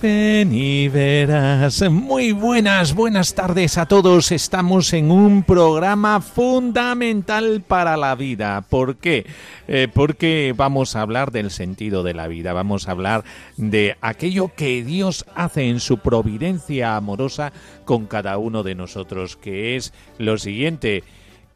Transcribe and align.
ven 0.00 0.54
y 0.54 0.88
verás. 0.88 1.82
Muy 1.90 2.32
buenas, 2.32 2.94
buenas 2.94 3.34
tardes 3.34 3.76
a 3.78 3.86
todos. 3.86 4.32
Estamos 4.32 4.92
en 4.92 5.10
un 5.10 5.42
programa 5.42 6.20
fundamental 6.20 7.62
para 7.66 7.96
la 7.96 8.14
vida. 8.14 8.62
¿Por 8.62 8.96
qué? 8.96 9.26
Eh, 9.68 9.88
porque 9.92 10.54
vamos 10.56 10.96
a 10.96 11.02
hablar 11.02 11.32
del 11.32 11.50
sentido 11.50 12.02
de 12.02 12.14
la 12.14 12.28
vida. 12.28 12.52
Vamos 12.52 12.88
a 12.88 12.92
hablar 12.92 13.24
de 13.56 13.96
aquello 14.00 14.52
que 14.54 14.82
Dios 14.84 15.26
hace 15.34 15.68
en 15.68 15.80
su 15.80 15.98
providencia 15.98 16.96
amorosa 16.96 17.52
con 17.84 18.06
cada 18.06 18.38
uno 18.38 18.62
de 18.62 18.74
nosotros, 18.74 19.36
que 19.36 19.76
es 19.76 19.92
lo 20.18 20.38
siguiente 20.38 21.04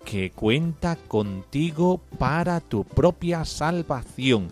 que 0.04 0.30
cuenta 0.30 0.96
contigo 0.96 2.00
para 2.18 2.60
tu 2.60 2.84
propia 2.84 3.44
salvación. 3.44 4.48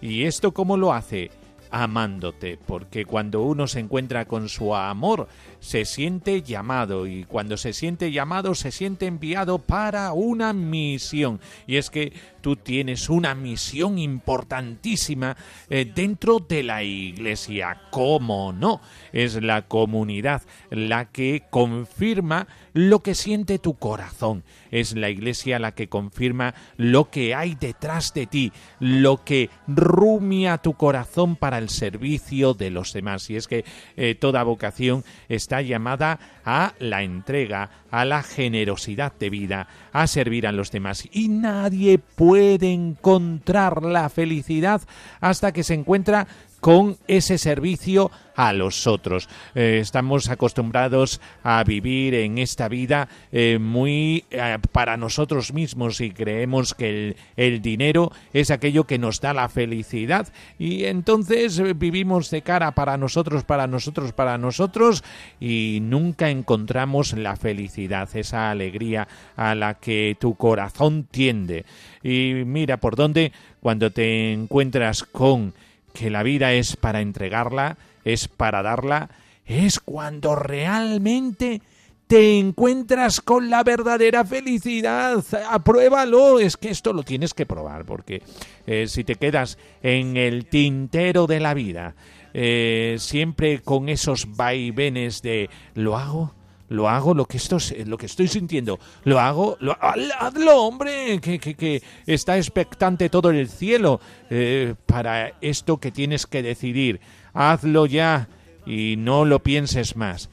¿Y 0.00 0.24
esto 0.24 0.52
cómo 0.52 0.76
lo 0.76 0.92
hace? 0.92 1.30
Amándote, 1.70 2.58
porque 2.66 3.04
cuando 3.04 3.42
uno 3.42 3.66
se 3.66 3.80
encuentra 3.80 4.24
con 4.26 4.48
su 4.48 4.74
amor, 4.74 5.28
se 5.60 5.84
siente 5.84 6.42
llamado 6.42 7.06
y 7.06 7.24
cuando 7.24 7.56
se 7.56 7.72
siente 7.72 8.12
llamado 8.12 8.54
se 8.54 8.70
siente 8.70 9.06
enviado 9.06 9.58
para 9.58 10.12
una 10.12 10.52
misión. 10.52 11.40
Y 11.66 11.76
es 11.76 11.90
que 11.90 12.12
tú 12.40 12.56
tienes 12.56 13.08
una 13.08 13.34
misión 13.34 13.98
importantísima 13.98 15.36
eh, 15.68 15.90
dentro 15.92 16.38
de 16.38 16.62
la 16.62 16.82
iglesia. 16.82 17.80
¿Cómo 17.90 18.52
no? 18.52 18.80
Es 19.12 19.42
la 19.42 19.62
comunidad 19.62 20.42
la 20.70 21.06
que 21.06 21.44
confirma 21.50 22.46
lo 22.72 23.00
que 23.00 23.14
siente 23.14 23.58
tu 23.58 23.74
corazón. 23.74 24.44
Es 24.70 24.94
la 24.94 25.10
iglesia 25.10 25.58
la 25.58 25.72
que 25.72 25.88
confirma 25.88 26.54
lo 26.76 27.10
que 27.10 27.34
hay 27.34 27.54
detrás 27.54 28.14
de 28.14 28.26
ti, 28.26 28.52
lo 28.78 29.24
que 29.24 29.50
rumia 29.66 30.58
tu 30.58 30.74
corazón 30.74 31.36
para 31.36 31.57
el 31.58 31.68
servicio 31.68 32.54
de 32.54 32.70
los 32.70 32.92
demás. 32.92 33.28
Y 33.30 33.36
es 33.36 33.46
que 33.46 33.64
eh, 33.96 34.14
toda 34.14 34.42
vocación 34.42 35.04
está 35.28 35.62
llamada 35.62 36.18
a 36.44 36.74
la 36.78 37.02
entrega, 37.02 37.70
a 37.90 38.04
la 38.04 38.22
generosidad 38.22 39.12
de 39.18 39.30
vida, 39.30 39.68
a 39.92 40.06
servir 40.06 40.46
a 40.46 40.52
los 40.52 40.70
demás. 40.70 41.08
Y 41.12 41.28
nadie 41.28 41.98
puede 41.98 42.72
encontrar 42.72 43.82
la 43.82 44.08
felicidad 44.08 44.82
hasta 45.20 45.52
que 45.52 45.64
se 45.64 45.74
encuentra 45.74 46.26
con 46.60 46.96
ese 47.06 47.38
servicio 47.38 48.10
a 48.38 48.52
los 48.52 48.86
otros. 48.86 49.28
Eh, 49.56 49.78
estamos 49.82 50.28
acostumbrados 50.28 51.20
a 51.42 51.64
vivir 51.64 52.14
en 52.14 52.38
esta 52.38 52.68
vida 52.68 53.08
eh, 53.32 53.58
muy 53.60 54.24
eh, 54.30 54.58
para 54.70 54.96
nosotros 54.96 55.52
mismos 55.52 56.00
y 56.00 56.12
creemos 56.12 56.72
que 56.74 56.88
el, 56.88 57.16
el, 57.36 57.60
dinero 57.60 58.12
es 58.32 58.52
aquello 58.52 58.84
que 58.84 58.96
nos 58.96 59.20
da 59.20 59.34
la 59.34 59.48
felicidad 59.48 60.28
y 60.56 60.84
entonces 60.84 61.60
vivimos 61.76 62.30
de 62.30 62.42
cara 62.42 62.70
para 62.72 62.96
nosotros, 62.96 63.42
para 63.42 63.66
nosotros, 63.66 64.12
para 64.12 64.38
nosotros 64.38 65.02
y 65.40 65.80
nunca 65.82 66.30
encontramos 66.30 67.14
la 67.14 67.34
felicidad, 67.34 68.08
esa 68.14 68.52
alegría 68.52 69.08
a 69.34 69.56
la 69.56 69.74
que 69.74 70.16
tu 70.20 70.36
corazón 70.36 71.08
tiende. 71.10 71.64
Y 72.04 72.34
mira 72.46 72.76
por 72.76 72.94
dónde 72.94 73.32
cuando 73.60 73.90
te 73.90 74.32
encuentras 74.32 75.02
con 75.02 75.54
que 75.98 76.10
la 76.10 76.22
vida 76.22 76.52
es 76.52 76.76
para 76.76 77.00
entregarla, 77.00 77.76
es 78.04 78.28
para 78.28 78.62
darla, 78.62 79.10
es 79.44 79.80
cuando 79.80 80.36
realmente 80.36 81.60
te 82.06 82.38
encuentras 82.38 83.20
con 83.20 83.50
la 83.50 83.64
verdadera 83.64 84.24
felicidad. 84.24 85.24
Apruébalo, 85.50 86.38
es 86.38 86.56
que 86.56 86.70
esto 86.70 86.92
lo 86.92 87.02
tienes 87.02 87.34
que 87.34 87.46
probar, 87.46 87.84
porque 87.84 88.22
eh, 88.68 88.86
si 88.86 89.02
te 89.02 89.16
quedas 89.16 89.58
en 89.82 90.16
el 90.16 90.46
tintero 90.46 91.26
de 91.26 91.40
la 91.40 91.52
vida, 91.52 91.96
eh, 92.32 92.94
siempre 93.00 93.58
con 93.58 93.88
esos 93.88 94.36
vaivenes 94.36 95.20
de 95.20 95.50
¿lo 95.74 95.96
hago? 95.96 96.37
Lo 96.68 96.88
hago, 96.88 97.14
lo 97.14 97.24
que, 97.24 97.38
esto, 97.38 97.58
lo 97.86 97.96
que 97.96 98.06
estoy 98.06 98.28
sintiendo, 98.28 98.78
lo 99.04 99.18
hago, 99.18 99.56
lo, 99.60 99.76
hazlo, 99.80 100.62
hombre, 100.62 101.18
que, 101.20 101.38
que, 101.38 101.54
que, 101.54 101.82
está 102.06 102.36
expectante 102.36 103.08
todo 103.08 103.30
el 103.30 103.48
cielo 103.48 104.00
eh, 104.30 104.74
para 104.86 105.32
esto 105.40 105.78
que 105.78 105.90
tienes 105.90 106.26
que 106.26 106.42
decidir. 106.42 107.00
Hazlo 107.32 107.86
ya 107.86 108.28
y 108.66 108.96
no 108.98 109.24
lo 109.24 109.42
pienses 109.42 109.96
más. 109.96 110.28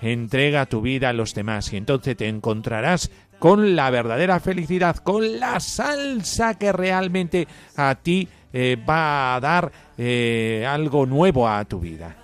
Entrega 0.00 0.66
tu 0.66 0.80
vida 0.80 1.10
a 1.10 1.12
los 1.12 1.34
demás 1.34 1.72
y 1.72 1.76
entonces 1.76 2.16
te 2.16 2.28
encontrarás 2.28 3.10
con 3.38 3.74
la 3.74 3.90
verdadera 3.90 4.38
felicidad, 4.40 4.96
con 4.96 5.40
la 5.40 5.58
salsa 5.58 6.54
que 6.54 6.72
realmente 6.72 7.48
a 7.76 7.96
ti 7.96 8.28
eh, 8.52 8.76
va 8.88 9.34
a 9.34 9.40
dar 9.40 9.72
eh, 9.98 10.64
algo 10.68 11.06
nuevo 11.06 11.48
a 11.48 11.64
tu 11.64 11.80
vida. 11.80 12.16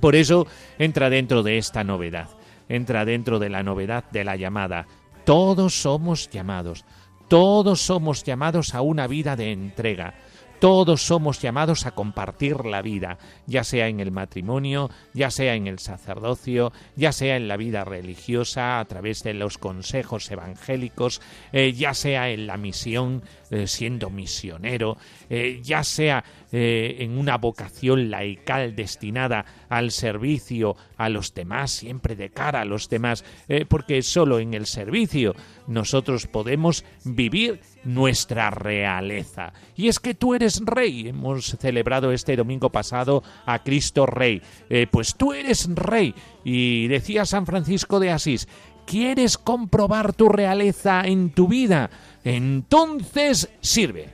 Por 0.00 0.16
eso 0.16 0.46
entra 0.78 1.10
dentro 1.10 1.42
de 1.42 1.58
esta 1.58 1.84
novedad 1.84 2.28
entra 2.68 3.04
dentro 3.04 3.38
de 3.38 3.50
la 3.50 3.62
novedad 3.62 4.04
de 4.10 4.24
la 4.24 4.36
llamada. 4.36 4.86
Todos 5.24 5.80
somos 5.80 6.28
llamados, 6.30 6.84
todos 7.28 7.80
somos 7.80 8.24
llamados 8.24 8.74
a 8.74 8.82
una 8.82 9.06
vida 9.06 9.36
de 9.36 9.52
entrega. 9.52 10.14
Todos 10.62 11.02
somos 11.02 11.42
llamados 11.42 11.86
a 11.86 11.90
compartir 11.90 12.64
la 12.66 12.82
vida, 12.82 13.18
ya 13.48 13.64
sea 13.64 13.88
en 13.88 13.98
el 13.98 14.12
matrimonio, 14.12 14.90
ya 15.12 15.28
sea 15.28 15.56
en 15.56 15.66
el 15.66 15.80
sacerdocio, 15.80 16.72
ya 16.94 17.10
sea 17.10 17.34
en 17.34 17.48
la 17.48 17.56
vida 17.56 17.82
religiosa, 17.82 18.78
a 18.78 18.84
través 18.84 19.24
de 19.24 19.34
los 19.34 19.58
consejos 19.58 20.30
evangélicos, 20.30 21.20
eh, 21.52 21.72
ya 21.72 21.94
sea 21.94 22.30
en 22.30 22.46
la 22.46 22.58
misión, 22.58 23.24
eh, 23.50 23.66
siendo 23.66 24.08
misionero, 24.08 24.98
eh, 25.28 25.58
ya 25.64 25.82
sea 25.82 26.22
en 26.54 27.16
una 27.16 27.38
vocación 27.38 28.10
laical 28.10 28.76
destinada 28.76 29.46
al 29.70 29.90
servicio 29.90 30.76
a 30.98 31.08
los 31.08 31.32
demás, 31.32 31.70
siempre 31.70 32.14
de 32.14 32.28
cara 32.28 32.60
a 32.60 32.66
los 32.66 32.90
demás, 32.90 33.24
porque 33.70 34.02
solo 34.02 34.38
en 34.38 34.52
el 34.52 34.66
servicio 34.66 35.34
nosotros 35.66 36.26
podemos 36.26 36.84
vivir 37.04 37.58
nuestra 37.84 38.50
realeza. 38.50 39.52
Y 39.76 39.88
es 39.88 39.98
que 39.98 40.14
tú 40.14 40.34
eres 40.34 40.60
rey. 40.64 41.08
Hemos 41.08 41.56
celebrado 41.58 42.12
este 42.12 42.36
domingo 42.36 42.70
pasado 42.70 43.22
a 43.46 43.62
Cristo 43.62 44.06
Rey. 44.06 44.42
Eh, 44.68 44.86
pues 44.90 45.14
tú 45.14 45.32
eres 45.32 45.68
rey. 45.74 46.14
Y 46.44 46.88
decía 46.88 47.24
San 47.24 47.46
Francisco 47.46 48.00
de 48.00 48.10
Asís, 48.10 48.48
¿quieres 48.86 49.38
comprobar 49.38 50.12
tu 50.12 50.28
realeza 50.28 51.02
en 51.02 51.30
tu 51.30 51.48
vida? 51.48 51.90
Entonces 52.24 53.50
sirve. 53.60 54.08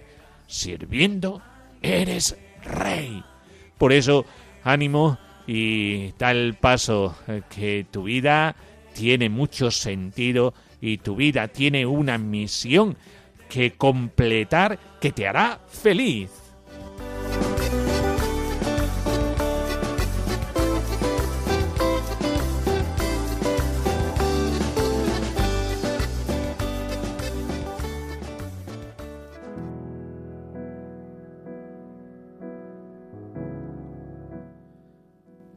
Sirviendo, 0.46 1.42
eres 1.82 2.36
rey. 2.64 3.22
Por 3.76 3.92
eso, 3.92 4.24
ánimo 4.64 5.18
y 5.46 6.12
tal 6.12 6.56
paso 6.60 7.14
eh, 7.26 7.42
que 7.48 7.86
tu 7.90 8.04
vida 8.04 8.56
tiene 8.94 9.28
mucho 9.28 9.70
sentido 9.70 10.54
y 10.80 10.98
tu 10.98 11.16
vida 11.16 11.48
tiene 11.48 11.86
una 11.86 12.18
misión 12.18 12.96
que 13.48 13.76
completar 13.76 14.78
que 15.00 15.12
te 15.12 15.26
hará 15.26 15.60
feliz. 15.66 16.30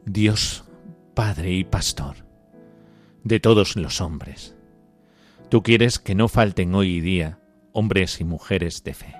Dios, 0.04 0.64
Padre 1.14 1.52
y 1.52 1.64
Pastor 1.64 2.16
de 3.24 3.40
todos 3.40 3.76
los 3.76 4.00
hombres. 4.00 4.54
Tú 5.48 5.62
quieres 5.62 5.98
que 5.98 6.14
no 6.14 6.28
falten 6.28 6.74
hoy 6.74 7.00
día 7.00 7.38
hombres 7.72 8.20
y 8.20 8.24
mujeres 8.24 8.84
de 8.84 8.94
fe, 8.94 9.14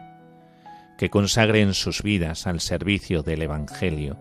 que 0.99 1.11
consagren 1.11 1.75
sus 1.75 2.03
vidas 2.03 2.47
al 2.47 2.61
servicio 2.61 3.23
del 3.23 3.43
Evangelio 3.43 4.19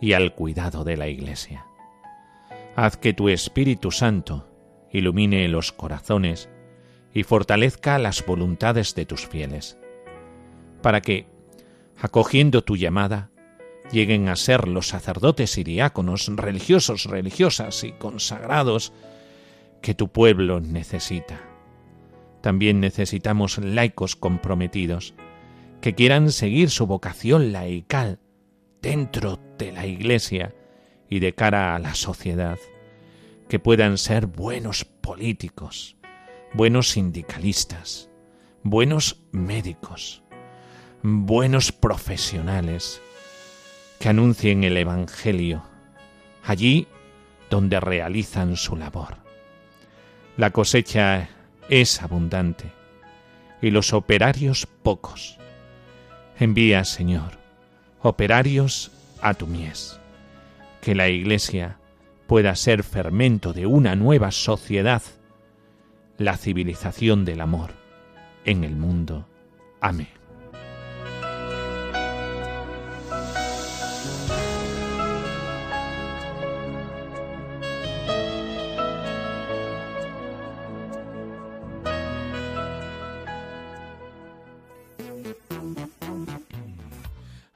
y 0.00 0.14
al 0.14 0.34
cuidado 0.34 0.84
de 0.84 0.96
la 0.96 1.08
Iglesia. 1.08 1.66
Haz 2.74 2.96
que 2.96 3.12
tu 3.12 3.28
Espíritu 3.28 3.90
Santo 3.90 4.48
ilumine 4.90 5.46
los 5.48 5.72
corazones 5.72 6.48
y 7.14 7.22
fortalezca 7.22 7.98
las 7.98 8.24
voluntades 8.24 8.94
de 8.94 9.06
tus 9.06 9.26
fieles, 9.26 9.78
para 10.80 11.00
que, 11.00 11.26
acogiendo 12.00 12.64
tu 12.64 12.76
llamada, 12.76 13.30
lleguen 13.90 14.28
a 14.28 14.36
ser 14.36 14.66
los 14.68 14.88
sacerdotes 14.88 15.58
y 15.58 15.64
diáconos, 15.64 16.28
religiosos, 16.34 17.04
religiosas 17.04 17.84
y 17.84 17.92
consagrados 17.92 18.92
que 19.82 19.94
tu 19.94 20.08
pueblo 20.08 20.60
necesita. 20.60 21.51
También 22.42 22.80
necesitamos 22.80 23.58
laicos 23.58 24.16
comprometidos, 24.16 25.14
que 25.80 25.94
quieran 25.94 26.30
seguir 26.30 26.70
su 26.70 26.86
vocación 26.86 27.52
laical 27.52 28.20
dentro 28.82 29.40
de 29.58 29.72
la 29.72 29.86
Iglesia 29.86 30.54
y 31.08 31.20
de 31.20 31.34
cara 31.34 31.74
a 31.74 31.78
la 31.78 31.94
sociedad, 31.94 32.58
que 33.48 33.58
puedan 33.58 33.96
ser 33.96 34.26
buenos 34.26 34.84
políticos, 34.84 35.96
buenos 36.52 36.90
sindicalistas, 36.90 38.10
buenos 38.62 39.22
médicos, 39.30 40.22
buenos 41.02 41.72
profesionales, 41.72 43.00
que 43.98 44.08
anuncien 44.08 44.64
el 44.64 44.76
Evangelio 44.76 45.62
allí 46.44 46.88
donde 47.50 47.78
realizan 47.80 48.56
su 48.56 48.76
labor. 48.76 49.18
La 50.36 50.50
cosecha 50.50 51.28
es 51.68 52.02
abundante 52.02 52.72
y 53.60 53.70
los 53.70 53.92
operarios 53.92 54.66
pocos. 54.82 55.38
Envía, 56.38 56.84
Señor, 56.84 57.38
operarios 58.02 58.90
a 59.20 59.34
tu 59.34 59.46
mies, 59.46 59.98
que 60.80 60.94
la 60.94 61.08
Iglesia 61.08 61.78
pueda 62.26 62.56
ser 62.56 62.82
fermento 62.82 63.52
de 63.52 63.66
una 63.66 63.94
nueva 63.94 64.30
sociedad, 64.32 65.02
la 66.18 66.36
civilización 66.36 67.24
del 67.24 67.40
amor 67.40 67.70
en 68.44 68.64
el 68.64 68.74
mundo. 68.74 69.26
Amén. 69.80 70.21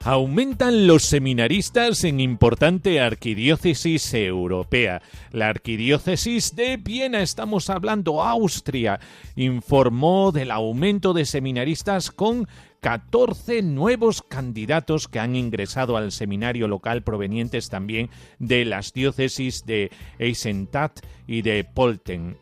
Aumentan 0.07 0.87
los 0.87 1.03
seminaristas 1.03 2.05
en 2.05 2.21
importante 2.21 3.01
arquidiócesis 3.01 4.13
europea. 4.13 5.01
La 5.33 5.49
arquidiócesis 5.49 6.55
de 6.55 6.77
Viena, 6.77 7.21
estamos 7.21 7.69
hablando 7.69 8.23
Austria, 8.23 9.01
informó 9.35 10.31
del 10.31 10.51
aumento 10.51 11.11
de 11.11 11.25
seminaristas 11.25 12.09
con 12.09 12.47
14 12.79 13.63
nuevos 13.63 14.21
candidatos 14.21 15.09
que 15.09 15.19
han 15.19 15.35
ingresado 15.35 15.97
al 15.97 16.13
seminario 16.13 16.69
local 16.69 17.03
provenientes 17.03 17.67
también 17.67 18.09
de 18.39 18.63
las 18.63 18.93
diócesis 18.93 19.65
de 19.65 19.91
Eisenstadt 20.19 21.01
y 21.27 21.41
de 21.41 21.65
Polten. 21.65 22.37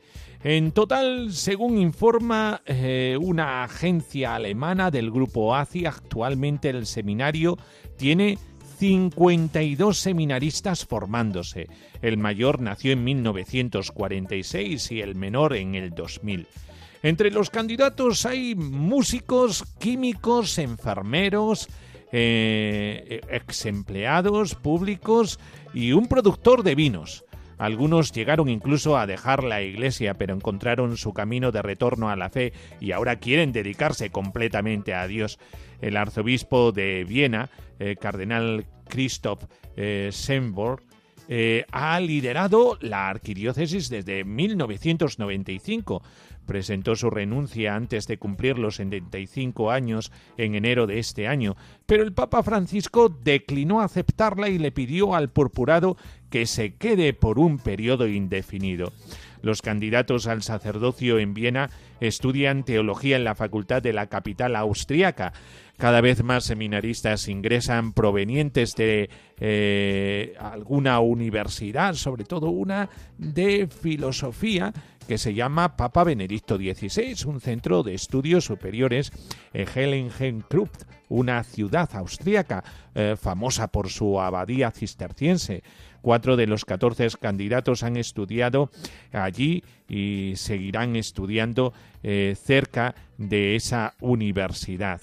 En 0.48 0.74
total, 0.74 1.34
según 1.34 1.80
informa 1.80 2.62
eh, 2.68 3.18
una 3.20 3.64
agencia 3.64 4.36
alemana 4.36 4.92
del 4.92 5.10
grupo 5.10 5.56
ACI, 5.56 5.88
actualmente 5.88 6.70
el 6.70 6.86
seminario 6.86 7.58
tiene 7.98 8.38
52 8.78 9.98
seminaristas 9.98 10.86
formándose. 10.86 11.68
El 12.00 12.20
mayor 12.20 12.62
nació 12.62 12.92
en 12.92 13.04
1946 13.04 14.92
y 14.92 15.02
el 15.02 15.16
menor 15.16 15.56
en 15.56 15.74
el 15.74 15.90
2000. 15.90 16.46
Entre 17.02 17.32
los 17.32 17.50
candidatos 17.50 18.28
hay 18.28 18.54
músicos, 18.54 19.64
químicos, 19.80 20.60
enfermeros, 20.60 21.68
eh, 22.12 23.20
ex 23.32 23.66
empleados 23.66 24.54
públicos 24.54 25.40
y 25.74 25.94
un 25.94 26.06
productor 26.06 26.62
de 26.62 26.76
vinos. 26.76 27.25
Algunos 27.58 28.12
llegaron 28.12 28.50
incluso 28.50 28.98
a 28.98 29.08
dejar 29.08 29.44
la 29.44 29.62
iglesia, 29.62 30.16
pero 30.16 30.34
encontraron 30.34 30.98
su 30.98 31.14
camino 31.14 31.52
de 31.52 31.62
retorno 31.62 32.10
a 32.10 32.16
la 32.16 32.30
fe 32.30 32.54
y 32.80 32.92
ahora 32.92 33.18
quieren 33.18 33.52
dedicarse 33.52 34.10
completamente 34.10 34.94
a 34.94 35.08
Dios. 35.08 35.40
El 35.82 35.98
arzobispo 35.98 36.72
de 36.72 37.06
Viena, 37.06 37.50
eh, 37.80 37.96
cardenal 37.96 38.66
Christoph 38.88 39.44
eh, 39.76 40.10
eh, 41.28 41.66
ha 41.72 42.00
liderado 42.00 42.78
la 42.82 43.10
arquidiócesis 43.10 43.90
desde 43.90 44.24
1995. 44.24 46.04
Presentó 46.46 46.96
su 46.96 47.10
renuncia 47.10 47.76
antes 47.76 48.06
de 48.06 48.20
cumplir 48.20 48.60
los 48.60 48.76
75 48.76 49.72
años 49.72 50.12
en 50.38 50.54
enero 50.54 50.86
de 50.86 51.00
este 51.00 51.28
año, 51.28 51.56
pero 51.88 52.04
el 52.04 52.14
Papa 52.14 52.44
Francisco 52.44 53.10
declinó 53.10 53.82
aceptarla 53.82 54.50
y 54.50 54.60
le 54.60 54.72
pidió 54.72 55.16
al 55.16 55.30
purpurado 55.30 55.98
que 56.30 56.46
se 56.46 56.76
quede 56.76 57.14
por 57.14 57.40
un 57.40 57.58
periodo 57.58 58.08
indefinido. 58.08 58.94
Los 59.46 59.62
candidatos 59.62 60.26
al 60.26 60.42
sacerdocio 60.42 61.20
en 61.20 61.36
Viena 61.36 61.70
estudian 62.00 62.64
teología 62.64 63.16
en 63.16 63.24
la 63.24 63.36
facultad 63.36 63.80
de 63.80 63.94
la 63.94 64.08
capital 64.08 64.56
austriaca. 64.56 65.34
Cada 65.78 66.02
vez 66.02 66.24
más 66.24 66.46
seminaristas 66.46 67.28
ingresan 67.28 67.94
provenientes 67.94 68.74
de 68.74 69.08
eh, 69.40 70.34
alguna 70.40 71.00
universidad, 71.00 71.94
sobre 71.94 72.24
todo 72.24 72.50
una 72.50 72.90
de 73.20 73.68
filosofía 73.68 74.74
que 75.08 75.20
se 75.20 75.36
llama 75.36 75.78
Papa 75.78 76.04
Benedicto 76.04 76.58
XVI, 76.58 77.26
un 77.28 77.40
centro 77.40 77.84
de 77.84 77.94
estudios 77.94 78.46
superiores 78.46 79.12
en 79.54 79.68
Hellingenkrupp, 79.68 80.72
una 81.10 81.44
ciudad 81.44 81.88
austríaca 81.96 82.64
eh, 82.96 83.16
famosa 83.16 83.68
por 83.68 83.90
su 83.90 84.20
abadía 84.20 84.72
cisterciense. 84.72 85.62
Cuatro 86.06 86.38
de 86.38 86.46
los 86.46 86.66
catorce 86.66 87.08
candidatos 87.20 87.82
han 87.82 87.98
estudiado 87.98 88.70
allí 89.12 89.64
y 89.90 90.34
seguirán 90.36 90.96
estudiando 90.96 91.74
eh, 92.04 92.38
cerca 92.40 92.94
de 93.18 93.56
esa 93.56 93.96
universidad. 94.02 95.02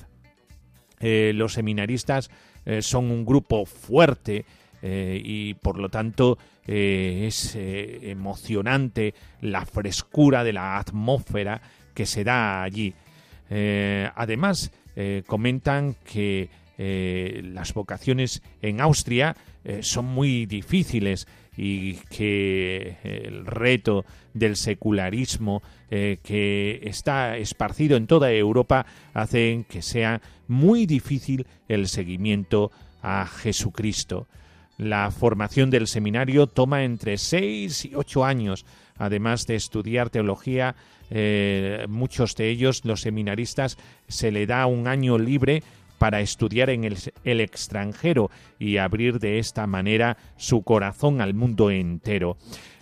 Eh, 1.01 1.33
los 1.35 1.55
seminaristas 1.55 2.31
eh, 2.65 2.83
son 2.83 3.11
un 3.11 3.25
grupo 3.25 3.67
fuerte 3.67 4.45
y 4.81 5.55
por 5.55 5.79
lo 5.79 5.89
tanto 5.89 6.39
es 6.65 7.57
emocionante 7.57 9.15
la 9.41 9.67
frescura 9.67 10.45
de 10.45 10.53
la 10.53 10.79
atmósfera 10.79 11.61
que 11.95 12.07
se 12.07 12.23
da 12.23 12.63
allí. 12.63 12.95
además, 13.49 14.73
comentan 15.27 15.95
que 16.05 16.49
las 16.85 17.75
vocaciones 17.75 18.43
en 18.61 18.81
Austria 18.81 19.37
son 19.81 20.07
muy 20.07 20.47
difíciles 20.47 21.27
y 21.57 21.95
que 22.11 22.97
el 23.03 23.47
reto 23.47 24.05
del 24.33 24.57
secularismo 24.57 25.63
eh, 25.91 26.19
que 26.23 26.81
está 26.85 27.37
esparcido 27.37 27.97
en 27.97 28.07
toda 28.07 28.33
Europa 28.33 28.87
hacen 29.13 29.65
que 29.65 29.83
sea 29.83 30.23
muy 30.49 30.87
difícil 30.87 31.47
el 31.69 31.89
seguimiento 31.89 32.71
a 33.03 33.27
Jesucristo. 33.27 34.27
La 34.79 35.11
formación 35.11 35.69
del 35.71 35.87
seminario 35.87 36.47
toma 36.47 36.85
entre 36.85 37.19
seis 37.19 37.85
y 37.85 37.95
ocho 37.95 38.25
años. 38.25 38.65
Además 38.97 39.47
de 39.47 39.57
estudiar 39.57 40.11
teología, 40.11 40.75
eh, 41.11 41.85
muchos 41.89 42.35
de 42.37 42.49
ellos, 42.49 42.85
los 42.85 43.03
seminaristas, 43.03 43.77
se 44.09 44.31
le 44.31 44.47
da 44.47 44.67
un 44.67 44.87
año 44.87 45.19
libre 45.19 45.63
para 46.03 46.21
estudiar 46.21 46.69
en 46.69 46.83
el, 46.83 47.41
extranjero 47.41 48.29
y 48.59 48.79
abrir 48.79 49.21
de 49.21 49.39
esta 49.39 49.69
manera 49.69 50.17
su 50.37 50.63
corazón 50.63 51.21
al 51.21 51.33
mundo 51.33 51.71
entero. 51.71 52.37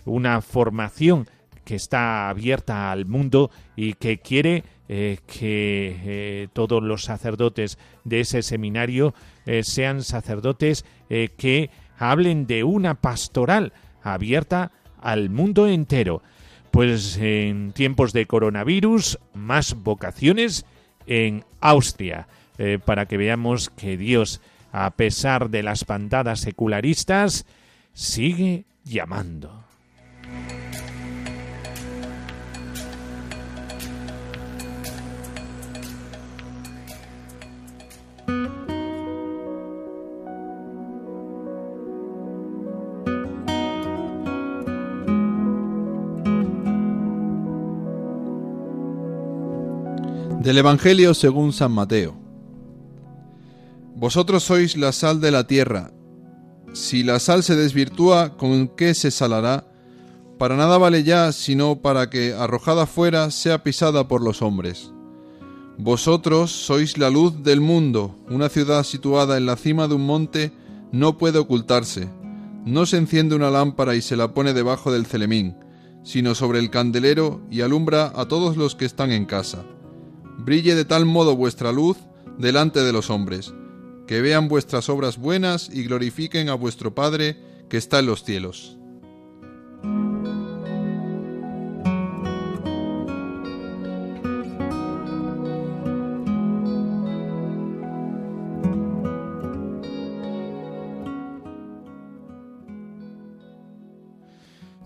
Una 0.07 0.41
formación 0.41 1.29
que 1.63 1.75
está 1.75 2.31
abierta 2.31 2.91
al 2.91 3.05
mundo 3.05 3.51
y 3.77 3.93
que 3.93 4.21
quiere 4.21 4.65
eh, 4.89 5.19
que 5.27 6.01
eh, 6.03 6.49
todos 6.55 6.83
los 6.83 7.05
sacerdotes 7.05 7.77
de 8.05 8.21
ese 8.21 8.41
seminario 8.41 9.13
eh, 9.45 9.65
sean 9.65 10.03
sacerdotes 10.03 10.87
que 11.37 11.69
hablen 11.99 12.47
de 12.47 12.65
una 12.65 13.03
pastoral 13.03 13.75
abierta 14.03 14.73
al 14.99 15.29
mundo 15.29 15.69
entero. 15.69 16.23
Pues 16.71 17.19
en 17.19 17.73
tiempos 17.73 18.15
de 18.15 18.25
coronavirus, 18.25 19.19
más 19.35 19.75
vocaciones 19.75 20.65
en 21.07 21.45
Austria. 21.61 22.27
Eh, 22.63 22.79
para 22.79 23.07
que 23.07 23.17
veamos 23.17 23.71
que 23.71 23.97
Dios, 23.97 24.43
a 24.71 24.91
pesar 24.91 25.49
de 25.49 25.63
las 25.63 25.87
bandadas 25.87 26.41
secularistas, 26.41 27.47
sigue 27.95 28.67
llamando. 28.85 29.65
Del 50.43 50.59
Evangelio 50.59 51.15
según 51.15 51.55
San 51.55 51.73
Mateo. 51.73 52.20
Vosotros 54.01 54.43
sois 54.43 54.77
la 54.77 54.93
sal 54.93 55.21
de 55.21 55.31
la 55.31 55.47
tierra. 55.47 55.93
Si 56.73 57.03
la 57.03 57.21
sal 57.21 57.43
se 57.43 57.55
desvirtúa, 57.55 58.37
¿con 58.37 58.69
qué 58.69 58.95
se 58.95 59.11
salará? 59.11 59.71
Para 60.39 60.57
nada 60.57 60.79
vale 60.79 61.05
ya, 61.05 61.33
sino 61.33 61.83
para 61.83 62.09
que, 62.09 62.33
arrojada 62.33 62.87
fuera, 62.87 63.31
sea 63.31 63.63
pisada 63.63 64.09
por 64.09 64.23
los 64.23 64.41
hombres. 64.41 64.91
Vosotros 65.77 66.51
sois 66.51 66.97
la 66.97 67.11
luz 67.11 67.43
del 67.43 67.61
mundo. 67.61 68.17
Una 68.31 68.49
ciudad 68.49 68.85
situada 68.85 69.37
en 69.37 69.45
la 69.45 69.57
cima 69.57 69.87
de 69.87 69.95
un 69.97 70.07
monte 70.07 70.53
no 70.93 71.19
puede 71.19 71.39
ocultarse. 71.39 72.09
No 72.65 72.87
se 72.87 72.97
enciende 72.97 73.37
una 73.37 73.51
lámpara 73.51 73.95
y 73.95 74.01
se 74.01 74.17
la 74.17 74.33
pone 74.33 74.55
debajo 74.55 74.91
del 74.91 75.07
celemín, 75.07 75.57
sino 76.03 76.35
sobre 76.35 76.59
el 76.59 76.71
candelero 76.71 77.43
y 77.51 77.61
alumbra 77.61 78.13
a 78.17 78.27
todos 78.27 78.57
los 78.57 78.75
que 78.75 78.87
están 78.87 79.13
en 79.13 79.27
casa 79.27 79.63
brille 80.45 80.75
de 80.75 80.85
tal 80.85 81.07
modo 81.07 81.37
vuestra 81.37 81.73
luz 81.73 81.97
delante 82.39 82.83
de 82.83 82.93
los 82.93 83.11
hombres, 83.11 83.53
que 84.11 84.21
vean 84.21 84.49
vuestras 84.49 84.89
obras 84.89 85.19
buenas 85.19 85.71
y 85.73 85.85
glorifiquen 85.85 86.49
a 86.49 86.55
vuestro 86.55 86.97
Padre 86.97 87.37
que 87.69 87.77
está 87.77 88.01
en 88.01 88.07
los 88.07 88.25
cielos. 88.25 88.77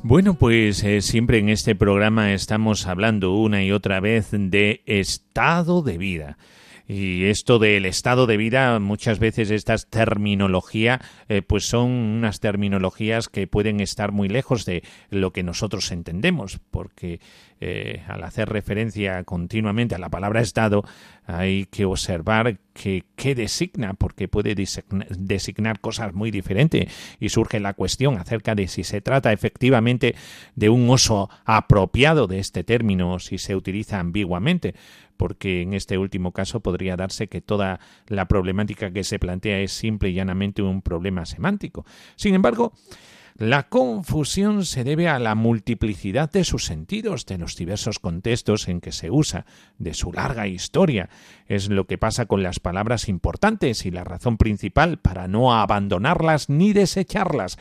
Bueno, 0.03 0.35
pues 0.35 0.85
eh, 0.85 1.01
siempre 1.01 1.39
en 1.39 1.49
este 1.49 1.75
programa 1.75 2.35
estamos 2.35 2.87
hablando 2.87 3.33
una 3.33 3.65
y 3.65 3.73
otra 3.73 4.01
vez 4.01 4.29
de 4.33 4.83
estado 4.85 5.81
de 5.81 5.97
vida. 5.97 6.37
Y 6.87 7.25
esto 7.27 7.59
del 7.59 7.87
estado 7.87 8.27
de 8.27 8.37
vida, 8.37 8.79
muchas 8.79 9.19
veces 9.19 9.51
estas 9.51 9.89
terminología, 9.89 11.01
eh, 11.29 11.41
pues 11.41 11.65
son 11.65 11.91
unas 11.91 12.41
terminologías 12.41 13.29
que 13.29 13.47
pueden 13.47 13.81
estar 13.81 14.13
muy 14.13 14.29
lejos 14.29 14.67
de 14.67 14.83
lo 15.09 15.33
que 15.33 15.43
nosotros 15.43 15.91
entendemos, 15.93 16.61
porque 16.71 17.21
eh, 17.61 18.03
al 18.07 18.23
hacer 18.23 18.51
referencia 18.51 19.25
continuamente 19.25 19.95
a 19.95 19.99
la 19.99 20.11
palabra 20.11 20.43
estado, 20.43 20.85
hay 21.27 21.67
que 21.67 21.85
observar 21.85 22.59
que 22.73 23.05
qué 23.17 23.35
designa, 23.35 23.95
porque 23.95 24.29
puede 24.29 24.55
designar 24.55 25.81
cosas 25.81 26.13
muy 26.13 26.31
diferentes 26.31 26.93
y 27.21 27.29
surge 27.29 27.61
la 27.61 27.75
cuestión 27.75 28.19
acerca 28.19 28.55
de 28.55 28.69
si 28.69 28.85
se 28.85 29.01
trata 29.01 29.33
efectivamente 29.33 30.15
de 30.55 30.69
un 30.69 30.89
uso 30.89 31.31
apropiado 31.45 32.27
de 32.27 32.41
este 32.41 32.65
término 32.65 33.15
o 33.15 33.19
si 33.19 33.39
se 33.39 33.57
utiliza 33.57 34.01
ambiguamente 34.01 34.75
porque 35.17 35.63
en 35.63 35.75
este 35.75 35.97
último 35.97 36.33
caso 36.33 36.61
podría 36.61 36.97
darse 36.97 37.29
que 37.29 37.41
toda 37.41 37.81
la 38.09 38.27
problemática 38.27 38.93
que 38.93 39.05
se 39.05 39.19
plantea 39.21 39.61
es 39.61 39.73
simple 39.73 40.11
y 40.11 40.15
llanamente 40.15 40.61
un 40.61 40.83
problema 40.83 41.25
semántico. 41.25 41.87
Sin 42.17 42.35
embargo, 42.35 42.73
la 43.37 43.65
confusión 43.69 44.65
se 44.65 44.85
debe 44.85 45.09
a 45.09 45.19
la 45.19 45.35
multiplicidad 45.35 46.31
de 46.31 46.45
sus 46.45 46.67
sentidos, 46.67 47.27
de 47.27 47.37
los 47.37 47.57
diversos 47.57 47.99
contextos 47.99 48.69
en 48.69 48.81
que 48.81 48.93
se 48.93 49.11
usa, 49.11 49.45
de 49.79 49.93
su 49.93 50.13
larga 50.13 50.47
historia. 50.47 51.09
Es 51.49 51.69
lo 51.69 51.87
que 51.87 51.99
pasa 51.99 52.27
con 52.27 52.45
las 52.45 52.61
palabras 52.61 53.09
importantes 53.09 53.87
y 53.87 53.91
la 53.91 54.05
razón 54.05 54.37
principal 54.37 54.99
para 54.99 55.27
no 55.27 55.53
abandonarlas 55.53 56.49
ni 56.49 56.73
desecharlas. 56.73 57.59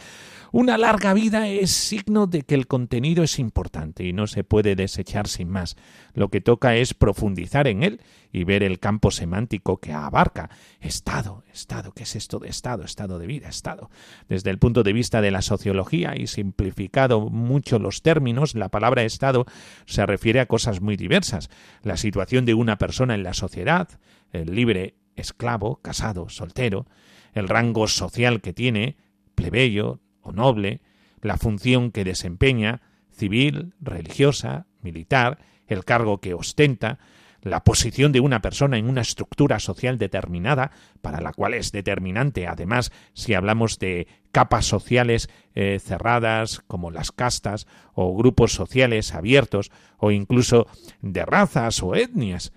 Una 0.53 0.77
larga 0.77 1.15
vida 1.15 1.47
es 1.47 1.71
signo 1.71 2.27
de 2.27 2.43
que 2.43 2.53
el 2.53 2.67
contenido 2.67 3.23
es 3.23 3.39
importante 3.39 4.03
y 4.03 4.13
no 4.13 4.27
se 4.27 4.43
puede 4.43 4.75
desechar 4.75 5.27
sin 5.27 5.49
más. 5.49 5.75
Lo 6.13 6.29
que 6.29 6.41
toca 6.41 6.75
es 6.75 6.93
profundizar 6.93 7.67
en 7.67 7.81
él 7.81 8.01
y 8.31 8.43
ver 8.43 8.61
el 8.61 8.77
campo 8.77 9.09
semántico 9.09 9.77
que 9.77 9.93
abarca. 9.93 10.51
Estado, 10.79 11.43
estado, 11.51 11.91
¿qué 11.93 12.03
es 12.03 12.15
esto 12.15 12.37
de 12.37 12.49
estado? 12.49 12.83
Estado 12.83 13.17
de 13.17 13.25
vida, 13.25 13.49
estado. 13.49 13.89
Desde 14.29 14.51
el 14.51 14.59
punto 14.59 14.83
de 14.83 14.93
vista 14.93 15.21
de 15.21 15.31
la 15.31 15.41
sociología 15.41 16.15
y 16.15 16.27
simplificado 16.27 17.31
mucho 17.31 17.79
los 17.79 18.03
términos, 18.03 18.53
la 18.53 18.69
palabra 18.69 19.01
estado 19.01 19.47
se 19.87 20.05
refiere 20.05 20.39
a 20.39 20.45
cosas 20.45 20.81
muy 20.81 20.97
diversas. 20.97 21.49
La 21.81 21.97
situación 21.97 22.45
de 22.45 22.53
una 22.53 22.77
persona 22.77 23.15
en 23.15 23.23
la 23.23 23.33
sociedad, 23.33 23.89
el 24.31 24.53
libre, 24.53 24.97
esclavo, 25.15 25.77
casado, 25.81 26.29
soltero, 26.29 26.85
el 27.33 27.49
rango 27.49 27.87
social 27.87 28.39
que 28.39 28.53
tiene, 28.53 28.97
plebeyo, 29.33 29.99
o 30.23 30.31
noble, 30.31 30.81
la 31.21 31.37
función 31.37 31.91
que 31.91 32.03
desempeña, 32.03 32.81
civil, 33.11 33.73
religiosa, 33.79 34.65
militar, 34.81 35.39
el 35.67 35.85
cargo 35.85 36.19
que 36.19 36.33
ostenta, 36.33 36.99
la 37.43 37.63
posición 37.63 38.11
de 38.11 38.21
una 38.21 38.41
persona 38.41 38.77
en 38.77 38.87
una 38.87 39.01
estructura 39.01 39.59
social 39.59 39.97
determinada, 39.97 40.71
para 41.01 41.19
la 41.19 41.33
cual 41.33 41.53
es 41.53 41.71
determinante, 41.71 42.47
además, 42.47 42.91
si 43.13 43.33
hablamos 43.33 43.79
de 43.79 44.07
capas 44.31 44.65
sociales 44.65 45.29
eh, 45.53 45.79
cerradas, 45.83 46.61
como 46.67 46.89
las 46.89 47.11
castas, 47.11 47.67
o 47.93 48.15
grupos 48.15 48.53
sociales 48.53 49.13
abiertos, 49.13 49.71
o 49.97 50.11
incluso 50.11 50.67
de 51.01 51.25
razas 51.25 51.83
o 51.83 51.95
etnias. 51.95 52.53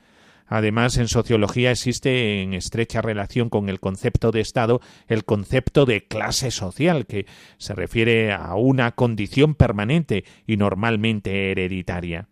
Además, 0.46 0.96
en 0.96 1.08
sociología 1.08 1.72
existe 1.72 2.42
en 2.42 2.54
estrecha 2.54 3.02
relación 3.02 3.48
con 3.48 3.68
el 3.68 3.80
concepto 3.80 4.30
de 4.30 4.40
Estado 4.40 4.80
el 5.08 5.24
concepto 5.24 5.86
de 5.86 6.06
clase 6.06 6.50
social, 6.50 7.06
que 7.06 7.26
se 7.58 7.74
refiere 7.74 8.32
a 8.32 8.54
una 8.54 8.92
condición 8.92 9.54
permanente 9.54 10.24
y 10.46 10.56
normalmente 10.56 11.50
hereditaria. 11.50 12.28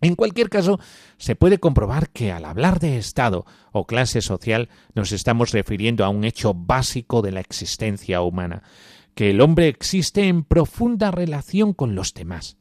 En 0.00 0.14
cualquier 0.14 0.48
caso, 0.48 0.78
se 1.16 1.34
puede 1.34 1.58
comprobar 1.58 2.10
que 2.10 2.30
al 2.30 2.44
hablar 2.44 2.78
de 2.78 2.98
Estado 2.98 3.44
o 3.72 3.86
clase 3.86 4.20
social 4.20 4.68
nos 4.94 5.12
estamos 5.12 5.52
refiriendo 5.52 6.04
a 6.04 6.08
un 6.08 6.24
hecho 6.24 6.54
básico 6.54 7.22
de 7.22 7.32
la 7.32 7.40
existencia 7.40 8.20
humana, 8.22 8.62
que 9.14 9.30
el 9.30 9.40
hombre 9.40 9.66
existe 9.66 10.28
en 10.28 10.44
profunda 10.44 11.10
relación 11.10 11.72
con 11.72 11.96
los 11.96 12.14
demás, 12.14 12.56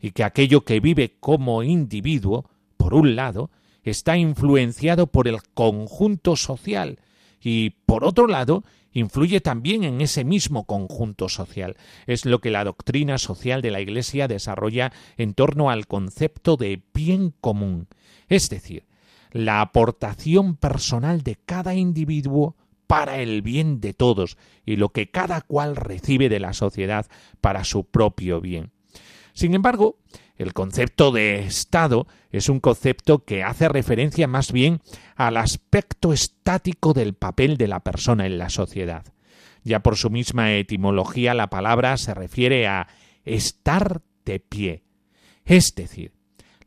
y 0.00 0.10
que 0.10 0.24
aquello 0.24 0.64
que 0.64 0.80
vive 0.80 1.16
como 1.18 1.62
individuo, 1.62 2.50
por 2.76 2.92
un 2.92 3.16
lado, 3.16 3.50
está 3.90 4.16
influenciado 4.16 5.06
por 5.06 5.28
el 5.28 5.42
conjunto 5.54 6.36
social 6.36 6.98
y, 7.40 7.70
por 7.86 8.04
otro 8.04 8.26
lado, 8.26 8.64
influye 8.92 9.40
también 9.40 9.84
en 9.84 10.00
ese 10.00 10.24
mismo 10.24 10.64
conjunto 10.64 11.28
social. 11.28 11.76
Es 12.06 12.24
lo 12.24 12.40
que 12.40 12.50
la 12.50 12.64
doctrina 12.64 13.18
social 13.18 13.62
de 13.62 13.70
la 13.70 13.80
Iglesia 13.80 14.26
desarrolla 14.26 14.92
en 15.16 15.34
torno 15.34 15.70
al 15.70 15.86
concepto 15.86 16.56
de 16.56 16.82
bien 16.92 17.32
común, 17.40 17.88
es 18.28 18.48
decir, 18.48 18.84
la 19.30 19.60
aportación 19.60 20.56
personal 20.56 21.22
de 21.22 21.36
cada 21.36 21.74
individuo 21.74 22.56
para 22.86 23.20
el 23.20 23.42
bien 23.42 23.80
de 23.80 23.92
todos 23.92 24.38
y 24.64 24.76
lo 24.76 24.90
que 24.90 25.10
cada 25.10 25.40
cual 25.42 25.76
recibe 25.76 26.28
de 26.28 26.40
la 26.40 26.52
sociedad 26.52 27.06
para 27.40 27.64
su 27.64 27.84
propio 27.84 28.40
bien. 28.40 28.70
Sin 29.32 29.54
embargo, 29.54 29.98
el 30.36 30.52
concepto 30.52 31.12
de 31.12 31.40
Estado 31.40 32.06
es 32.30 32.48
un 32.48 32.60
concepto 32.60 33.24
que 33.24 33.42
hace 33.42 33.68
referencia 33.68 34.26
más 34.26 34.52
bien 34.52 34.80
al 35.14 35.36
aspecto 35.36 36.12
estático 36.12 36.92
del 36.92 37.14
papel 37.14 37.56
de 37.56 37.68
la 37.68 37.80
persona 37.80 38.26
en 38.26 38.38
la 38.38 38.50
sociedad. 38.50 39.04
Ya 39.64 39.80
por 39.80 39.96
su 39.96 40.10
misma 40.10 40.52
etimología 40.52 41.34
la 41.34 41.48
palabra 41.48 41.96
se 41.96 42.14
refiere 42.14 42.66
a 42.66 42.88
estar 43.24 44.02
de 44.24 44.40
pie, 44.40 44.84
es 45.44 45.74
decir, 45.74 46.12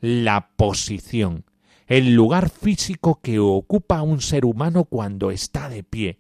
la 0.02 0.50
posición, 0.56 1.46
el 1.88 2.14
lugar 2.14 2.50
físico 2.50 3.20
que 3.22 3.40
ocupa 3.40 4.02
un 4.02 4.22
ser 4.22 4.46
humano 4.46 4.86
cuando 4.86 5.32
está 5.32 5.70
de 5.70 5.84
pie. 5.84 6.20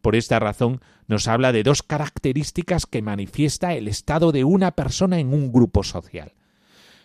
Por 0.00 0.14
esta 0.14 0.38
razón 0.38 0.80
nos 1.08 1.26
habla 1.28 1.52
de 1.52 1.62
dos 1.62 1.82
características 1.82 2.86
que 2.86 3.02
manifiesta 3.02 3.74
el 3.74 3.88
estado 3.88 4.32
de 4.32 4.44
una 4.44 4.72
persona 4.72 5.18
en 5.18 5.32
un 5.32 5.52
grupo 5.52 5.82
social. 5.82 6.32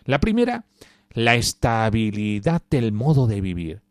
La 0.04 0.20
primera, 0.20 0.64
la 1.12 1.34
estabilidad 1.34 2.62
del 2.70 2.92
modo 2.92 3.26
de 3.26 3.40
vivir. 3.40 3.82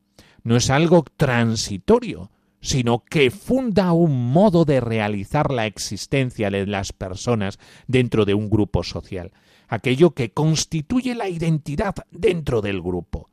No 0.43 0.55
es 0.55 0.69
algo 0.69 1.05
transitorio, 1.17 2.31
sino 2.61 3.03
que 3.03 3.31
funda 3.31 3.91
un 3.91 4.31
modo 4.31 4.65
de 4.65 4.79
realizar 4.79 5.51
la 5.51 5.65
existencia 5.65 6.49
de 6.49 6.67
las 6.67 6.93
personas 6.93 7.59
dentro 7.87 8.25
de 8.25 8.33
un 8.33 8.49
grupo 8.49 8.83
social, 8.83 9.31
aquello 9.67 10.11
que 10.11 10.31
constituye 10.31 11.15
la 11.15 11.27
identidad 11.29 11.95
dentro 12.11 12.61
del 12.61 12.81
grupo. 12.81 13.29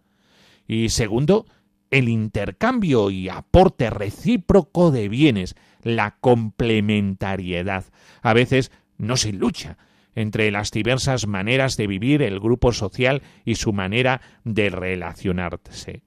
Y 0.66 0.88
segundo, 0.90 1.47
el 1.90 2.08
intercambio 2.08 3.11
y 3.11 3.28
aporte 3.28 3.90
recíproco 3.90 4.90
de 4.90 5.08
bienes, 5.08 5.56
la 5.82 6.16
complementariedad. 6.20 7.85
A 8.23 8.35
veces 8.35 8.70
no 8.97 9.16
sin 9.16 9.38
lucha, 9.38 9.78
entre 10.18 10.50
las 10.50 10.72
diversas 10.72 11.28
maneras 11.28 11.76
de 11.76 11.87
vivir 11.87 12.22
el 12.22 12.40
grupo 12.40 12.72
social 12.72 13.22
y 13.44 13.54
su 13.54 13.72
manera 13.72 14.20
de 14.42 14.68
relacionarse. 14.68 16.02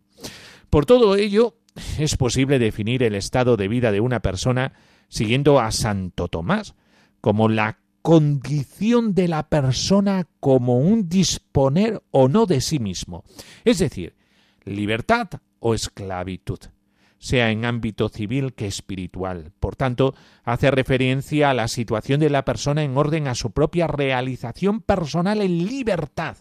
Por 0.70 0.86
todo 0.86 1.15
ello, 1.15 1.56
es 1.98 2.18
posible 2.18 2.60
definir 2.60 3.03
el 3.03 3.15
estado 3.15 3.56
de 3.56 3.70
vida 3.70 3.94
de 3.94 4.01
una 4.01 4.20
persona 4.20 4.74
siguiendo 5.08 5.62
a 5.62 5.72
Santo 5.72 6.27
Tomás 6.27 6.75
como 7.22 7.48
la 7.48 7.80
condición 8.01 9.13
de 9.13 9.30
la 9.30 9.48
persona 9.48 10.27
como 10.41 10.80
un 10.80 11.08
disponer 11.08 12.03
o 12.12 12.27
no 12.27 12.46
de 12.46 12.60
sí 12.60 12.80
mismo, 12.80 13.24
es 13.63 13.80
decir, 13.80 14.15
libertad 14.65 15.30
o 15.60 15.74
esclavitud 15.74 16.60
sea 17.22 17.51
en 17.51 17.66
ámbito 17.66 18.10
civil 18.10 18.54
que 18.54 18.66
espiritual. 18.66 19.51
Por 19.60 19.75
tanto, 19.75 20.16
hace 20.44 20.72
referencia 20.72 21.51
a 21.51 21.54
la 21.54 21.68
situación 21.68 22.20
de 22.20 22.32
la 22.32 22.44
persona 22.44 22.84
en 22.84 22.98
orden 22.98 23.28
a 23.28 23.36
su 23.36 23.51
propia 23.51 23.86
realización 23.86 24.82
personal 24.82 25.40
en 25.42 25.68
libertad, 25.68 26.38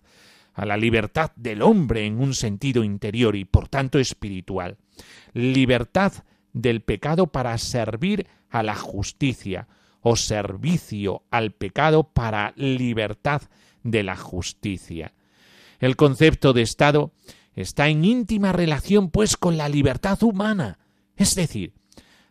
a 0.55 0.65
la 0.65 0.79
libertad 0.79 1.33
del 1.37 1.61
hombre 1.61 2.07
en 2.07 2.19
un 2.19 2.33
sentido 2.33 2.83
interior 2.83 3.37
y 3.37 3.45
por 3.45 3.69
tanto 3.69 3.99
espiritual. 3.99 4.79
Libertad 5.35 6.15
del 6.55 6.81
pecado 6.81 7.27
para 7.27 7.57
servir 7.59 8.27
a 8.49 8.63
la 8.63 8.75
justicia 8.75 9.69
o 10.01 10.17
servicio 10.17 11.25
al 11.31 11.53
pecado 11.53 12.05
para 12.05 12.55
libertad 12.57 13.43
de 13.83 14.03
la 14.03 14.17
justicia. 14.17 15.13
El 15.79 15.97
concepto 15.97 16.55
de 16.55 16.63
Estado 16.63 17.13
está 17.61 17.89
en 17.89 18.05
íntima 18.05 18.53
relación 18.53 19.11
pues 19.11 19.37
con 19.37 19.57
la 19.57 19.69
libertad 19.69 20.23
humana, 20.23 20.79
es 21.17 21.35
decir, 21.35 21.75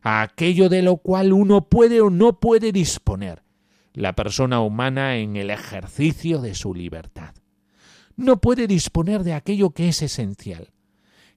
aquello 0.01 0.69
de 0.69 0.81
lo 0.81 0.97
cual 0.97 1.33
uno 1.33 1.67
puede 1.69 2.01
o 2.01 2.09
no 2.09 2.39
puede 2.39 2.71
disponer, 2.71 3.43
la 3.93 4.13
persona 4.13 4.61
humana 4.61 5.17
en 5.17 5.35
el 5.35 5.49
ejercicio 5.49 6.39
de 6.39 6.55
su 6.55 6.73
libertad. 6.73 7.35
No 8.15 8.41
puede 8.41 8.67
disponer 8.67 9.23
de 9.23 9.33
aquello 9.33 9.71
que 9.71 9.89
es 9.89 10.01
esencial, 10.01 10.71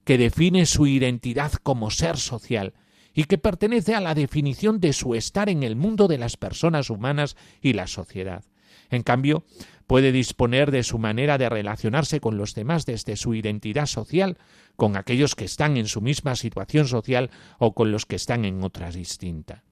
que 0.04 0.18
define 0.18 0.66
su 0.66 0.86
identidad 0.86 1.52
como 1.52 1.90
ser 1.90 2.16
social 2.16 2.74
y 3.14 3.24
que 3.24 3.38
pertenece 3.38 3.94
a 3.94 4.00
la 4.00 4.14
definición 4.14 4.80
de 4.80 4.92
su 4.92 5.14
estar 5.14 5.48
en 5.48 5.62
el 5.62 5.76
mundo 5.76 6.08
de 6.08 6.18
las 6.18 6.36
personas 6.36 6.90
humanas 6.90 7.36
y 7.60 7.74
la 7.74 7.86
sociedad. 7.86 8.44
En 8.92 9.02
cambio, 9.02 9.44
puede 9.86 10.12
disponer 10.12 10.70
de 10.70 10.84
su 10.84 10.98
manera 10.98 11.38
de 11.38 11.48
relacionarse 11.48 12.20
con 12.20 12.36
los 12.36 12.54
demás 12.54 12.86
desde 12.86 13.16
su 13.16 13.34
identidad 13.34 13.86
social, 13.86 14.38
con 14.76 14.96
aquellos 14.96 15.34
que 15.34 15.46
están 15.46 15.76
en 15.76 15.88
su 15.88 16.00
misma 16.00 16.36
situación 16.36 16.86
social 16.86 17.30
o 17.58 17.74
con 17.74 17.90
los 17.90 18.06
que 18.06 18.16
están 18.16 18.44
en 18.44 18.62
otra 18.62 18.90
distinta. 18.90 19.64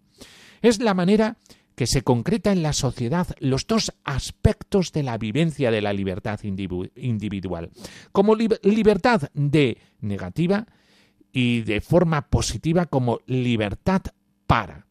Es 0.62 0.80
la 0.80 0.94
manera 0.94 1.36
que 1.74 1.86
se 1.86 2.02
concreta 2.02 2.50
en 2.50 2.62
la 2.62 2.72
sociedad 2.72 3.28
los 3.40 3.66
dos 3.66 3.92
aspectos 4.04 4.92
de 4.92 5.02
la 5.02 5.18
vivencia 5.18 5.70
de 5.70 5.80
la 5.80 5.92
libertad 5.92 6.40
individual, 6.42 7.70
como 8.12 8.34
libertad 8.34 9.30
de 9.34 9.78
negativa 10.00 10.66
y 11.32 11.60
de 11.60 11.80
forma 11.80 12.28
positiva 12.28 12.86
como 12.86 13.20
libertad 13.26 14.02
para. 14.46 14.89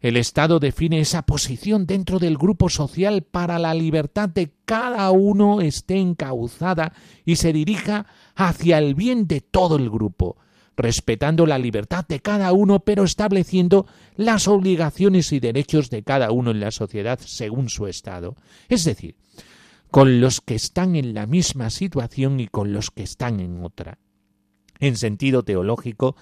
El 0.00 0.16
Estado 0.16 0.60
define 0.60 1.00
esa 1.00 1.22
posición 1.22 1.84
dentro 1.84 2.18
del 2.18 2.38
grupo 2.38 2.70
social 2.70 3.22
para 3.22 3.58
la 3.58 3.74
libertad 3.74 4.30
de 4.30 4.50
cada 4.64 5.10
uno 5.10 5.60
esté 5.60 5.96
encauzada 5.96 6.94
y 7.26 7.36
se 7.36 7.52
dirija 7.52 8.06
hacia 8.34 8.78
el 8.78 8.94
bien 8.94 9.26
de 9.26 9.42
todo 9.42 9.76
el 9.76 9.90
grupo, 9.90 10.38
respetando 10.74 11.44
la 11.44 11.58
libertad 11.58 12.06
de 12.08 12.20
cada 12.20 12.52
uno, 12.54 12.80
pero 12.80 13.04
estableciendo 13.04 13.86
las 14.16 14.48
obligaciones 14.48 15.32
y 15.32 15.40
derechos 15.40 15.90
de 15.90 16.02
cada 16.02 16.30
uno 16.30 16.50
en 16.50 16.60
la 16.60 16.70
sociedad 16.70 17.18
según 17.22 17.68
su 17.68 17.86
estado. 17.86 18.36
Es 18.70 18.84
decir, 18.84 19.16
con 19.90 20.22
los 20.22 20.40
que 20.40 20.54
están 20.54 20.96
en 20.96 21.12
la 21.12 21.26
misma 21.26 21.68
situación 21.68 22.40
y 22.40 22.48
con 22.48 22.72
los 22.72 22.90
que 22.90 23.02
están 23.02 23.38
en 23.40 23.62
otra. 23.62 23.98
En 24.78 24.96
sentido 24.96 25.42
teológico, 25.42 26.16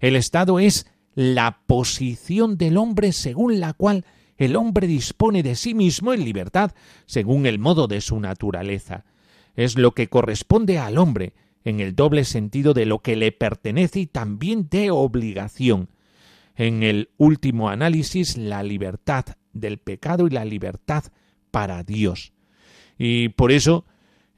el 0.00 0.16
Estado 0.16 0.58
es 0.58 0.86
la 1.20 1.60
posición 1.66 2.56
del 2.56 2.78
hombre 2.78 3.12
según 3.12 3.60
la 3.60 3.74
cual 3.74 4.06
el 4.38 4.56
hombre 4.56 4.86
dispone 4.86 5.42
de 5.42 5.54
sí 5.54 5.74
mismo 5.74 6.14
en 6.14 6.24
libertad 6.24 6.72
según 7.04 7.44
el 7.44 7.58
modo 7.58 7.88
de 7.88 8.00
su 8.00 8.18
naturaleza. 8.20 9.04
Es 9.54 9.76
lo 9.76 9.92
que 9.92 10.08
corresponde 10.08 10.78
al 10.78 10.96
hombre 10.96 11.34
en 11.62 11.80
el 11.80 11.94
doble 11.94 12.24
sentido 12.24 12.72
de 12.72 12.86
lo 12.86 13.00
que 13.00 13.16
le 13.16 13.32
pertenece 13.32 14.00
y 14.00 14.06
también 14.06 14.68
de 14.70 14.90
obligación. 14.90 15.90
En 16.56 16.82
el 16.82 17.10
último 17.18 17.68
análisis, 17.68 18.38
la 18.38 18.62
libertad 18.62 19.26
del 19.52 19.76
pecado 19.76 20.26
y 20.26 20.30
la 20.30 20.46
libertad 20.46 21.04
para 21.50 21.82
Dios. 21.82 22.32
Y 22.96 23.28
por 23.28 23.52
eso 23.52 23.84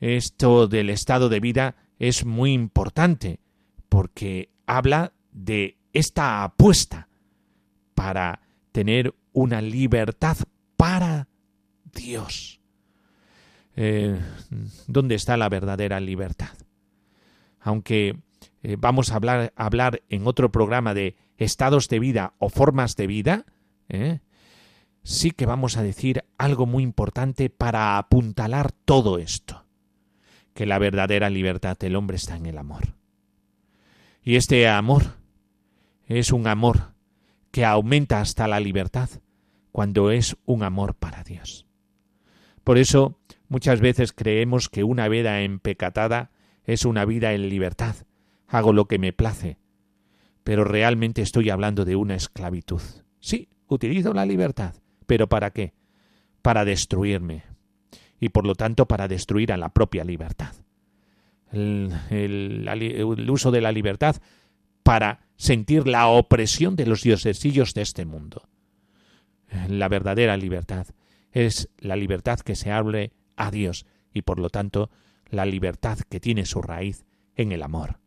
esto 0.00 0.66
del 0.66 0.90
estado 0.90 1.28
de 1.28 1.38
vida 1.38 1.76
es 2.00 2.24
muy 2.24 2.52
importante, 2.52 3.38
porque 3.88 4.50
habla 4.66 5.12
de 5.30 5.76
esta 5.92 6.44
apuesta 6.44 7.08
para 7.94 8.40
tener 8.72 9.14
una 9.32 9.60
libertad 9.60 10.36
para 10.76 11.28
Dios. 11.94 12.60
Eh, 13.76 14.18
¿Dónde 14.86 15.14
está 15.14 15.36
la 15.36 15.48
verdadera 15.48 16.00
libertad? 16.00 16.50
Aunque 17.60 18.18
eh, 18.62 18.76
vamos 18.78 19.12
a 19.12 19.16
hablar, 19.16 19.52
hablar, 19.56 20.02
en 20.08 20.26
otro 20.26 20.50
programa 20.50 20.94
de 20.94 21.16
estados 21.36 21.88
de 21.88 21.98
vida 21.98 22.34
o 22.38 22.48
formas 22.48 22.96
de 22.96 23.06
vida, 23.06 23.46
¿eh? 23.88 24.20
sí 25.02 25.30
que 25.30 25.46
vamos 25.46 25.76
a 25.76 25.82
decir 25.82 26.24
algo 26.38 26.66
muy 26.66 26.82
importante 26.82 27.50
para 27.50 27.98
apuntalar 27.98 28.72
todo 28.72 29.18
esto, 29.18 29.64
que 30.54 30.66
la 30.66 30.78
verdadera 30.78 31.30
libertad 31.30 31.78
del 31.78 31.96
hombre 31.96 32.16
está 32.16 32.36
en 32.36 32.46
el 32.46 32.58
amor. 32.58 32.94
Y 34.22 34.36
este 34.36 34.68
amor 34.68 35.21
es 36.06 36.32
un 36.32 36.46
amor 36.46 36.94
que 37.50 37.64
aumenta 37.64 38.20
hasta 38.20 38.48
la 38.48 38.60
libertad 38.60 39.10
cuando 39.70 40.10
es 40.10 40.36
un 40.44 40.62
amor 40.62 40.94
para 40.94 41.22
Dios. 41.22 41.66
Por 42.64 42.78
eso 42.78 43.18
muchas 43.48 43.80
veces 43.80 44.12
creemos 44.12 44.68
que 44.68 44.84
una 44.84 45.08
vida 45.08 45.40
empecatada 45.42 46.30
es 46.64 46.84
una 46.84 47.04
vida 47.04 47.32
en 47.32 47.48
libertad, 47.48 47.96
hago 48.46 48.72
lo 48.72 48.86
que 48.86 48.98
me 48.98 49.12
place, 49.12 49.58
pero 50.44 50.64
realmente 50.64 51.22
estoy 51.22 51.50
hablando 51.50 51.84
de 51.84 51.96
una 51.96 52.14
esclavitud. 52.14 52.82
Sí, 53.20 53.48
utilizo 53.66 54.12
la 54.14 54.26
libertad, 54.26 54.74
pero 55.06 55.28
¿para 55.28 55.50
qué? 55.50 55.74
Para 56.42 56.64
destruirme, 56.64 57.44
y 58.20 58.28
por 58.28 58.46
lo 58.46 58.54
tanto 58.54 58.86
para 58.86 59.08
destruir 59.08 59.52
a 59.52 59.56
la 59.56 59.70
propia 59.70 60.04
libertad. 60.04 60.54
El, 61.50 61.92
el 62.10 63.30
uso 63.30 63.50
de 63.50 63.60
la 63.60 63.72
libertad 63.72 64.16
para 64.82 65.26
sentir 65.42 65.88
la 65.88 66.06
opresión 66.06 66.76
de 66.76 66.86
los 66.86 67.02
diosesillos 67.02 67.74
de 67.74 67.82
este 67.82 68.04
mundo. 68.04 68.48
La 69.68 69.88
verdadera 69.88 70.36
libertad 70.36 70.86
es 71.32 71.68
la 71.78 71.96
libertad 71.96 72.38
que 72.38 72.54
se 72.54 72.70
hable 72.70 73.10
a 73.34 73.50
Dios 73.50 73.84
y 74.14 74.22
por 74.22 74.38
lo 74.38 74.50
tanto 74.50 74.88
la 75.30 75.44
libertad 75.44 75.98
que 76.08 76.20
tiene 76.20 76.46
su 76.46 76.62
raíz 76.62 77.04
en 77.34 77.50
el 77.50 77.64
amor. 77.64 77.98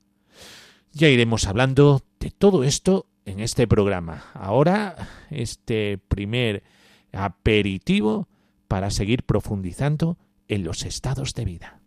Ya 0.93 1.09
iremos 1.09 1.45
hablando 1.45 2.03
de 2.21 2.31
todo 2.31 2.63
esto 2.63 3.07
en 3.25 3.41
este 3.41 3.67
programa. 3.67 4.27
Ahora 4.33 5.09
este 5.29 5.97
primer 5.97 6.63
aperitivo 7.11 8.29
para 8.69 8.91
seguir 8.91 9.23
profundizando 9.23 10.17
en 10.47 10.63
los 10.63 10.85
estados 10.85 11.33
de 11.33 11.43
vida. 11.43 11.81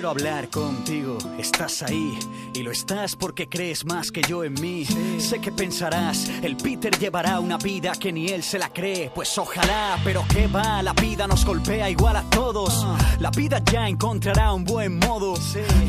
Quiero 0.00 0.12
hablar 0.12 0.48
contigo. 0.48 1.18
Estás 1.36 1.82
ahí 1.82 2.18
y 2.54 2.62
lo 2.62 2.70
estás 2.70 3.16
porque 3.16 3.50
crees 3.50 3.84
más 3.84 4.10
que 4.10 4.22
yo 4.22 4.44
en 4.44 4.54
mí. 4.54 4.86
Sé 5.18 5.42
que 5.42 5.52
pensarás, 5.52 6.26
el 6.42 6.56
Peter 6.56 6.98
llevará 6.98 7.38
una 7.38 7.58
vida 7.58 7.92
que 8.00 8.10
ni 8.10 8.28
él 8.28 8.42
se 8.42 8.58
la 8.58 8.70
cree. 8.70 9.10
Pues 9.14 9.36
ojalá, 9.36 9.98
pero 10.02 10.24
qué 10.32 10.46
va, 10.46 10.82
la 10.82 10.94
vida 10.94 11.26
nos 11.26 11.44
golpea 11.44 11.90
igual 11.90 12.16
a 12.16 12.22
todos. 12.30 12.82
Ah. 12.82 12.96
La 13.20 13.30
vida 13.30 13.60
ya 13.70 13.86
encontrará 13.88 14.54
un 14.54 14.64
buen 14.64 14.98
modo. 14.98 15.34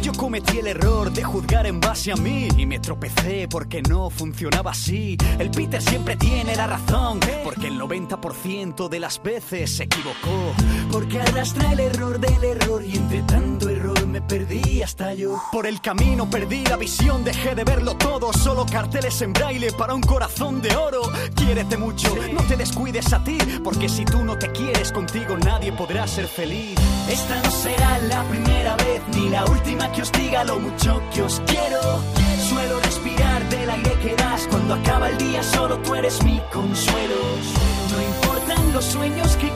Yo 0.02 0.12
cometí 0.12 0.58
el 0.58 0.68
error 0.68 1.10
de 1.10 1.24
juzgar 1.24 1.66
en 1.66 1.80
base 1.80 2.12
a 2.12 2.18
mí 2.18 2.50
y 2.58 2.66
me 2.66 2.80
tropecé 2.80 3.48
porque 3.50 3.82
no 3.82 4.10
funcionaba 4.10 4.72
así. 4.72 5.16
El 5.40 5.52
Peter 5.52 5.82
siempre 5.82 6.18
tiene 6.18 6.54
la 6.58 6.68
razón 6.68 7.22
porque 7.46 7.68
el 7.68 7.80
90% 7.80 8.90
de 8.90 9.00
las 9.00 9.24
veces 9.24 9.72
se 9.72 9.84
equivocó. 9.84 10.54
Porque 10.92 11.22
arrastra 11.22 11.72
el 11.72 11.80
error 11.80 12.20
del 12.20 12.44
error 12.44 12.84
y 12.84 12.98
entre 12.98 13.22
tanto 13.22 13.70
me 14.08 14.22
perdí 14.22 14.82
hasta 14.82 15.14
yo. 15.14 15.42
Por 15.52 15.66
el 15.66 15.82
camino 15.82 16.30
perdí 16.30 16.64
la 16.66 16.78
visión, 16.78 17.24
dejé 17.24 17.56
de 17.56 17.64
verlo 17.64 17.96
todo. 17.96 18.32
Solo 18.34 18.66
carteles 18.66 19.22
en 19.22 19.34
braille 19.34 19.72
para 19.72 19.94
un 19.94 20.02
corazón 20.02 20.62
de 20.62 20.76
oro. 20.76 21.02
Quiérete 21.36 21.78
mucho, 21.78 22.16
no 22.34 22.42
te 22.44 22.56
descuides 22.56 23.12
a 23.14 23.24
ti, 23.24 23.38
porque 23.64 23.90
si 23.90 24.06
tú 24.06 24.24
no 24.24 24.38
te 24.38 24.52
quieres 24.52 24.92
contigo, 24.92 25.38
nadie 25.38 25.72
podrá 25.72 26.08
ser 26.08 26.28
feliz. 26.28 26.78
Esta 27.10 27.42
no 27.42 27.52
será 27.52 27.98
la 28.00 28.24
primera 28.26 28.76
vez 28.78 29.02
ni 29.16 29.30
la 29.30 29.46
última 29.46 29.92
que 29.92 30.02
os 30.02 30.12
diga 30.12 30.44
lo 30.44 30.60
mucho 30.60 31.02
que 31.14 31.22
os 31.24 31.42
quiero. 31.46 31.82
Suelo 32.50 32.80
respirar 32.82 33.50
del 33.50 33.70
aire 33.70 33.94
que 34.02 34.16
das 34.16 34.48
cuando 34.50 34.76
acaba 34.76 35.10
el 35.10 35.18
día, 35.18 35.42
solo 35.44 35.78
tú 35.80 35.96
eres 35.96 36.24
mi 36.24 36.40
consuelo. 36.52 37.16
No 37.92 38.02
importan 38.02 38.74
los 38.74 38.86
sueños 38.86 39.36
que 39.38 39.50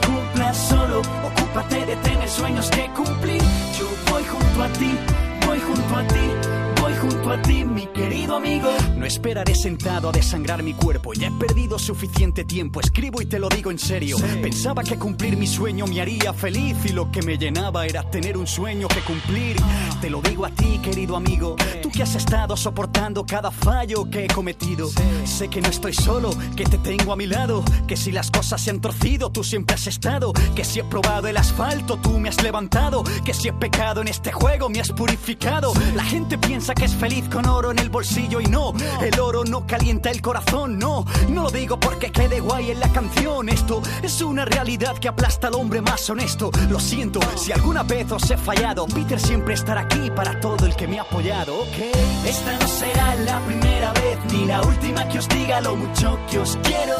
ocúpate 1.00 1.86
de 1.86 1.96
tener 1.96 2.28
sueños 2.28 2.70
que 2.70 2.88
cumplir. 2.94 3.42
Yo 3.78 3.86
voy 4.10 4.24
junto 4.24 4.62
a 4.62 4.68
ti, 4.68 4.98
voy 5.46 5.60
junto 5.60 5.96
a 5.96 6.06
ti 6.08 6.65
junto 6.96 7.30
a 7.30 7.40
ti, 7.42 7.64
mi 7.64 7.86
querido 7.86 8.36
amigo. 8.36 8.68
No 8.96 9.06
esperaré 9.06 9.54
sentado 9.54 10.08
a 10.08 10.12
desangrar 10.12 10.62
mi 10.62 10.74
cuerpo. 10.74 11.12
Ya 11.12 11.28
he 11.28 11.32
perdido 11.32 11.78
suficiente 11.78 12.44
tiempo. 12.44 12.80
Escribo 12.80 13.20
y 13.20 13.26
te 13.26 13.38
lo 13.38 13.48
digo 13.48 13.70
en 13.70 13.78
serio. 13.78 14.16
Pensaba 14.42 14.82
que 14.82 14.98
cumplir 14.98 15.36
mi 15.36 15.46
sueño 15.46 15.86
me 15.86 16.00
haría 16.00 16.32
feliz 16.32 16.76
y 16.84 16.90
lo 16.90 17.10
que 17.10 17.22
me 17.22 17.36
llenaba 17.36 17.86
era 17.86 18.02
tener 18.10 18.36
un 18.36 18.46
sueño 18.46 18.88
que 18.88 19.00
cumplir. 19.00 19.56
Te 20.00 20.10
lo 20.10 20.20
digo 20.22 20.46
a 20.46 20.50
ti, 20.50 20.78
querido 20.82 21.16
amigo. 21.16 21.56
Tú 21.82 21.90
que 21.90 22.02
has 22.02 22.14
estado 22.14 22.56
soportando 22.56 23.24
cada 23.24 23.50
fallo 23.50 24.08
que 24.10 24.24
he 24.24 24.28
cometido. 24.28 24.90
Sé 25.24 25.48
que 25.48 25.60
no 25.60 25.68
estoy 25.68 25.92
solo, 25.92 26.30
que 26.56 26.64
te 26.64 26.78
tengo 26.78 27.12
a 27.12 27.16
mi 27.16 27.26
lado. 27.26 27.62
Que 27.86 27.96
si 27.96 28.12
las 28.12 28.30
cosas 28.30 28.60
se 28.60 28.70
han 28.70 28.80
torcido, 28.80 29.30
tú 29.30 29.44
siempre 29.44 29.74
has 29.74 29.86
estado. 29.86 30.32
Que 30.54 30.64
si 30.64 30.80
he 30.80 30.84
probado 30.84 31.28
el 31.28 31.36
asfalto, 31.36 31.98
tú 31.98 32.18
me 32.18 32.28
has 32.28 32.42
levantado. 32.42 33.04
Que 33.24 33.34
si 33.34 33.48
he 33.48 33.52
pecado 33.52 34.00
en 34.00 34.08
este 34.08 34.32
juego, 34.32 34.68
me 34.68 34.80
has 34.80 34.92
purificado. 34.92 35.72
La 35.94 36.04
gente 36.04 36.38
piensa 36.38 36.74
que 36.74 36.85
es 36.86 36.94
feliz 36.94 37.28
con 37.28 37.48
oro 37.48 37.72
en 37.72 37.80
el 37.80 37.90
bolsillo 37.90 38.40
y 38.40 38.46
no, 38.46 38.72
el 39.02 39.18
oro 39.18 39.42
no 39.44 39.66
calienta 39.66 40.08
el 40.08 40.22
corazón, 40.22 40.78
no, 40.78 41.04
no 41.28 41.42
lo 41.42 41.50
digo 41.50 41.80
porque 41.80 42.12
quede 42.12 42.38
guay 42.38 42.70
en 42.70 42.78
la 42.78 42.88
canción, 42.92 43.48
esto 43.48 43.82
es 44.02 44.22
una 44.22 44.44
realidad 44.44 44.96
que 44.98 45.08
aplasta 45.08 45.48
al 45.48 45.54
hombre 45.54 45.80
más 45.80 46.08
honesto, 46.08 46.52
lo 46.70 46.78
siento, 46.78 47.18
si 47.34 47.50
alguna 47.50 47.82
vez 47.82 48.12
os 48.12 48.30
he 48.30 48.36
fallado, 48.36 48.86
Peter 48.86 49.18
siempre 49.18 49.54
estará 49.54 49.80
aquí 49.80 50.10
para 50.14 50.38
todo 50.38 50.64
el 50.64 50.76
que 50.76 50.86
me 50.86 51.00
ha 51.00 51.02
apoyado, 51.02 51.60
ok, 51.60 51.76
esta 52.24 52.56
no 52.56 52.68
será 52.68 53.16
la 53.16 53.40
primera 53.40 53.92
vez 53.92 54.18
ni 54.32 54.44
la 54.46 54.62
última 54.62 55.08
que 55.08 55.18
os 55.18 55.28
diga 55.28 55.60
lo 55.60 55.74
mucho 55.74 56.16
que 56.30 56.38
os 56.38 56.56
quiero, 56.62 56.96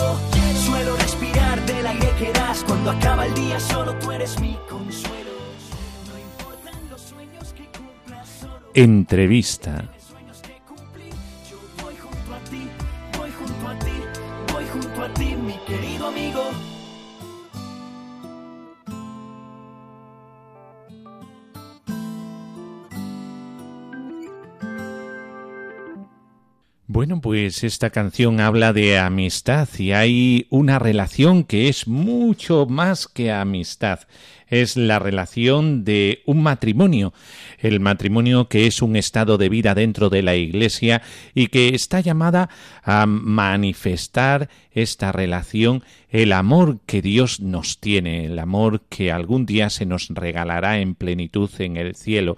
suelo 0.66 0.96
respirar 0.96 1.64
del 1.64 1.86
aire 1.86 2.10
que 2.18 2.32
das, 2.32 2.64
cuando 2.66 2.90
acaba 2.90 3.24
el 3.24 3.34
día 3.34 3.60
solo 3.60 3.94
tú 4.00 4.10
eres 4.10 4.40
mi 4.40 4.58
consuelo. 4.68 5.25
Entrevista. 8.78 9.88
Bueno, 26.86 27.22
pues 27.22 27.64
esta 27.64 27.88
canción 27.88 28.40
habla 28.40 28.74
de 28.74 28.98
amistad 28.98 29.68
y 29.78 29.92
hay 29.92 30.46
una 30.50 30.78
relación 30.78 31.44
que 31.44 31.70
es 31.70 31.88
mucho 31.88 32.66
más 32.66 33.08
que 33.08 33.32
amistad 33.32 34.00
es 34.48 34.76
la 34.76 34.98
relación 34.98 35.84
de 35.84 36.22
un 36.24 36.42
matrimonio, 36.42 37.12
el 37.58 37.80
matrimonio 37.80 38.48
que 38.48 38.66
es 38.66 38.82
un 38.82 38.96
estado 38.96 39.38
de 39.38 39.48
vida 39.48 39.74
dentro 39.74 40.08
de 40.10 40.22
la 40.22 40.36
Iglesia 40.36 41.02
y 41.34 41.48
que 41.48 41.74
está 41.74 42.00
llamada 42.00 42.48
a 42.82 43.06
manifestar 43.06 44.48
esta 44.72 45.12
relación, 45.12 45.82
el 46.10 46.32
amor 46.32 46.78
que 46.86 47.02
Dios 47.02 47.40
nos 47.40 47.80
tiene, 47.80 48.26
el 48.26 48.38
amor 48.38 48.82
que 48.88 49.10
algún 49.10 49.46
día 49.46 49.70
se 49.70 49.86
nos 49.86 50.08
regalará 50.08 50.78
en 50.78 50.94
plenitud 50.94 51.50
en 51.58 51.76
el 51.76 51.94
cielo, 51.94 52.36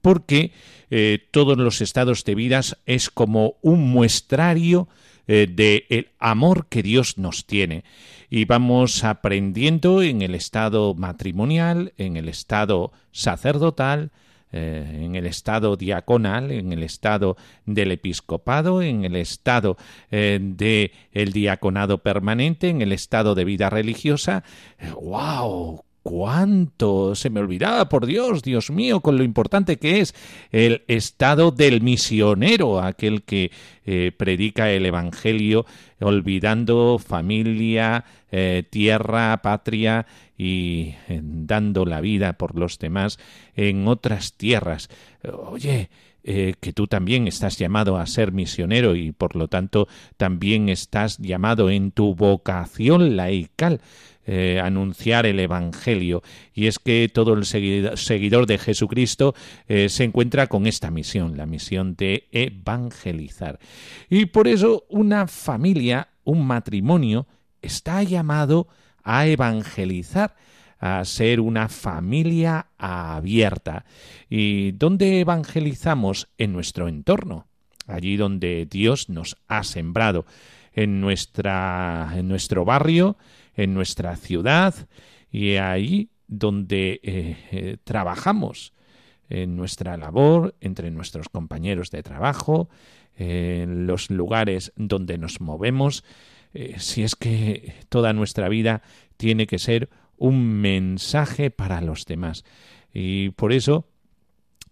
porque 0.00 0.52
eh, 0.90 1.26
todos 1.30 1.58
los 1.58 1.80
estados 1.80 2.24
de 2.24 2.34
vida 2.34 2.60
es 2.86 3.10
como 3.10 3.54
un 3.62 3.90
muestrario 3.90 4.88
eh, 5.28 5.46
del 5.48 6.08
amor 6.18 6.66
que 6.68 6.82
Dios 6.82 7.18
nos 7.18 7.46
tiene 7.46 7.84
y 8.30 8.44
vamos 8.44 9.02
aprendiendo 9.02 10.02
en 10.02 10.22
el 10.22 10.36
estado 10.36 10.94
matrimonial, 10.94 11.92
en 11.98 12.16
el 12.16 12.28
estado 12.28 12.92
sacerdotal, 13.10 14.12
eh, 14.52 15.02
en 15.02 15.16
el 15.16 15.26
estado 15.26 15.76
diaconal, 15.76 16.52
en 16.52 16.72
el 16.72 16.84
estado 16.84 17.36
del 17.66 17.90
episcopado, 17.90 18.82
en 18.82 19.04
el 19.04 19.16
estado 19.16 19.76
eh, 20.12 20.38
del 20.40 21.32
diaconado 21.32 21.98
permanente, 21.98 22.68
en 22.68 22.82
el 22.82 22.92
estado 22.92 23.34
de 23.34 23.44
vida 23.44 23.68
religiosa. 23.68 24.44
¡Wow! 25.00 25.84
cuánto 26.02 27.14
se 27.14 27.30
me 27.30 27.40
olvidaba, 27.40 27.88
por 27.88 28.06
Dios, 28.06 28.42
Dios 28.42 28.70
mío, 28.70 29.00
con 29.00 29.16
lo 29.16 29.24
importante 29.24 29.76
que 29.76 30.00
es 30.00 30.14
el 30.50 30.82
estado 30.88 31.50
del 31.50 31.82
misionero, 31.82 32.80
aquel 32.80 33.22
que 33.22 33.50
eh, 33.84 34.12
predica 34.16 34.70
el 34.70 34.86
Evangelio, 34.86 35.66
olvidando 36.00 36.98
familia, 36.98 38.04
eh, 38.30 38.64
tierra, 38.68 39.40
patria 39.42 40.06
y 40.36 40.94
eh, 41.08 41.20
dando 41.22 41.84
la 41.84 42.00
vida 42.00 42.34
por 42.34 42.58
los 42.58 42.78
demás 42.78 43.18
en 43.54 43.86
otras 43.88 44.34
tierras. 44.34 44.88
Oye, 45.22 45.90
que 46.22 46.72
tú 46.74 46.86
también 46.86 47.26
estás 47.26 47.58
llamado 47.58 47.96
a 47.96 48.06
ser 48.06 48.32
misionero 48.32 48.94
y 48.94 49.12
por 49.12 49.36
lo 49.36 49.48
tanto 49.48 49.88
también 50.16 50.68
estás 50.68 51.18
llamado 51.18 51.70
en 51.70 51.90
tu 51.92 52.14
vocación 52.14 53.16
laical 53.16 53.80
eh, 54.32 54.60
anunciar 54.62 55.26
el 55.26 55.40
Evangelio. 55.40 56.22
Y 56.54 56.68
es 56.68 56.78
que 56.78 57.10
todo 57.12 57.32
el 57.32 57.46
seguidor 57.46 58.46
de 58.46 58.58
Jesucristo 58.58 59.34
eh, 59.66 59.88
se 59.88 60.04
encuentra 60.04 60.46
con 60.46 60.68
esta 60.68 60.92
misión, 60.92 61.36
la 61.36 61.46
misión 61.46 61.96
de 61.96 62.28
evangelizar. 62.30 63.58
Y 64.08 64.26
por 64.26 64.46
eso 64.46 64.84
una 64.88 65.26
familia, 65.26 66.10
un 66.22 66.46
matrimonio, 66.46 67.26
está 67.60 68.04
llamado 68.04 68.68
a 69.02 69.26
evangelizar 69.26 70.36
a 70.80 71.04
ser 71.04 71.40
una 71.40 71.68
familia 71.68 72.66
abierta. 72.78 73.84
¿Y 74.28 74.72
dónde 74.72 75.20
evangelizamos? 75.20 76.28
En 76.38 76.52
nuestro 76.52 76.88
entorno, 76.88 77.46
allí 77.86 78.16
donde 78.16 78.66
Dios 78.68 79.08
nos 79.08 79.36
ha 79.46 79.62
sembrado, 79.62 80.24
en, 80.72 81.00
nuestra, 81.00 82.12
en 82.14 82.28
nuestro 82.28 82.64
barrio, 82.64 83.16
en 83.54 83.74
nuestra 83.74 84.16
ciudad 84.16 84.74
y 85.30 85.56
ahí 85.56 86.10
donde 86.26 87.00
eh, 87.02 87.36
eh, 87.50 87.76
trabajamos, 87.84 88.72
en 89.28 89.54
nuestra 89.56 89.96
labor, 89.96 90.56
entre 90.60 90.90
nuestros 90.90 91.28
compañeros 91.28 91.90
de 91.90 92.02
trabajo, 92.02 92.68
en 93.16 93.86
los 93.86 94.10
lugares 94.10 94.72
donde 94.74 95.18
nos 95.18 95.40
movemos, 95.40 96.04
eh, 96.52 96.74
si 96.78 97.04
es 97.04 97.14
que 97.14 97.74
toda 97.88 98.12
nuestra 98.12 98.48
vida 98.48 98.82
tiene 99.16 99.46
que 99.46 99.60
ser 99.60 99.88
un 100.20 100.60
mensaje 100.60 101.50
para 101.50 101.80
los 101.80 102.04
demás. 102.04 102.44
Y 102.92 103.30
por 103.30 103.52
eso, 103.52 103.88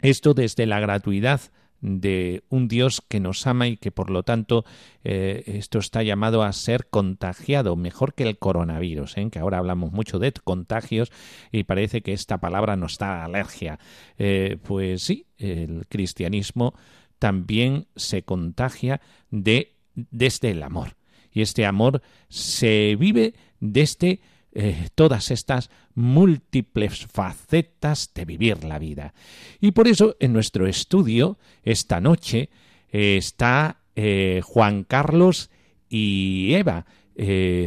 esto 0.01 0.35
desde 0.35 0.67
la 0.67 0.79
gratuidad 0.79 1.41
de 1.81 2.43
un 2.49 2.69
Dios 2.69 3.01
que 3.09 3.21
nos 3.21 3.47
ama 3.47 3.69
y 3.69 3.77
que 3.77 3.93
por 3.93 4.11
lo 4.11 4.25
tanto 4.25 4.65
eh, 5.05 5.45
esto 5.47 5.79
está 5.79 6.03
llamado 6.03 6.43
a 6.43 6.53
ser 6.53 6.89
contagiado 6.89 7.77
mejor 7.77 8.15
que 8.15 8.25
el 8.25 8.39
coronavirus, 8.39 9.17
¿eh? 9.17 9.29
que 9.31 9.39
ahora 9.39 9.59
hablamos 9.59 9.93
mucho 9.93 10.19
de 10.19 10.33
contagios 10.33 11.11
y 11.53 11.65
parece 11.65 12.03
que 12.03 12.13
esta 12.13 12.39
palabra 12.39 12.77
nos 12.77 12.99
da 12.99 13.25
alergia. 13.25 13.79
Eh, 14.19 14.59
pues 14.63 15.03
sí, 15.03 15.27
el 15.39 15.87
cristianismo 15.89 16.75
también 17.19 17.87
se 17.97 18.23
contagia 18.23 19.01
de 19.31 19.75
desde 19.95 20.51
el 20.51 20.63
amor 20.63 20.97
y 21.33 21.43
este 21.43 21.65
amor 21.65 22.03
se 22.29 22.97
vive 22.99 23.35
desde 23.61 24.21
eh, 24.53 24.89
todas 24.95 25.31
estas 25.31 25.71
múltiples 25.95 27.07
facetas 27.07 28.13
de 28.15 28.25
vivir 28.25 28.65
la 28.65 28.79
vida. 28.79 29.13
Y 29.61 29.73
por 29.73 29.89
eso 29.89 30.17
en 30.21 30.33
nuestro 30.33 30.67
estudio 30.67 31.39
esta 31.63 32.01
noche 32.01 32.49
eh, 32.91 33.17
está 33.19 33.83
eh, 33.95 34.41
Juan 34.43 34.85
Carlos 34.85 35.51
y 35.89 36.55
Eva. 36.55 36.87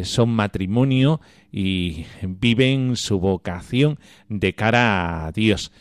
son 0.03 0.29
matrimonio 0.29 1.19
y 1.51 2.05
viven 2.21 2.95
su 2.95 3.19
vocación 3.19 3.99
de 4.29 4.55
cara 4.55 5.27
a 5.27 5.31
Dios. 5.31 5.71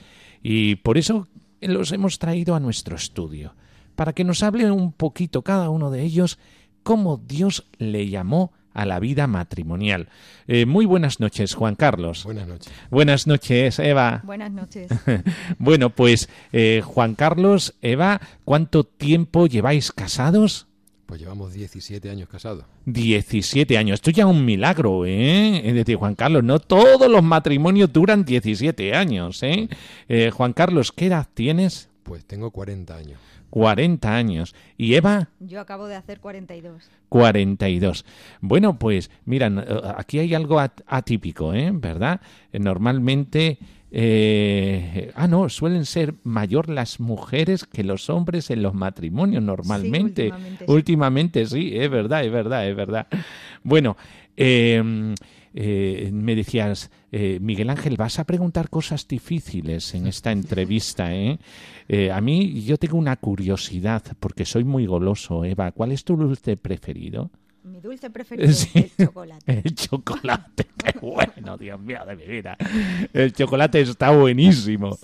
Y 0.42 0.76
por 0.76 0.98
eso 0.98 1.28
los 1.60 1.92
hemos 1.92 2.18
traído 2.18 2.54
a 2.54 2.60
nuestro 2.60 2.96
estudio, 2.96 3.54
para 3.94 4.12
que 4.12 4.24
nos 4.24 4.42
hable 4.42 4.70
un 4.70 4.92
poquito 4.92 5.42
cada 5.42 5.70
uno 5.70 5.90
de 5.90 6.02
ellos 6.02 6.38
cómo 6.82 7.16
Dios 7.16 7.68
le 7.78 8.08
llamó 8.08 8.52
a 8.74 8.86
la 8.86 9.00
vida 9.00 9.26
matrimonial. 9.26 10.08
Eh, 10.46 10.66
muy 10.66 10.86
buenas 10.86 11.20
noches, 11.20 11.54
Juan 11.54 11.74
Carlos. 11.74 12.24
Buenas 12.24 12.48
noches. 12.48 12.72
Buenas 12.90 13.26
noches, 13.26 13.78
Eva. 13.78 14.20
Buenas 14.24 14.52
noches. 14.52 14.90
bueno, 15.58 15.90
pues 15.90 16.28
eh, 16.52 16.82
Juan 16.84 17.14
Carlos, 17.14 17.74
Eva, 17.82 18.20
¿cuánto 18.44 18.84
tiempo 18.84 19.46
lleváis 19.46 19.92
casados? 19.92 20.66
Pues 21.10 21.20
llevamos 21.20 21.52
17 21.52 22.08
años 22.08 22.28
casados. 22.28 22.64
17 22.86 23.76
años. 23.76 23.94
Esto 23.94 24.12
ya 24.12 24.22
es 24.22 24.30
un 24.30 24.44
milagro, 24.44 25.04
¿eh? 25.06 25.60
Es 25.68 25.74
decir, 25.74 25.96
Juan 25.96 26.14
Carlos, 26.14 26.44
no 26.44 26.60
todos 26.60 27.10
los 27.10 27.22
matrimonios 27.24 27.92
duran 27.92 28.24
17 28.24 28.94
años, 28.94 29.42
¿eh? 29.42 29.68
eh 30.08 30.30
Juan 30.30 30.52
Carlos, 30.52 30.92
¿qué 30.92 31.06
edad 31.06 31.26
tienes? 31.34 31.88
Pues 32.04 32.24
tengo 32.24 32.52
40 32.52 32.96
años. 32.96 33.18
40 33.50 34.14
años. 34.14 34.54
¿Y 34.76 34.94
Eva? 34.94 35.28
Yo 35.40 35.60
acabo 35.60 35.86
de 35.86 35.96
hacer 35.96 36.20
42. 36.20 36.90
42. 37.08 38.04
Bueno, 38.40 38.78
pues 38.78 39.10
mira, 39.24 39.48
eh, 39.48 39.80
aquí 39.96 40.18
hay 40.18 40.34
algo 40.34 40.60
atípico, 40.60 41.52
¿eh? 41.54 41.70
¿Verdad? 41.72 42.20
Normalmente... 42.52 43.58
Eh, 43.92 45.10
ah, 45.16 45.26
no, 45.26 45.48
suelen 45.48 45.84
ser 45.84 46.14
mayor 46.22 46.68
las 46.68 47.00
mujeres 47.00 47.64
que 47.64 47.82
los 47.82 48.08
hombres 48.08 48.48
en 48.50 48.62
los 48.62 48.72
matrimonios 48.72 49.42
normalmente. 49.42 50.32
últimamente, 50.68 51.44
sí. 51.46 51.72
es 51.74 51.90
verdad, 51.90 52.24
es 52.24 52.30
verdad, 52.30 52.68
es 52.68 52.76
verdad. 52.76 53.08
Bueno, 53.64 53.96
eh, 54.36 55.14
eh, 55.54 56.10
me 56.12 56.34
decías, 56.36 56.90
eh, 57.12 57.38
Miguel 57.40 57.70
Ángel, 57.70 57.96
vas 57.96 58.18
a 58.18 58.24
preguntar 58.24 58.70
cosas 58.70 59.06
difíciles 59.08 59.94
en 59.94 60.06
esta 60.06 60.32
entrevista. 60.32 61.14
¿eh? 61.14 61.38
¿eh? 61.88 62.10
a 62.12 62.20
mí 62.20 62.62
yo 62.62 62.76
tengo 62.76 62.98
una 62.98 63.16
curiosidad 63.16 64.02
porque 64.20 64.44
soy 64.44 64.64
muy 64.64 64.86
goloso, 64.86 65.44
Eva. 65.44 65.72
¿Cuál 65.72 65.92
es 65.92 66.04
tu 66.04 66.16
dulce 66.16 66.56
preferido? 66.56 67.30
Mi 67.64 67.80
dulce 67.80 68.10
preferido 68.10 68.48
es 68.48 68.68
el 68.74 68.90
chocolate. 68.96 69.62
El 69.64 69.74
chocolate, 69.74 70.66
qué 70.78 70.98
bueno, 71.00 71.58
Dios 71.58 71.80
mío 71.80 72.00
de 72.06 72.16
mi 72.16 72.26
vida. 72.26 72.56
El 73.12 73.32
chocolate 73.32 73.80
está 73.80 74.10
buenísimo. 74.10 74.98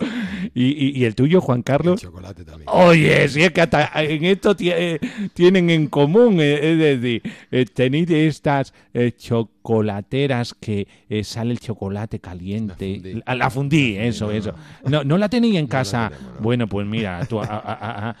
¿Y, 0.53 0.99
y, 0.99 1.05
el 1.05 1.15
tuyo, 1.15 1.41
Juan 1.41 1.61
Carlos? 1.61 2.01
El 2.01 2.09
chocolate 2.09 2.45
también. 2.45 2.69
Oye, 2.71 3.27
si 3.27 3.43
es 3.43 3.51
que 3.51 3.61
en 3.61 4.23
esto 4.25 4.55
eh, 4.59 4.99
tienen 5.33 5.69
en 5.69 5.87
común, 5.87 6.39
eh, 6.39 6.71
es 6.71 6.77
decir, 6.77 7.21
eh, 7.51 7.65
tenéis 7.65 8.09
estas 8.09 8.73
chocolateras 9.17 10.53
que 10.53 10.87
sale 11.23 11.51
el 11.51 11.59
chocolate 11.59 12.19
caliente. 12.19 13.21
La 13.25 13.49
fundí, 13.49 13.97
eso, 13.97 14.31
eso. 14.31 14.53
No, 14.85 15.03
no 15.03 15.17
la 15.17 15.29
tenéis 15.29 15.55
en 15.55 15.67
casa. 15.67 16.11
Bueno, 16.39 16.67
pues 16.67 16.87
mira, 16.87 17.25
tú, 17.25 17.39
a 17.41 18.15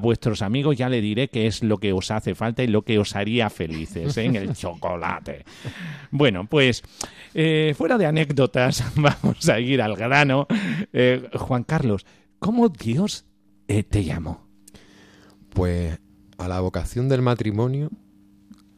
vuestros 0.00 0.42
amigos 0.42 0.76
ya 0.76 0.88
le 0.88 1.00
diré 1.00 1.28
qué 1.28 1.46
es 1.46 1.62
lo 1.62 1.78
que 1.78 1.92
os 1.92 2.10
hace 2.10 2.34
falta 2.34 2.64
y 2.64 2.66
lo 2.66 2.82
que 2.82 2.98
os 2.98 3.14
haría 3.14 3.48
felices 3.48 4.16
¿eh? 4.16 4.24
en 4.24 4.34
el 4.34 4.54
chocolate. 4.54 5.44
Bueno, 6.10 6.46
pues 6.48 6.82
eh, 7.34 7.74
fuera 7.76 7.96
de 7.96 8.06
anécdotas, 8.06 8.82
vamos 8.96 9.48
a 9.48 9.60
ir 9.60 9.80
al 9.80 9.94
grano. 9.94 10.46
Eh, 10.92 11.28
Juan 11.34 11.62
Carlos, 11.62 12.06
¿cómo 12.40 12.68
Dios 12.68 13.24
te 13.66 14.04
llamó? 14.04 14.48
Pues 15.50 15.98
a 16.38 16.48
la 16.48 16.60
vocación 16.60 17.08
del 17.08 17.22
matrimonio, 17.22 17.90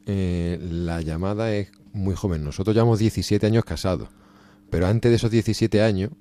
la 0.05 1.01
llamada 1.01 1.53
es 1.55 1.71
muy 1.93 2.15
joven. 2.15 2.43
Nosotros 2.43 2.75
llevamos 2.75 2.99
17 2.99 3.45
años 3.47 3.65
casados, 3.65 4.09
pero 4.69 4.87
antes 4.87 5.09
de 5.09 5.15
esos 5.15 5.31
17 5.31 5.81
años 5.81 6.11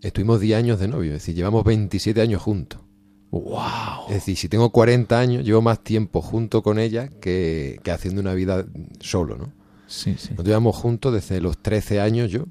estuvimos 0.00 0.40
10 0.40 0.58
años 0.58 0.80
de 0.80 0.88
novio, 0.88 1.10
es 1.10 1.22
decir, 1.22 1.34
llevamos 1.34 1.64
27 1.64 2.20
años 2.20 2.42
juntos. 2.42 2.87
¡Wow! 3.30 4.08
Es 4.08 4.14
decir, 4.14 4.36
si 4.36 4.48
tengo 4.48 4.70
40 4.70 5.18
años, 5.18 5.44
llevo 5.44 5.60
más 5.60 5.82
tiempo 5.82 6.22
junto 6.22 6.62
con 6.62 6.78
ella 6.78 7.08
que, 7.20 7.80
haciendo 7.92 8.20
una 8.20 8.34
vida 8.34 8.64
solo, 9.00 9.36
¿no? 9.36 9.52
Sí, 9.86 10.16
sí. 10.18 10.34
Nos 10.36 10.46
llevamos 10.46 10.76
juntos 10.76 11.12
desde 11.12 11.40
los 11.40 11.58
13 11.58 12.00
años 12.00 12.30
yo 12.30 12.44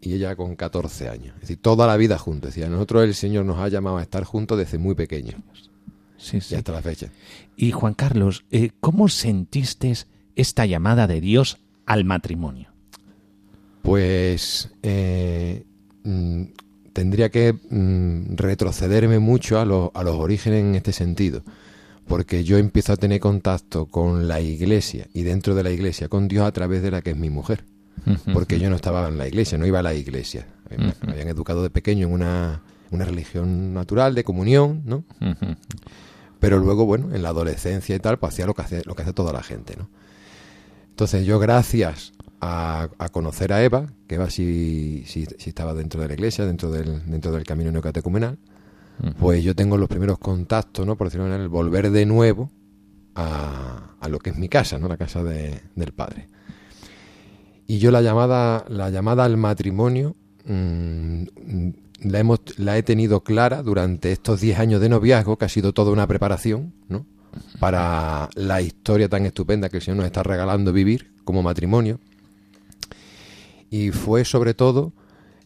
y 0.00 0.14
ella 0.14 0.36
con 0.36 0.56
14 0.56 1.08
años. 1.08 1.34
Es 1.36 1.42
decir, 1.42 1.58
toda 1.60 1.86
la 1.86 1.96
vida 1.96 2.18
juntos. 2.18 2.50
Es 2.50 2.54
decir, 2.54 2.66
a 2.66 2.70
nosotros 2.70 3.04
el 3.04 3.14
Señor 3.14 3.44
nos 3.44 3.58
ha 3.58 3.68
llamado 3.68 3.98
a 3.98 4.02
estar 4.02 4.24
juntos 4.24 4.58
desde 4.58 4.78
muy 4.78 4.94
pequeños. 4.94 5.36
Sí, 6.16 6.40
sí. 6.40 6.54
Y 6.54 6.58
hasta 6.58 6.72
la 6.72 6.82
fecha. 6.82 7.10
Y 7.56 7.70
Juan 7.72 7.94
Carlos, 7.94 8.44
eh, 8.50 8.70
¿cómo 8.80 9.08
sentiste 9.08 9.92
esta 10.34 10.66
llamada 10.66 11.06
de 11.06 11.20
Dios 11.20 11.58
al 11.86 12.04
matrimonio? 12.04 12.72
Pues 13.82 14.70
eh, 14.82 15.64
mm, 16.04 16.42
tendría 16.98 17.28
que 17.28 17.52
mm, 17.52 18.34
retrocederme 18.34 19.20
mucho 19.20 19.56
a, 19.60 19.62
a 19.62 20.02
los 20.02 20.16
orígenes 20.16 20.64
en 20.64 20.74
este 20.74 20.92
sentido, 20.92 21.44
porque 22.08 22.42
yo 22.42 22.58
empiezo 22.58 22.92
a 22.92 22.96
tener 22.96 23.20
contacto 23.20 23.86
con 23.86 24.26
la 24.26 24.40
iglesia 24.40 25.06
y 25.14 25.22
dentro 25.22 25.54
de 25.54 25.62
la 25.62 25.70
iglesia 25.70 26.08
con 26.08 26.26
Dios 26.26 26.44
a 26.44 26.50
través 26.50 26.82
de 26.82 26.90
la 26.90 27.00
que 27.00 27.10
es 27.10 27.16
mi 27.16 27.30
mujer, 27.30 27.62
porque 28.32 28.58
yo 28.58 28.68
no 28.68 28.74
estaba 28.74 29.06
en 29.06 29.16
la 29.16 29.28
iglesia, 29.28 29.58
no 29.58 29.64
iba 29.64 29.78
a 29.78 29.82
la 29.84 29.94
iglesia, 29.94 30.48
me, 30.76 30.92
habían 31.08 31.28
educado 31.28 31.62
de 31.62 31.70
pequeño 31.70 32.08
en 32.08 32.14
una, 32.14 32.62
una 32.90 33.04
religión 33.04 33.72
natural 33.74 34.16
de 34.16 34.24
comunión, 34.24 34.82
¿no? 34.84 35.04
Pero 36.40 36.58
luego, 36.58 36.84
bueno, 36.84 37.14
en 37.14 37.22
la 37.22 37.28
adolescencia 37.28 37.94
y 37.94 38.00
tal, 38.00 38.18
pues 38.18 38.32
hacía 38.32 38.46
lo 38.46 38.54
que 38.54 38.62
hace, 38.62 38.82
lo 38.86 38.96
que 38.96 39.02
hace 39.02 39.12
toda 39.12 39.32
la 39.32 39.44
gente, 39.44 39.76
¿no? 39.76 39.88
Entonces 40.90 41.24
yo, 41.24 41.38
gracias 41.38 42.12
a, 42.40 42.88
conocer 43.12 43.52
a 43.52 43.62
Eva, 43.62 43.86
que 44.06 44.16
Eva 44.16 44.30
sí, 44.30 45.04
sí, 45.06 45.26
estaba 45.38 45.74
dentro 45.74 46.00
de 46.00 46.08
la 46.08 46.14
iglesia, 46.14 46.46
dentro 46.46 46.70
del, 46.70 47.04
dentro 47.10 47.32
del 47.32 47.44
camino 47.44 47.70
neocatecumenal, 47.70 48.38
pues 49.20 49.44
yo 49.44 49.54
tengo 49.54 49.76
los 49.76 49.88
primeros 49.88 50.18
contactos, 50.18 50.84
¿no? 50.84 50.96
por 50.96 51.06
decirlo 51.06 51.24
de 51.24 51.30
manera, 51.30 51.44
el 51.44 51.48
volver 51.48 51.90
de 51.92 52.04
nuevo 52.04 52.50
a, 53.14 53.94
a, 54.00 54.08
lo 54.08 54.18
que 54.18 54.30
es 54.30 54.36
mi 54.36 54.48
casa, 54.48 54.78
¿no? 54.78 54.88
la 54.88 54.96
casa 54.96 55.22
de, 55.22 55.60
del 55.76 55.92
padre. 55.92 56.28
Y 57.66 57.78
yo 57.78 57.92
la 57.92 58.02
llamada, 58.02 58.64
la 58.68 58.90
llamada 58.90 59.24
al 59.24 59.36
matrimonio 59.36 60.16
mm, 60.46 61.22
la, 62.00 62.18
hemos, 62.18 62.40
la 62.56 62.76
he 62.76 62.82
tenido 62.82 63.22
clara 63.22 63.62
durante 63.62 64.10
estos 64.10 64.40
10 64.40 64.58
años 64.58 64.80
de 64.80 64.88
noviazgo, 64.88 65.36
que 65.36 65.44
ha 65.44 65.48
sido 65.48 65.72
toda 65.72 65.92
una 65.92 66.06
preparación, 66.06 66.74
¿no? 66.88 67.06
para 67.60 68.28
la 68.34 68.62
historia 68.62 69.08
tan 69.08 69.26
estupenda 69.26 69.68
que 69.68 69.76
el 69.76 69.82
Señor 69.82 69.98
nos 69.98 70.06
está 70.06 70.22
regalando 70.22 70.72
vivir 70.72 71.12
como 71.24 71.42
matrimonio 71.42 72.00
y 73.70 73.90
fue 73.90 74.24
sobre 74.24 74.54
todo 74.54 74.92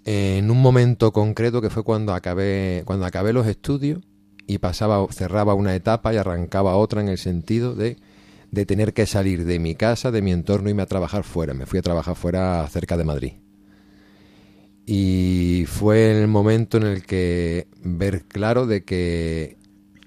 en 0.05 0.51
un 0.51 0.61
momento 0.61 1.13
concreto 1.13 1.61
que 1.61 1.71
fue 1.71 1.85
cuando 1.85 2.15
acabé, 2.15 2.83
cuando 2.85 3.07
acabé 3.07 3.33
los 3.33 3.47
estudios 3.47 4.03
y 4.47 4.59
pasaba, 4.59 5.07
cerraba 5.11 5.55
una 5.55 5.75
etapa 5.75 6.13
y 6.13 6.17
arrancaba 6.17 6.77
otra 6.77 7.01
en 7.01 7.09
el 7.09 7.19
sentido 7.19 7.75
de, 7.75 7.99
de 8.51 8.67
tener 8.67 8.93
que 8.93 9.07
salir 9.07 9.45
de 9.45 9.59
mi 9.59 9.75
casa, 9.75 10.11
de 10.11 10.23
mi 10.23 10.33
entorno, 10.33 10.69
y 10.69 10.71
irme 10.71 10.83
a 10.83 10.87
trabajar 10.87 11.23
fuera. 11.25 11.55
Me 11.55 11.67
fui 11.67 11.79
a 11.79 11.83
trabajar 11.83 12.17
fuera 12.17 12.67
cerca 12.69 12.97
de 12.97 13.05
Madrid. 13.05 13.33
Y 14.85 15.65
fue 15.69 16.21
el 16.21 16.27
momento 16.27 16.77
en 16.77 16.83
el 16.83 17.07
que 17.07 17.69
ver 17.83 18.25
claro 18.25 18.67
de 18.67 18.85
que 18.85 19.57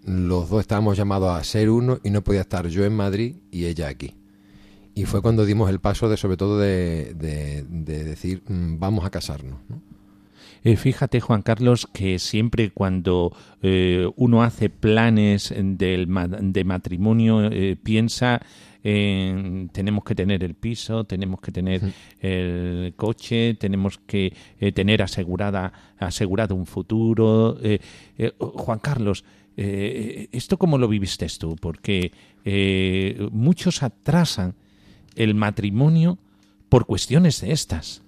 los 0.03 0.49
dos 0.49 0.61
estábamos 0.61 0.97
llamados 0.97 1.31
a 1.31 1.43
ser 1.43 1.69
uno 1.69 1.99
y 2.03 2.09
no 2.09 2.23
podía 2.23 2.41
estar 2.41 2.67
yo 2.67 2.83
en 2.83 2.93
Madrid 2.93 3.37
y 3.51 3.65
ella 3.65 3.87
aquí. 3.87 4.15
Y 4.95 5.03
fue 5.03 5.21
cuando 5.21 5.45
dimos 5.45 5.69
el 5.69 5.79
paso 5.79 6.07
de, 6.07 6.15
sobre 6.15 6.37
todo, 6.37 6.57
de, 6.57 7.13
decir, 7.13 8.41
mm, 8.47 8.79
vamos 8.79 9.03
a 9.03 9.09
casarnos. 9.09 9.59
Eh, 10.63 10.77
fíjate, 10.77 11.19
Juan 11.19 11.41
Carlos, 11.41 11.85
que 11.93 12.17
siempre 12.17 12.71
cuando 12.71 13.35
eh, 13.61 14.09
uno 14.15 14.41
hace 14.41 14.69
planes 14.69 15.53
del, 15.55 16.07
de 16.39 16.63
matrimonio, 16.63 17.51
eh, 17.51 17.75
piensa 17.75 18.41
en 18.83 19.69
tenemos 19.73 20.05
que 20.05 20.15
tener 20.15 20.43
el 20.43 20.53
piso, 20.53 21.03
tenemos 21.03 21.41
que 21.41 21.51
tener 21.51 21.81
el 22.19 22.93
coche, 22.95 23.55
tenemos 23.55 23.97
que 23.97 24.33
tener 24.73 25.01
asegurada, 25.01 25.73
asegurado 25.97 26.55
un 26.55 26.67
futuro. 26.67 27.57
Juan 28.37 28.79
Carlos, 28.79 29.25
¿esto 29.57 30.57
cómo 30.57 30.77
lo 30.77 30.87
viviste 30.87 31.27
tú? 31.39 31.55
Porque 31.55 32.11
muchos 33.31 33.81
atrasan 33.81 34.53
el 35.15 35.35
matrimonio 35.35 36.19
por 36.69 36.85
cuestiones 36.85 37.41
de 37.41 37.51
estas? 37.51 38.01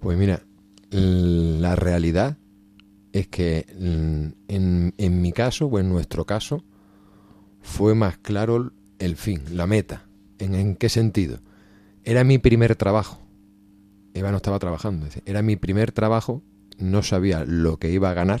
Pues 0.00 0.16
mira, 0.18 0.42
la 0.90 1.76
realidad 1.76 2.36
es 3.12 3.28
que 3.28 3.66
en, 3.68 4.94
en, 4.96 5.22
mi 5.22 5.32
caso 5.32 5.66
o 5.66 5.78
en 5.78 5.88
nuestro 5.88 6.24
caso 6.24 6.64
fue 7.60 7.94
más 7.94 8.18
claro 8.18 8.72
el 8.98 9.16
fin, 9.16 9.42
la 9.52 9.66
meta. 9.66 10.06
¿En, 10.38 10.54
en 10.54 10.76
qué 10.76 10.88
sentido? 10.88 11.40
Era 12.04 12.24
mi 12.24 12.38
primer 12.38 12.76
trabajo. 12.76 13.20
Eva 14.14 14.30
no 14.30 14.36
estaba 14.36 14.58
trabajando. 14.58 15.06
Era 15.26 15.42
mi 15.42 15.56
primer 15.56 15.92
trabajo. 15.92 16.42
No 16.78 17.02
sabía 17.02 17.44
lo 17.44 17.78
que 17.78 17.90
iba 17.90 18.10
a 18.10 18.14
ganar. 18.14 18.40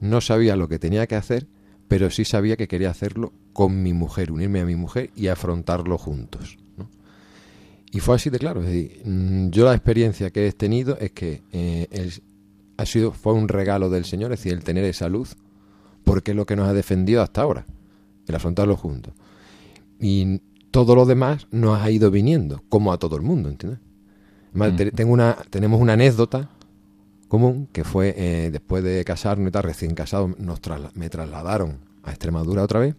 No 0.00 0.20
sabía 0.20 0.56
lo 0.56 0.68
que 0.68 0.78
tenía 0.78 1.06
que 1.06 1.16
hacer. 1.16 1.46
Pero 1.88 2.10
sí 2.10 2.24
sabía 2.24 2.56
que 2.56 2.68
quería 2.68 2.90
hacerlo 2.90 3.32
con 3.52 3.82
mi 3.82 3.92
mujer, 3.92 4.30
unirme 4.30 4.60
a 4.60 4.64
mi 4.64 4.76
mujer 4.76 5.10
y 5.16 5.26
afrontarlo 5.26 5.98
juntos. 5.98 6.56
Y 7.92 8.00
fue 8.00 8.16
así 8.16 8.30
de 8.30 8.38
claro. 8.38 8.62
Mm, 8.62 9.50
yo 9.50 9.64
la 9.64 9.74
experiencia 9.74 10.30
que 10.30 10.46
he 10.46 10.52
tenido 10.52 10.96
es 10.98 11.12
que 11.12 11.42
eh, 11.52 11.88
ha 12.76 12.86
sido, 12.86 13.12
fue 13.12 13.32
un 13.32 13.48
regalo 13.48 13.90
del 13.90 14.04
Señor, 14.04 14.32
es 14.32 14.40
decir, 14.40 14.52
el 14.52 14.64
tener 14.64 14.84
esa 14.84 15.08
luz, 15.08 15.36
porque 16.04 16.30
es 16.30 16.36
lo 16.36 16.46
que 16.46 16.56
nos 16.56 16.68
ha 16.68 16.72
defendido 16.72 17.22
hasta 17.22 17.42
ahora, 17.42 17.66
el 18.26 18.34
afrontarlo 18.34 18.76
juntos. 18.76 19.14
Y 19.98 20.40
todo 20.70 20.94
lo 20.94 21.04
demás 21.04 21.46
nos 21.50 21.80
ha 21.80 21.90
ido 21.90 22.10
viniendo, 22.10 22.62
como 22.68 22.92
a 22.92 22.98
todo 22.98 23.16
el 23.16 23.22
mundo, 23.22 23.48
¿entiendes? 23.48 23.80
tengo 24.94 25.12
una, 25.12 25.36
tenemos 25.48 25.80
una 25.80 25.92
anécdota 25.92 26.50
común 27.28 27.68
que 27.72 27.84
fue 27.84 28.14
eh, 28.16 28.50
después 28.50 28.82
de 28.82 29.04
casarnos 29.04 29.48
y 29.48 29.50
tal, 29.52 29.62
recién 29.62 29.94
casado, 29.94 30.34
nos 30.38 30.60
me 30.94 31.08
trasladaron 31.08 31.78
a 32.02 32.10
Extremadura 32.10 32.62
otra 32.62 32.80
vez. 32.80 32.96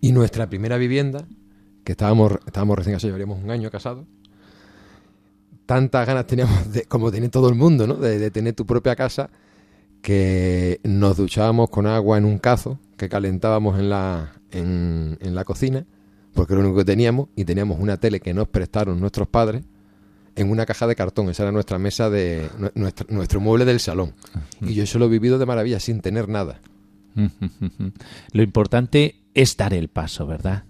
Y 0.00 0.12
nuestra 0.12 0.48
primera 0.48 0.76
vivienda, 0.76 1.26
que 1.84 1.92
estábamos, 1.92 2.32
estábamos 2.46 2.78
recién 2.78 2.94
casados, 2.96 3.08
llevaríamos 3.08 3.44
un 3.44 3.50
año 3.50 3.70
casados, 3.70 4.06
tantas 5.66 6.06
ganas 6.06 6.26
teníamos, 6.26 6.72
de, 6.72 6.84
como 6.84 7.10
tiene 7.10 7.28
todo 7.28 7.48
el 7.48 7.54
mundo, 7.54 7.86
¿no? 7.86 7.94
De, 7.94 8.30
tener 8.30 8.54
tu 8.54 8.66
propia 8.66 8.96
casa, 8.96 9.30
que 10.02 10.80
nos 10.84 11.16
duchábamos 11.16 11.70
con 11.70 11.86
agua 11.86 12.18
en 12.18 12.24
un 12.24 12.38
cazo 12.38 12.78
que 12.96 13.08
calentábamos 13.08 13.78
en 13.78 13.88
la, 13.88 14.34
en, 14.50 15.18
en 15.20 15.34
la 15.34 15.44
cocina, 15.44 15.86
porque 16.34 16.52
era 16.52 16.62
lo 16.62 16.68
único 16.68 16.80
que 16.80 16.92
teníamos, 16.92 17.28
y 17.36 17.44
teníamos 17.44 17.78
una 17.80 17.96
tele 17.96 18.20
que 18.20 18.34
nos 18.34 18.48
prestaron 18.48 19.00
nuestros 19.00 19.28
padres 19.28 19.64
en 20.36 20.50
una 20.50 20.66
caja 20.66 20.86
de 20.86 20.96
cartón. 20.96 21.30
Esa 21.30 21.44
era 21.44 21.52
nuestra 21.52 21.78
mesa 21.78 22.10
de 22.10 22.48
nuestro, 22.74 23.06
nuestro 23.10 23.40
mueble 23.40 23.64
del 23.64 23.80
salón. 23.80 24.14
Y 24.60 24.74
yo 24.74 24.82
eso 24.82 24.98
lo 24.98 25.06
he 25.06 25.08
vivido 25.08 25.38
de 25.38 25.46
maravilla 25.46 25.80
sin 25.80 26.00
tener 26.00 26.28
nada. 26.28 26.60
lo 28.32 28.42
importante 28.42 29.16
es 29.34 29.56
dar 29.56 29.72
el 29.74 29.88
paso, 29.88 30.26
¿verdad? 30.26 30.64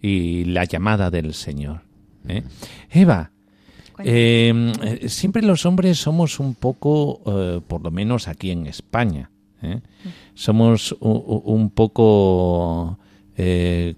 Y 0.00 0.44
la 0.44 0.64
llamada 0.64 1.10
del 1.10 1.34
Señor. 1.34 1.82
¿eh? 2.28 2.42
Eva, 2.90 3.32
eh, 4.04 5.04
siempre 5.08 5.42
los 5.42 5.66
hombres 5.66 5.98
somos 5.98 6.38
un 6.38 6.54
poco, 6.54 7.20
eh, 7.26 7.60
por 7.66 7.82
lo 7.82 7.90
menos 7.90 8.28
aquí 8.28 8.50
en 8.50 8.66
España, 8.66 9.30
somos 10.34 10.96
un 11.00 11.70
poco, 11.70 12.96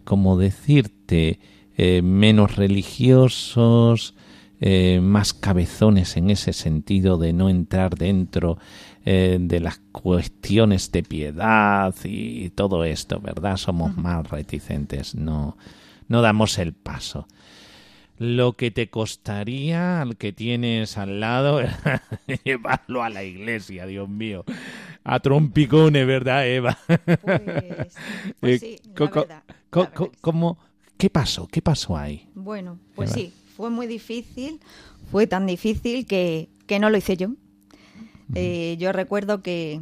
como 0.05 0.39
decirte, 0.39 1.39
menos 2.03 2.57
religiosos, 2.57 4.15
eh, 4.63 5.01
más 5.01 5.33
cabezones 5.33 6.19
en 6.19 6.29
ese 6.29 6.53
sentido 6.53 7.17
de 7.17 7.33
no 7.33 7.49
entrar 7.49 7.97
dentro 7.97 8.59
eh, 9.07 9.39
de 9.41 9.59
las 9.59 9.81
cuestiones 9.91 10.93
de 10.93 11.03
piedad 11.03 11.95
y 12.05 12.51
todo 12.51 12.85
esto, 12.85 13.21
¿verdad? 13.21 13.57
Somos 13.57 13.97
más 13.97 14.29
reticentes, 14.29 15.15
no, 15.15 15.57
no 16.11 16.23
damos 16.23 16.59
el 16.59 16.75
paso. 16.75 17.27
Lo 18.19 18.53
que 18.53 18.71
te 18.71 18.91
costaría 18.91 20.03
al 20.03 20.17
que 20.17 20.33
tienes 20.33 20.99
al 20.99 21.21
lado 21.21 21.63
llevarlo 22.45 23.03
a 23.03 23.09
la 23.09 23.23
iglesia, 23.23 23.87
Dios 23.87 24.09
mío. 24.09 24.45
A 25.05 25.21
trompicones, 25.21 26.07
¿verdad, 26.07 26.47
Eva? 26.47 26.77
Pues, 27.25 27.95
pues 28.41 28.61
sí, 28.61 28.77
¿Qué 30.99 31.09
pasó? 31.09 31.47
¿Qué 31.47 31.63
pasó 31.63 31.97
ahí? 31.97 32.29
Bueno, 32.35 32.79
pues 32.97 33.13
sí, 33.13 33.33
fue 33.57 33.71
muy 33.71 33.87
difícil, 33.87 34.61
fue 35.11 35.29
tan 35.29 35.47
difícil 35.47 36.07
que, 36.07 36.49
no 36.81 36.91
lo 36.91 36.99
hice 36.99 37.17
yo. 37.17 37.31
Eh, 38.35 38.77
yo 38.81 38.93
recuerdo 38.93 39.43
que, 39.43 39.81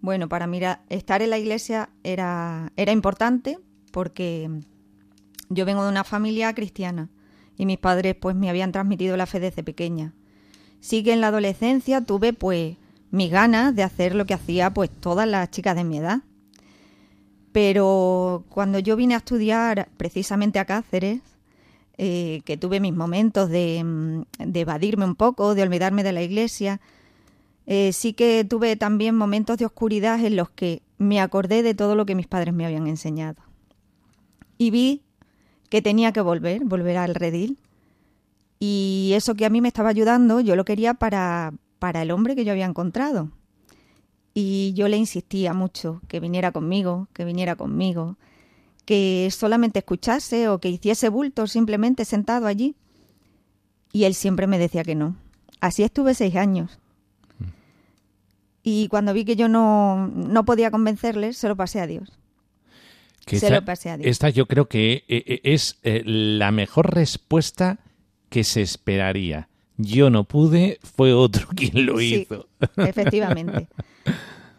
bueno, 0.00 0.28
para 0.28 0.46
mí 0.46 0.58
estar 0.88 1.20
en 1.20 1.30
la 1.30 1.38
iglesia 1.38 1.90
era, 2.02 2.72
era 2.76 2.92
importante 2.92 3.58
porque 3.92 4.50
yo 5.48 5.64
vengo 5.64 5.82
de 5.84 5.90
una 5.90 6.04
familia 6.04 6.54
cristiana 6.54 7.08
y 7.56 7.66
mis 7.66 7.78
padres 7.78 8.14
pues 8.14 8.36
me 8.36 8.50
habían 8.50 8.72
transmitido 8.72 9.16
la 9.16 9.26
fe 9.26 9.40
desde 9.40 9.62
pequeña. 9.62 10.12
Sí 10.80 11.02
que 11.02 11.12
en 11.12 11.20
la 11.20 11.28
adolescencia 11.28 12.00
tuve 12.00 12.32
pues 12.32 12.76
mis 13.10 13.30
ganas 13.30 13.74
de 13.74 13.82
hacer 13.82 14.14
lo 14.14 14.26
que 14.26 14.34
hacía 14.34 14.72
pues 14.72 14.90
todas 14.90 15.26
las 15.28 15.50
chicas 15.50 15.76
de 15.76 15.84
mi 15.84 15.98
edad. 15.98 16.20
Pero 17.52 18.44
cuando 18.50 18.78
yo 18.78 18.96
vine 18.96 19.14
a 19.14 19.18
estudiar 19.18 19.88
precisamente 19.96 20.58
a 20.58 20.66
Cáceres, 20.66 21.20
eh, 21.98 22.42
que 22.44 22.58
tuve 22.58 22.78
mis 22.78 22.92
momentos 22.92 23.48
mm, 23.48 23.52
de, 23.52 24.60
evadirme 24.60 25.06
un 25.06 25.14
poco, 25.14 25.54
de 25.54 25.62
olvidarme 25.62 26.02
de 26.02 26.12
la 26.12 26.22
iglesia. 26.22 26.80
Eh, 27.66 27.92
sí 27.94 28.12
que 28.12 28.44
tuve 28.44 28.76
también 28.76 29.16
momentos 29.16 29.56
de 29.56 29.64
oscuridad 29.64 30.22
en 30.22 30.36
los 30.36 30.50
que 30.50 30.82
me 30.98 31.20
acordé 31.20 31.62
de 31.62 31.74
todo 31.74 31.94
lo 31.94 32.04
que 32.04 32.14
mis 32.14 32.26
padres 32.26 32.52
me 32.52 32.66
habían 32.66 32.86
enseñado. 32.86 33.42
Y 34.58 34.70
vi 34.70 35.02
que 35.68 35.82
tenía 35.82 36.12
que 36.12 36.20
volver, 36.20 36.64
volver 36.64 36.96
al 36.96 37.14
redil. 37.14 37.58
Y 38.58 39.12
eso 39.14 39.34
que 39.34 39.46
a 39.46 39.50
mí 39.50 39.60
me 39.60 39.68
estaba 39.68 39.90
ayudando, 39.90 40.40
yo 40.40 40.56
lo 40.56 40.64
quería 40.64 40.94
para, 40.94 41.52
para 41.78 42.02
el 42.02 42.10
hombre 42.10 42.34
que 42.34 42.44
yo 42.44 42.52
había 42.52 42.66
encontrado. 42.66 43.30
Y 44.34 44.72
yo 44.74 44.88
le 44.88 44.96
insistía 44.96 45.54
mucho 45.54 46.00
que 46.08 46.20
viniera 46.20 46.52
conmigo, 46.52 47.08
que 47.12 47.24
viniera 47.24 47.56
conmigo 47.56 48.16
que 48.86 49.28
solamente 49.32 49.80
escuchase 49.80 50.48
o 50.48 50.60
que 50.60 50.70
hiciese 50.70 51.10
bulto 51.10 51.46
simplemente 51.46 52.06
sentado 52.06 52.46
allí. 52.46 52.76
Y 53.92 54.04
él 54.04 54.14
siempre 54.14 54.46
me 54.46 54.58
decía 54.58 54.84
que 54.84 54.94
no. 54.94 55.16
Así 55.60 55.82
estuve 55.82 56.14
seis 56.14 56.36
años. 56.36 56.78
Y 58.62 58.88
cuando 58.88 59.12
vi 59.12 59.24
que 59.24 59.36
yo 59.36 59.48
no, 59.48 60.08
no 60.08 60.44
podía 60.44 60.70
convencerle, 60.70 61.32
se 61.32 61.48
lo 61.48 61.56
pasé 61.56 61.80
a 61.80 61.86
Dios. 61.86 62.18
Se 63.26 63.50
lo 63.50 63.64
pasé 63.64 63.90
a 63.90 63.96
Dios. 63.96 64.08
Esta 64.08 64.30
yo 64.30 64.46
creo 64.46 64.68
que 64.68 65.04
eh, 65.08 65.24
eh, 65.26 65.40
es 65.44 65.78
eh, 65.82 66.02
la 66.04 66.52
mejor 66.52 66.94
respuesta 66.94 67.78
que 68.28 68.44
se 68.44 68.62
esperaría. 68.62 69.48
Yo 69.76 70.10
no 70.10 70.24
pude, 70.24 70.78
fue 70.82 71.12
otro 71.12 71.48
quien 71.56 71.86
lo 71.86 72.00
hizo. 72.00 72.48
Efectivamente. 72.76 73.68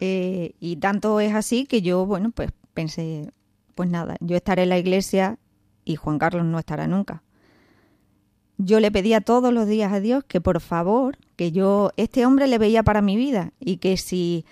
y 0.00 0.76
tanto 0.76 1.20
es 1.20 1.34
así 1.34 1.66
que 1.66 1.82
yo, 1.82 2.06
bueno, 2.06 2.30
pues 2.30 2.50
pensé, 2.74 3.30
pues 3.74 3.88
nada, 3.88 4.16
yo 4.20 4.36
estaré 4.36 4.64
en 4.64 4.68
la 4.68 4.78
iglesia 4.78 5.38
y 5.84 5.96
Juan 5.96 6.18
Carlos 6.18 6.44
no 6.44 6.58
estará 6.58 6.86
nunca. 6.86 7.22
Yo 8.58 8.80
le 8.80 8.90
pedía 8.90 9.20
todos 9.20 9.52
los 9.52 9.66
días 9.66 9.92
a 9.92 10.00
Dios 10.00 10.24
que 10.24 10.40
por 10.40 10.60
favor, 10.60 11.16
que 11.36 11.52
yo 11.52 11.92
este 11.96 12.26
hombre 12.26 12.48
le 12.48 12.58
veía 12.58 12.82
para 12.82 13.02
mi 13.02 13.16
vida 13.16 13.52
y 13.60 13.76
que 13.76 13.96
si 13.96 14.44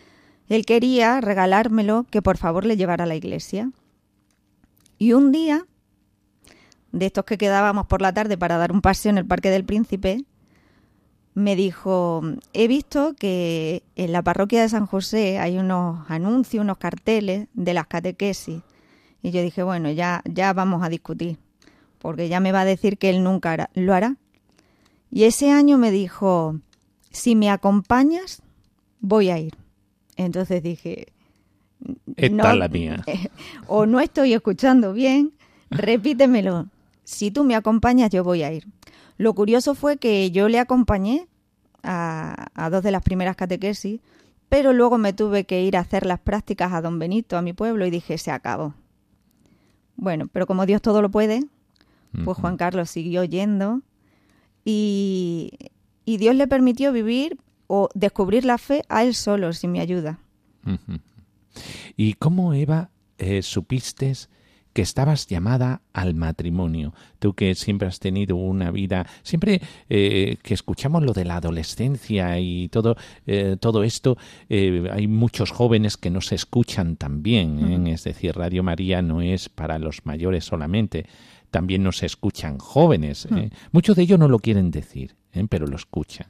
él 0.49 0.65
quería 0.65 1.21
regalármelo, 1.21 2.07
que 2.11 2.23
por 2.23 2.37
favor 2.37 2.65
le 2.65 2.77
llevara 2.77 3.05
a 3.05 3.09
la 3.09 3.17
iglesia. 3.17 3.71
Y 4.99 5.13
un 5.13 5.33
día, 5.33 5.67
de 6.93 7.07
estos 7.07 7.25
que 7.25 7.39
quedábamos 7.39 7.87
por 7.87 8.03
la 8.03 8.13
tarde 8.13 8.39
para 8.39 8.57
dar 8.57 8.73
un 8.73 8.81
paseo 8.81 9.11
en 9.11 9.19
el 9.19 9.27
Parque 9.27 9.51
del 9.51 9.65
Príncipe, 9.65 10.25
me 11.35 11.55
dijo, 11.55 12.23
he 12.55 12.67
visto 12.67 13.15
que 13.15 13.83
en 13.95 14.13
la 14.13 14.23
parroquia 14.23 14.63
de 14.63 14.71
San 14.71 14.87
José 14.87 15.39
hay 15.39 15.59
unos 15.59 16.11
anuncios, 16.11 16.63
unos 16.63 16.79
carteles 16.79 17.49
de 17.53 17.75
las 17.75 17.87
catequesis 17.87 18.63
y 19.27 19.33
yo 19.33 19.43
dije, 19.43 19.65
bueno, 19.65 19.91
ya, 19.91 20.23
ya 20.25 20.53
vamos 20.53 20.85
a 20.85 20.89
discutir, 20.89 21.39
porque 21.99 22.29
ya 22.29 22.39
me 22.39 22.53
va 22.53 22.61
a 22.61 22.65
decir 22.65 22.97
que 22.97 23.11
él 23.11 23.25
nunca 23.25 23.69
lo 23.75 23.93
hará. 23.93 24.17
Y 25.11 25.25
ese 25.25 25.51
año 25.51 25.79
me 25.79 25.91
dijo, 25.91 26.61
si 27.11 27.35
me 27.35 27.51
acompañas, 27.51 28.43
voy 29.01 29.31
a 29.31 29.39
ir. 29.39 29.57
Entonces 30.17 30.63
dije, 30.63 31.09
Esta 32.17 32.55
la 32.55 32.69
mía. 32.69 33.05
o 33.67 33.87
no 33.87 34.01
estoy 34.01 34.33
escuchando 34.33 34.93
bien, 34.93 35.33
repítemelo. 35.71 36.67
Si 37.05 37.31
tú 37.31 37.45
me 37.45 37.55
acompañas, 37.55 38.11
yo 38.11 38.25
voy 38.25 38.43
a 38.43 38.53
ir. 38.53 38.67
Lo 39.19 39.35
curioso 39.35 39.75
fue 39.75 39.97
que 39.97 40.31
yo 40.31 40.49
le 40.49 40.59
acompañé 40.59 41.29
a, 41.83 42.49
a 42.55 42.71
dos 42.71 42.83
de 42.83 42.91
las 42.91 43.03
primeras 43.03 43.37
catequesis, 43.37 44.01
pero 44.49 44.73
luego 44.73 44.99
me 44.99 45.13
tuve 45.13 45.45
que 45.45 45.63
ir 45.63 45.77
a 45.77 45.81
hacer 45.81 46.07
las 46.07 46.21
prácticas 46.21 46.73
a 46.73 46.81
Don 46.81 46.99
Benito, 46.99 47.37
a 47.37 47.43
mi 47.43 47.53
pueblo, 47.53 47.87
y 47.87 47.91
dije, 47.91 48.19
se 48.19 48.31
acabó. 48.31 48.75
Bueno, 49.97 50.29
pero 50.33 50.47
como 50.47 50.67
Dios 50.67 50.83
todo 50.83 51.03
lo 51.03 51.11
puede, 51.11 51.45
pues 52.25 52.39
Juan 52.39 52.57
Carlos 52.57 52.91
siguió 52.91 53.25
yendo 53.25 53.83
y, 54.65 55.53
Dios 56.05 56.35
le 56.35 56.47
permitió 56.47 56.93
vivir 56.93 57.39
o 57.67 57.89
descubrir 57.95 58.45
la 58.45 58.59
fe 58.59 58.83
a 58.89 59.05
él 59.05 59.15
solo, 59.15 59.53
sin 59.53 59.73
mi 59.73 59.81
ayuda. 59.81 60.19
¿Y 61.97 62.15
cómo, 62.15 62.55
Eva, 62.55 62.91
eh, 63.19 63.43
supiste 63.43 64.15
que 64.77 64.83
estabas 64.83 65.27
llamada 65.27 65.81
al 65.95 66.15
matrimonio. 66.15 66.93
Tú 67.19 67.33
que 67.33 67.55
siempre 67.55 67.89
has 67.89 67.99
tenido 67.99 68.37
una 68.37 68.71
vida, 68.71 69.07
siempre 69.23 69.63
eh, 69.89 70.37
que 70.43 70.53
escuchamos 70.53 71.03
lo 71.03 71.15
de 71.15 71.25
la 71.25 71.37
adolescencia 71.37 72.39
y 72.39 72.69
todo, 72.69 72.95
eh, 73.27 73.57
todo 73.59 73.85
esto, 73.85 74.19
eh, 74.51 74.87
hay 74.93 75.09
muchos 75.09 75.51
jóvenes 75.51 75.97
que 75.97 76.11
nos 76.11 76.31
escuchan 76.31 76.97
también. 76.97 77.87
Es 77.87 78.05
decir, 78.05 78.37
Radio 78.37 78.63
María 78.63 79.01
no 79.01 79.23
es 79.23 79.49
para 79.49 79.79
los 79.79 80.05
mayores 80.05 80.45
solamente, 80.45 81.07
también 81.51 81.83
nos 81.83 82.03
escuchan 82.03 82.59
jóvenes. 82.59 83.27
Muchos 83.73 83.97
de 83.97 84.03
ellos 84.03 84.19
no 84.19 84.29
lo 84.29 84.41
quieren 84.41 84.71
decir, 84.71 85.17
pero 85.49 85.67
lo 85.67 85.77
escuchan 85.77 86.27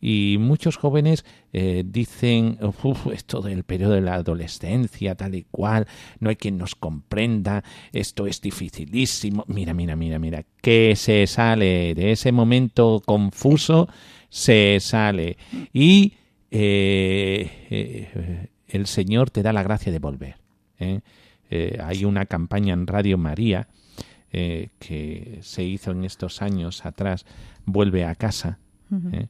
y 0.00 0.36
muchos 0.38 0.76
jóvenes 0.76 1.24
eh, 1.52 1.84
dicen, 1.86 2.58
Uf, 2.82 3.06
esto 3.12 3.40
del 3.40 3.64
periodo 3.64 3.94
de 3.94 4.00
la 4.00 4.14
adolescencia, 4.14 5.14
tal 5.14 5.34
y 5.34 5.44
cual, 5.50 5.86
no 6.20 6.28
hay 6.28 6.36
quien 6.36 6.58
nos 6.58 6.74
comprenda, 6.74 7.64
esto 7.92 8.26
es 8.26 8.40
dificilísimo. 8.40 9.44
Mira, 9.48 9.74
mira, 9.74 9.96
mira, 9.96 10.18
mira, 10.18 10.44
que 10.60 10.94
se 10.96 11.26
sale 11.26 11.94
de 11.94 12.12
ese 12.12 12.32
momento 12.32 13.02
confuso, 13.04 13.88
se 14.28 14.78
sale. 14.80 15.36
Y 15.72 16.14
eh, 16.50 17.50
eh, 17.70 18.48
el 18.68 18.86
Señor 18.86 19.30
te 19.30 19.42
da 19.42 19.52
la 19.52 19.62
gracia 19.62 19.92
de 19.92 19.98
volver. 19.98 20.36
hay 21.80 22.04
una 22.04 22.26
campaña 22.26 22.74
en 22.74 22.86
Radio 22.86 23.16
María 23.16 23.68
eh, 24.38 24.68
que 24.78 25.38
se 25.40 25.62
hizo 25.62 25.92
en 25.92 26.04
estos 26.04 26.42
años 26.42 26.84
atrás, 26.84 27.24
Vuelve 27.64 28.04
a 28.04 28.14
casa, 28.14 28.58
¿eh? 29.12 29.28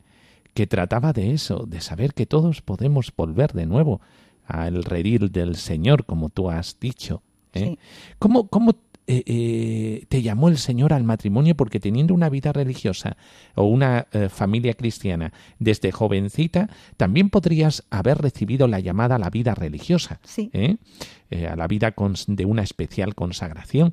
Que 0.56 0.66
trataba 0.66 1.12
de 1.12 1.32
eso, 1.32 1.66
de 1.68 1.82
saber 1.82 2.14
que 2.14 2.24
todos 2.24 2.62
podemos 2.62 3.12
volver 3.14 3.52
de 3.52 3.66
nuevo 3.66 4.00
al 4.46 4.84
redil 4.84 5.30
del 5.30 5.56
Señor, 5.56 6.06
como 6.06 6.30
tú 6.30 6.48
has 6.48 6.80
dicho. 6.80 7.22
¿eh? 7.52 7.76
¿Cómo, 8.18 8.48
cómo 8.48 8.72
eh, 9.06 9.22
eh, 9.26 10.06
te 10.08 10.22
llamó 10.22 10.48
el 10.48 10.56
Señor 10.56 10.94
al 10.94 11.04
matrimonio 11.04 11.54
porque 11.54 11.78
teniendo 11.78 12.14
una 12.14 12.30
vida 12.30 12.54
religiosa 12.54 13.18
o 13.54 13.64
una 13.64 14.06
eh, 14.12 14.30
familia 14.30 14.72
cristiana 14.72 15.34
desde 15.58 15.92
jovencita, 15.92 16.70
también 16.96 17.28
podrías 17.28 17.84
haber 17.90 18.16
recibido 18.16 18.66
la 18.66 18.80
llamada 18.80 19.16
a 19.16 19.18
la 19.18 19.28
vida 19.28 19.54
religiosa, 19.54 20.20
a 20.54 21.56
la 21.56 21.66
vida 21.68 21.94
de 22.28 22.44
una 22.46 22.62
especial 22.62 23.14
consagración. 23.14 23.92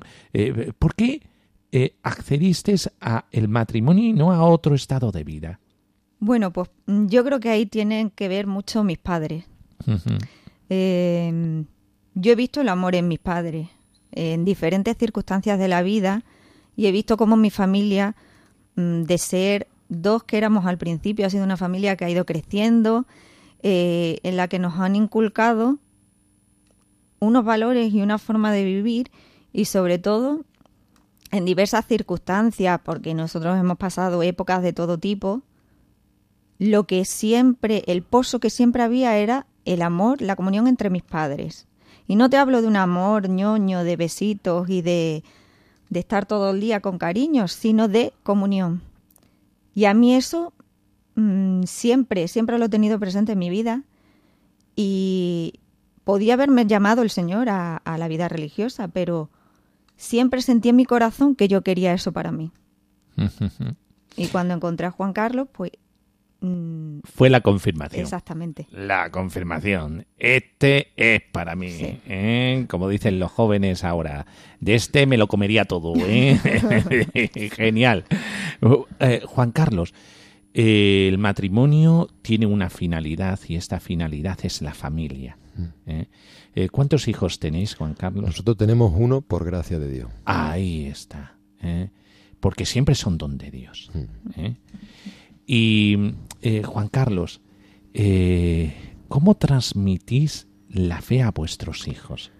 ¿Por 0.78 0.94
qué 0.94 1.20
accediste 2.02 2.74
a 3.02 3.26
el 3.32 3.48
matrimonio 3.48 4.04
y 4.04 4.12
no 4.14 4.32
a 4.32 4.42
otro 4.44 4.74
estado 4.74 5.12
de 5.12 5.24
vida? 5.24 5.60
Bueno, 6.24 6.54
pues 6.54 6.70
mm, 6.86 7.08
yo 7.08 7.22
creo 7.22 7.38
que 7.38 7.50
ahí 7.50 7.66
tienen 7.66 8.08
que 8.08 8.28
ver 8.28 8.46
mucho 8.46 8.82
mis 8.82 8.96
padres. 8.96 9.44
yo 10.66 12.32
he 12.32 12.34
visto 12.34 12.62
el 12.62 12.70
amor 12.70 12.94
en 12.94 13.08
mis 13.08 13.18
padres 13.18 13.68
en 14.10 14.46
diferentes 14.46 14.96
circunstancias 14.96 15.58
de 15.58 15.68
la 15.68 15.82
vida 15.82 16.22
y 16.76 16.86
he 16.86 16.92
visto 16.92 17.18
cómo 17.18 17.36
mi 17.36 17.50
familia, 17.50 18.16
mm, 18.76 19.02
de 19.02 19.18
ser 19.18 19.68
dos 19.90 20.24
que 20.24 20.38
éramos 20.38 20.64
al 20.64 20.78
principio, 20.78 21.26
ha 21.26 21.30
sido 21.30 21.44
una 21.44 21.58
familia 21.58 21.94
que 21.96 22.06
ha 22.06 22.10
ido 22.10 22.24
creciendo, 22.24 23.04
eh, 23.62 24.18
en 24.22 24.38
la 24.38 24.48
que 24.48 24.58
nos 24.58 24.80
han 24.80 24.96
inculcado 24.96 25.78
unos 27.20 27.44
valores 27.44 27.92
y 27.92 28.00
una 28.00 28.16
forma 28.16 28.50
de 28.50 28.64
vivir 28.64 29.10
y 29.52 29.66
sobre 29.66 29.98
todo 29.98 30.40
en 31.32 31.44
diversas 31.44 31.86
circunstancias, 31.86 32.80
porque 32.82 33.12
nosotros 33.12 33.58
hemos 33.58 33.76
pasado 33.76 34.22
épocas 34.22 34.62
de 34.62 34.72
todo 34.72 34.96
tipo, 34.96 35.42
lo 36.58 36.84
que 36.84 37.04
siempre, 37.04 37.82
el 37.86 38.02
pozo 38.02 38.40
que 38.40 38.50
siempre 38.50 38.82
había 38.82 39.16
era 39.16 39.46
el 39.64 39.82
amor, 39.82 40.20
la 40.20 40.36
comunión 40.36 40.66
entre 40.66 40.90
mis 40.90 41.02
padres. 41.02 41.66
Y 42.06 42.16
no 42.16 42.28
te 42.28 42.36
hablo 42.36 42.60
de 42.60 42.68
un 42.68 42.76
amor 42.76 43.28
ñoño, 43.28 43.82
de 43.82 43.96
besitos 43.96 44.68
y 44.68 44.82
de, 44.82 45.24
de 45.88 46.00
estar 46.00 46.26
todo 46.26 46.50
el 46.50 46.60
día 46.60 46.80
con 46.80 46.98
cariños, 46.98 47.52
sino 47.52 47.88
de 47.88 48.12
comunión. 48.22 48.82
Y 49.74 49.86
a 49.86 49.94
mí 49.94 50.14
eso 50.14 50.52
mm, 51.14 51.62
siempre, 51.64 52.28
siempre 52.28 52.58
lo 52.58 52.66
he 52.66 52.68
tenido 52.68 52.98
presente 52.98 53.32
en 53.32 53.38
mi 53.38 53.50
vida 53.50 53.82
y 54.76 55.60
podía 56.04 56.34
haberme 56.34 56.66
llamado 56.66 57.02
el 57.02 57.10
Señor 57.10 57.48
a, 57.48 57.78
a 57.78 57.98
la 57.98 58.08
vida 58.08 58.28
religiosa, 58.28 58.88
pero 58.88 59.30
siempre 59.96 60.42
sentí 60.42 60.68
en 60.68 60.76
mi 60.76 60.84
corazón 60.84 61.34
que 61.34 61.48
yo 61.48 61.62
quería 61.62 61.94
eso 61.94 62.12
para 62.12 62.32
mí. 62.32 62.52
y 64.16 64.26
cuando 64.28 64.54
encontré 64.54 64.86
a 64.86 64.90
Juan 64.90 65.12
Carlos, 65.12 65.48
pues 65.50 65.72
Mm. 66.44 67.00
Fue 67.04 67.30
la 67.30 67.40
confirmación. 67.40 68.02
Exactamente. 68.02 68.66
La 68.70 69.10
confirmación. 69.10 70.06
Este 70.18 70.88
es 70.96 71.22
para 71.32 71.56
mí. 71.56 71.70
¿eh? 72.06 72.66
Como 72.68 72.88
dicen 72.88 73.18
los 73.18 73.32
jóvenes 73.32 73.82
ahora. 73.82 74.26
De 74.60 74.74
este 74.74 75.06
me 75.06 75.16
lo 75.16 75.26
comería 75.26 75.64
todo. 75.64 75.94
¿eh? 75.96 76.38
Genial. 77.56 78.04
Eh, 79.00 79.22
Juan 79.26 79.52
Carlos, 79.52 79.94
el 80.52 81.16
matrimonio 81.16 82.08
tiene 82.20 82.44
una 82.44 82.68
finalidad 82.68 83.40
y 83.48 83.56
esta 83.56 83.80
finalidad 83.80 84.38
es 84.42 84.60
la 84.60 84.74
familia. 84.74 85.38
Mm. 85.56 86.66
¿Cuántos 86.72 87.08
hijos 87.08 87.38
tenéis, 87.38 87.74
Juan 87.74 87.94
Carlos? 87.94 88.26
Nosotros 88.26 88.56
tenemos 88.56 88.92
uno 88.94 89.22
por 89.22 89.44
gracia 89.46 89.78
de 89.78 89.90
Dios. 89.90 90.10
Ahí 90.26 90.86
está. 90.86 91.36
Porque 92.40 92.66
siempre 92.66 92.94
son 92.94 93.16
don 93.16 93.38
de 93.38 93.50
Dios. 93.50 93.90
Mm. 93.94 94.46
Y 95.46 96.14
eh, 96.42 96.62
Juan 96.62 96.88
Carlos, 96.88 97.40
eh, 97.92 98.74
¿cómo 99.08 99.34
transmitís 99.36 100.46
la 100.68 101.00
fe 101.00 101.22
a 101.22 101.30
vuestros 101.30 101.88
hijos? 101.88 102.32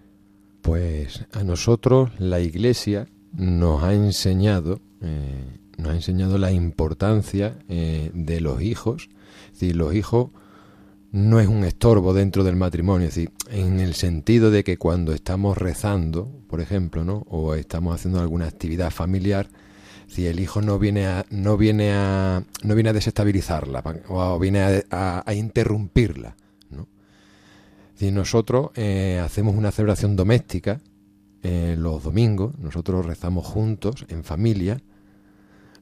Pues 0.61 1.25
a 1.31 1.43
nosotros 1.43 2.11
la 2.19 2.39
Iglesia 2.39 3.07
nos 3.33 3.83
ha 3.83 3.93
enseñado, 3.93 4.81
eh, 5.01 5.59
nos 5.77 5.89
ha 5.89 5.95
enseñado 5.95 6.37
la 6.37 6.51
importancia 6.51 7.57
de 7.67 8.41
los 8.41 8.61
hijos. 8.61 9.09
Es 9.59 9.75
los 9.75 9.93
hijos 9.93 10.29
no 11.15 11.39
es 11.39 11.47
un 11.47 11.63
estorbo 11.63 12.13
dentro 12.13 12.43
del 12.43 12.57
matrimonio, 12.57 13.07
es 13.07 13.15
decir, 13.15 13.31
en 13.49 13.79
el 13.79 13.93
sentido 13.93 14.51
de 14.51 14.65
que 14.65 14.77
cuando 14.77 15.13
estamos 15.13 15.57
rezando, 15.57 16.29
por 16.49 16.59
ejemplo, 16.59 17.05
¿no? 17.05 17.25
o 17.29 17.53
estamos 17.53 17.95
haciendo 17.95 18.19
alguna 18.19 18.47
actividad 18.47 18.91
familiar, 18.91 19.47
si 20.15 20.27
el 20.27 20.39
hijo 20.39 20.61
no 20.61 20.79
viene 20.79 21.07
a, 21.07 21.25
no 21.29 21.57
viene 21.57 21.91
a, 21.91 22.41
no 22.63 22.73
viene 22.73 22.91
a 22.91 22.93
desestabilizarla 22.93 23.83
o 24.07 24.39
viene 24.39 24.85
a, 24.89 25.33
interrumpirla. 25.33 26.37
¿no? 26.69 26.87
Si 27.95 28.11
nosotros 28.11 28.69
eh, 28.75 29.21
hacemos 29.21 29.55
una 29.55 29.71
celebración 29.71 30.15
doméstica 30.15 30.79
eh, 31.43 31.75
los 31.77 32.01
domingos, 32.01 32.57
nosotros 32.59 33.05
rezamos 33.05 33.45
juntos, 33.45 34.05
en 34.07 34.23
familia, 34.23 34.81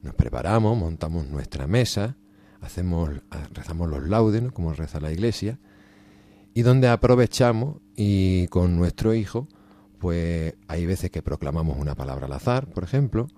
nos 0.02 0.16
preparamos, 0.16 0.76
montamos 0.76 1.28
nuestra 1.28 1.68
mesa, 1.68 2.16
hacemos, 2.60 3.10
rezamos 3.52 3.88
los 3.88 4.02
laudes, 4.08 4.50
como 4.50 4.72
reza 4.72 4.98
la 4.98 5.12
iglesia, 5.12 5.60
y 6.54 6.62
donde 6.62 6.88
aprovechamos 6.88 7.76
y 7.94 8.48
con 8.48 8.76
nuestro 8.76 9.14
hijo, 9.14 9.46
pues 10.00 10.54
hay 10.66 10.86
veces 10.86 11.12
que 11.12 11.22
proclamamos 11.22 11.78
una 11.78 11.94
palabra 11.94 12.26
al 12.26 12.32
azar, 12.32 12.66
por 12.66 12.82
ejemplo, 12.82 13.28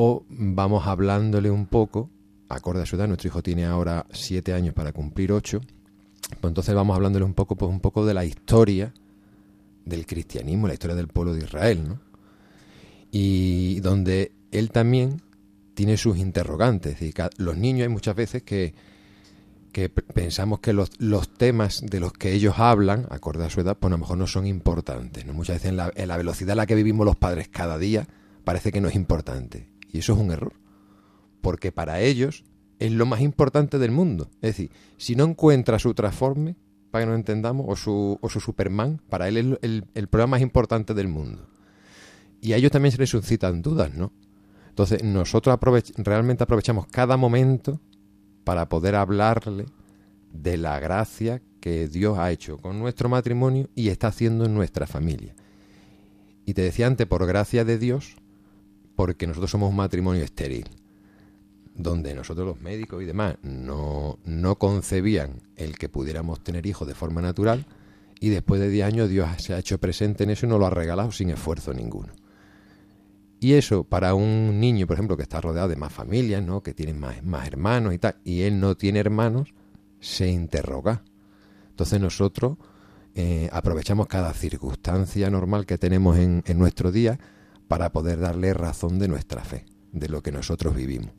o 0.00 0.24
vamos 0.28 0.86
hablándole 0.86 1.50
un 1.50 1.66
poco, 1.66 2.08
acorde 2.48 2.82
a 2.82 2.86
su 2.86 2.94
edad, 2.94 3.08
nuestro 3.08 3.26
hijo 3.26 3.42
tiene 3.42 3.64
ahora 3.64 4.06
siete 4.12 4.52
años 4.52 4.72
para 4.72 4.92
cumplir 4.92 5.32
ocho, 5.32 5.60
pues 6.40 6.50
entonces 6.52 6.72
vamos 6.72 6.94
hablándole 6.94 7.24
un 7.24 7.34
poco, 7.34 7.56
pues 7.56 7.68
un 7.68 7.80
poco 7.80 8.06
de 8.06 8.14
la 8.14 8.24
historia 8.24 8.94
del 9.84 10.06
cristianismo, 10.06 10.68
la 10.68 10.74
historia 10.74 10.94
del 10.94 11.08
pueblo 11.08 11.34
de 11.34 11.40
Israel, 11.40 11.88
¿no? 11.88 12.00
Y 13.10 13.80
donde 13.80 14.30
él 14.52 14.70
también 14.70 15.20
tiene 15.74 15.96
sus 15.96 16.16
interrogantes. 16.16 16.96
Los 17.36 17.56
niños 17.56 17.82
hay 17.82 17.92
muchas 17.92 18.14
veces 18.14 18.44
que, 18.44 18.74
que 19.72 19.88
pensamos 19.88 20.60
que 20.60 20.74
los, 20.74 20.92
los, 21.00 21.28
temas 21.28 21.82
de 21.84 21.98
los 21.98 22.12
que 22.12 22.34
ellos 22.34 22.60
hablan, 22.60 23.08
acorde 23.10 23.46
a 23.46 23.50
su 23.50 23.62
edad, 23.62 23.76
pues 23.76 23.90
a 23.90 23.96
lo 23.96 23.98
mejor 23.98 24.16
no 24.16 24.28
son 24.28 24.46
importantes. 24.46 25.26
Muchas 25.26 25.56
veces 25.56 25.70
en 25.70 25.76
la, 25.76 25.90
en 25.92 26.06
la 26.06 26.16
velocidad 26.16 26.52
a 26.52 26.54
la 26.54 26.66
que 26.66 26.76
vivimos 26.76 27.04
los 27.04 27.16
padres 27.16 27.48
cada 27.48 27.78
día, 27.78 28.06
parece 28.44 28.70
que 28.70 28.80
no 28.80 28.86
es 28.86 28.94
importante. 28.94 29.76
Y 29.92 29.98
eso 29.98 30.12
es 30.12 30.18
un 30.18 30.30
error. 30.30 30.54
Porque 31.40 31.72
para 31.72 32.00
ellos 32.00 32.44
es 32.78 32.92
lo 32.92 33.06
más 33.06 33.20
importante 33.20 33.78
del 33.78 33.90
mundo. 33.90 34.30
Es 34.36 34.56
decir, 34.56 34.70
si 34.96 35.16
no 35.16 35.24
encuentra 35.24 35.78
su 35.78 35.94
transforme, 35.94 36.56
para 36.90 37.04
que 37.04 37.10
nos 37.10 37.18
entendamos, 37.18 37.66
o 37.68 37.76
su, 37.76 38.18
o 38.20 38.28
su 38.28 38.40
Superman, 38.40 39.02
para 39.08 39.28
él 39.28 39.36
es 39.36 39.58
el, 39.62 39.84
el, 39.94 40.08
problema 40.08 40.32
más 40.32 40.40
importante 40.40 40.94
del 40.94 41.08
mundo. 41.08 41.48
Y 42.40 42.52
a 42.52 42.56
ellos 42.56 42.70
también 42.70 42.92
se 42.92 42.98
les 42.98 43.10
suscitan 43.10 43.62
dudas, 43.62 43.92
¿no? 43.94 44.12
Entonces, 44.68 45.02
nosotros 45.02 45.58
realmente 45.96 46.44
aprovechamos 46.44 46.86
cada 46.86 47.16
momento 47.16 47.80
para 48.44 48.68
poder 48.68 48.94
hablarle 48.94 49.66
de 50.32 50.56
la 50.56 50.78
gracia 50.78 51.42
que 51.60 51.88
Dios 51.88 52.18
ha 52.18 52.30
hecho 52.30 52.58
con 52.58 52.78
nuestro 52.78 53.08
matrimonio 53.08 53.68
y 53.74 53.88
está 53.88 54.08
haciendo 54.08 54.44
en 54.44 54.54
nuestra 54.54 54.86
familia. 54.86 55.34
Y 56.46 56.54
te 56.54 56.62
decía 56.62 56.86
antes, 56.86 57.06
por 57.06 57.26
gracia 57.26 57.64
de 57.64 57.76
Dios, 57.76 58.16
porque 58.98 59.28
nosotros 59.28 59.52
somos 59.52 59.70
un 59.70 59.76
matrimonio 59.76 60.24
estéril, 60.24 60.64
donde 61.72 62.16
nosotros 62.16 62.48
los 62.48 62.60
médicos 62.60 63.00
y 63.00 63.06
demás 63.06 63.36
no, 63.42 64.18
no 64.24 64.56
concebían 64.56 65.40
el 65.54 65.78
que 65.78 65.88
pudiéramos 65.88 66.42
tener 66.42 66.66
hijos 66.66 66.88
de 66.88 66.96
forma 66.96 67.22
natural, 67.22 67.64
y 68.18 68.30
después 68.30 68.60
de 68.60 68.68
10 68.68 68.84
años 68.84 69.08
Dios 69.08 69.28
se 69.38 69.54
ha 69.54 69.60
hecho 69.60 69.78
presente 69.78 70.24
en 70.24 70.30
eso 70.30 70.46
y 70.46 70.48
nos 70.48 70.58
lo 70.58 70.66
ha 70.66 70.70
regalado 70.70 71.12
sin 71.12 71.30
esfuerzo 71.30 71.72
ninguno. 71.72 72.12
Y 73.38 73.52
eso 73.52 73.84
para 73.84 74.14
un 74.14 74.58
niño, 74.58 74.88
por 74.88 74.94
ejemplo, 74.94 75.16
que 75.16 75.22
está 75.22 75.40
rodeado 75.40 75.68
de 75.68 75.76
más 75.76 75.92
familias, 75.92 76.42
¿no? 76.42 76.64
que 76.64 76.74
tiene 76.74 76.92
más, 76.92 77.22
más 77.22 77.46
hermanos 77.46 77.94
y 77.94 77.98
tal, 77.98 78.16
y 78.24 78.42
él 78.42 78.58
no 78.58 78.76
tiene 78.76 78.98
hermanos, 78.98 79.54
se 80.00 80.28
interroga. 80.28 81.04
Entonces 81.70 82.00
nosotros 82.00 82.58
eh, 83.14 83.48
aprovechamos 83.52 84.08
cada 84.08 84.34
circunstancia 84.34 85.30
normal 85.30 85.66
que 85.66 85.78
tenemos 85.78 86.18
en, 86.18 86.42
en 86.48 86.58
nuestro 86.58 86.90
día 86.90 87.20
para 87.68 87.92
poder 87.92 88.18
darle 88.18 88.54
razón 88.54 88.98
de 88.98 89.08
nuestra 89.08 89.44
fe, 89.44 89.66
de 89.92 90.08
lo 90.08 90.22
que 90.22 90.32
nosotros 90.32 90.74
vivimos. 90.74 91.12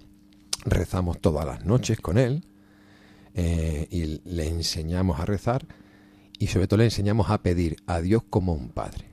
Rezamos 0.66 1.22
todas 1.22 1.45
las 1.45 1.66
noches 1.66 2.00
con 2.02 2.18
Él 2.18 2.43
eh, 3.34 3.88
y 3.91 4.22
le 4.28 4.47
enseñamos 4.47 5.20
a 5.20 5.26
rezar 5.26 5.66
y 6.39 6.47
sobre 6.47 6.68
todo 6.68 6.80
le 6.80 6.86
enseñamos 6.86 7.30
a 7.30 7.41
pedir 7.43 7.78
a 7.86 8.02
Dios 8.02 8.24
como 8.30 8.54
un 8.54 8.70
Padre, 8.70 9.06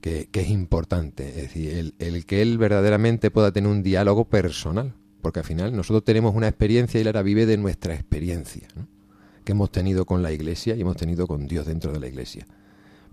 que, 0.00 0.28
es 0.32 0.50
importante, 0.50 1.28
es 1.28 1.34
decir, 1.36 1.94
el, 1.98 2.26
que 2.26 2.42
Él 2.42 2.58
verdaderamente 2.58 3.30
pueda 3.30 3.50
tener 3.50 3.68
un 3.68 3.82
diálogo 3.82 4.26
personal, 4.26 4.94
porque 5.20 5.40
al 5.40 5.44
final 5.44 5.74
nosotros 5.74 6.04
tenemos 6.04 6.34
una 6.34 6.48
experiencia 6.48 6.98
y 6.98 7.00
Él 7.00 7.08
ahora 7.08 7.22
vive 7.22 7.46
de 7.46 7.56
nuestra 7.56 7.94
experiencia, 7.94 8.68
que 9.44 9.52
hemos 9.52 9.72
tenido 9.72 10.04
con 10.06 10.22
la 10.22 10.32
Iglesia 10.32 10.76
y 10.76 10.82
hemos 10.82 10.96
tenido 10.96 11.26
con 11.26 11.48
Dios 11.48 11.66
dentro 11.66 11.92
de 11.92 11.98
la 11.98 12.06
Iglesia. 12.06 12.46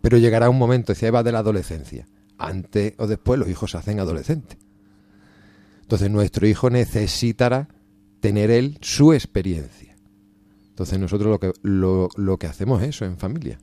Pero 0.02 0.18
llegará 0.18 0.50
un 0.50 0.58
momento, 0.58 0.92
decía 0.92 1.08
Eva 1.08 1.24
de 1.24 1.32
la 1.32 1.40
adolescencia, 1.40 2.06
antes 2.38 2.94
o 2.98 3.08
después 3.08 3.40
los 3.40 3.50
hijos 3.50 3.72
se 3.72 3.78
hacen 3.78 4.00
adolescentes. 4.00 4.58
Entonces 5.82 6.10
nuestro 6.10 6.48
hijo 6.48 6.70
necesitará 6.70 7.68
tener 8.20 8.52
él 8.52 8.78
su 8.82 9.14
experiencia. 9.14 9.96
Entonces 10.70 11.00
nosotros 11.00 11.30
lo 11.30 11.40
que, 11.40 11.52
lo, 11.62 12.10
lo 12.16 12.38
que 12.38 12.48
hacemos 12.48 12.82
es 12.82 12.90
eso 12.90 13.06
en 13.06 13.18
familia. 13.18 13.60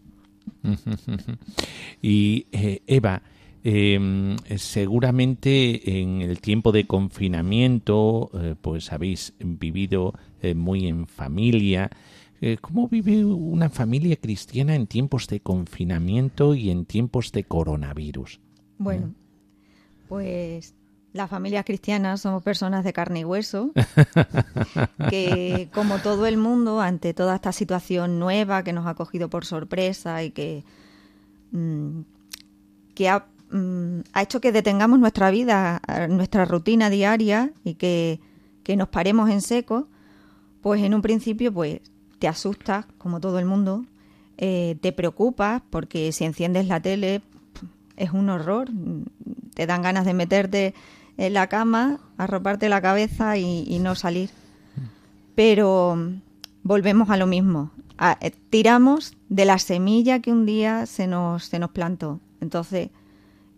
y 2.02 2.46
eh, 2.52 2.82
Eva, 2.86 3.22
eh, 3.62 4.36
seguramente 4.56 6.00
en 6.00 6.22
el 6.22 6.40
tiempo 6.40 6.72
de 6.72 6.86
confinamiento, 6.86 8.30
eh, 8.32 8.54
pues 8.60 8.90
habéis 8.90 9.34
vivido 9.38 10.14
eh, 10.40 10.54
muy 10.54 10.86
en 10.86 11.06
familia. 11.06 11.90
¿Cómo 12.62 12.88
vive 12.88 13.22
una 13.22 13.68
familia 13.68 14.16
cristiana 14.16 14.74
en 14.74 14.86
tiempos 14.86 15.26
de 15.26 15.40
confinamiento 15.40 16.54
y 16.54 16.70
en 16.70 16.86
tiempos 16.86 17.32
de 17.32 17.44
coronavirus? 17.44 18.40
Bueno, 18.80 19.12
pues 20.08 20.74
las 21.12 21.28
familias 21.28 21.66
cristianas 21.66 22.22
somos 22.22 22.42
personas 22.42 22.82
de 22.82 22.94
carne 22.94 23.20
y 23.20 23.24
hueso, 23.24 23.72
que 25.10 25.68
como 25.74 25.98
todo 25.98 26.26
el 26.26 26.38
mundo, 26.38 26.80
ante 26.80 27.12
toda 27.12 27.34
esta 27.34 27.52
situación 27.52 28.18
nueva 28.18 28.64
que 28.64 28.72
nos 28.72 28.86
ha 28.86 28.94
cogido 28.94 29.28
por 29.28 29.44
sorpresa 29.44 30.24
y 30.24 30.30
que, 30.30 30.64
mm, 31.52 32.00
que 32.94 33.10
ha, 33.10 33.26
mm, 33.50 34.00
ha 34.14 34.22
hecho 34.22 34.40
que 34.40 34.50
detengamos 34.50 34.98
nuestra 34.98 35.30
vida, 35.30 35.82
nuestra 36.08 36.46
rutina 36.46 36.88
diaria 36.88 37.52
y 37.62 37.74
que, 37.74 38.18
que 38.64 38.76
nos 38.76 38.88
paremos 38.88 39.28
en 39.28 39.42
seco, 39.42 39.88
pues 40.62 40.82
en 40.82 40.94
un 40.94 41.02
principio 41.02 41.52
pues 41.52 41.82
te 42.18 42.28
asustas, 42.28 42.86
como 42.96 43.20
todo 43.20 43.38
el 43.38 43.44
mundo, 43.44 43.84
eh, 44.38 44.78
te 44.80 44.92
preocupas 44.92 45.60
porque 45.68 46.12
si 46.12 46.24
enciendes 46.24 46.66
la 46.66 46.80
tele 46.80 47.20
es 48.00 48.12
un 48.12 48.30
horror, 48.30 48.70
te 49.54 49.66
dan 49.66 49.82
ganas 49.82 50.06
de 50.06 50.14
meterte 50.14 50.74
en 51.18 51.34
la 51.34 51.48
cama, 51.48 52.00
arroparte 52.16 52.70
la 52.70 52.80
cabeza 52.80 53.36
y, 53.36 53.78
no 53.78 53.94
salir. 53.94 54.30
Pero 55.34 55.96
volvemos 56.62 57.10
a 57.10 57.18
lo 57.18 57.26
mismo, 57.26 57.70
eh, 58.20 58.32
tiramos 58.48 59.16
de 59.28 59.44
la 59.44 59.58
semilla 59.58 60.20
que 60.20 60.32
un 60.32 60.46
día 60.46 60.86
se 60.86 61.06
nos, 61.06 61.44
se 61.44 61.58
nos 61.58 61.70
plantó. 61.70 62.20
Entonces, 62.40 62.88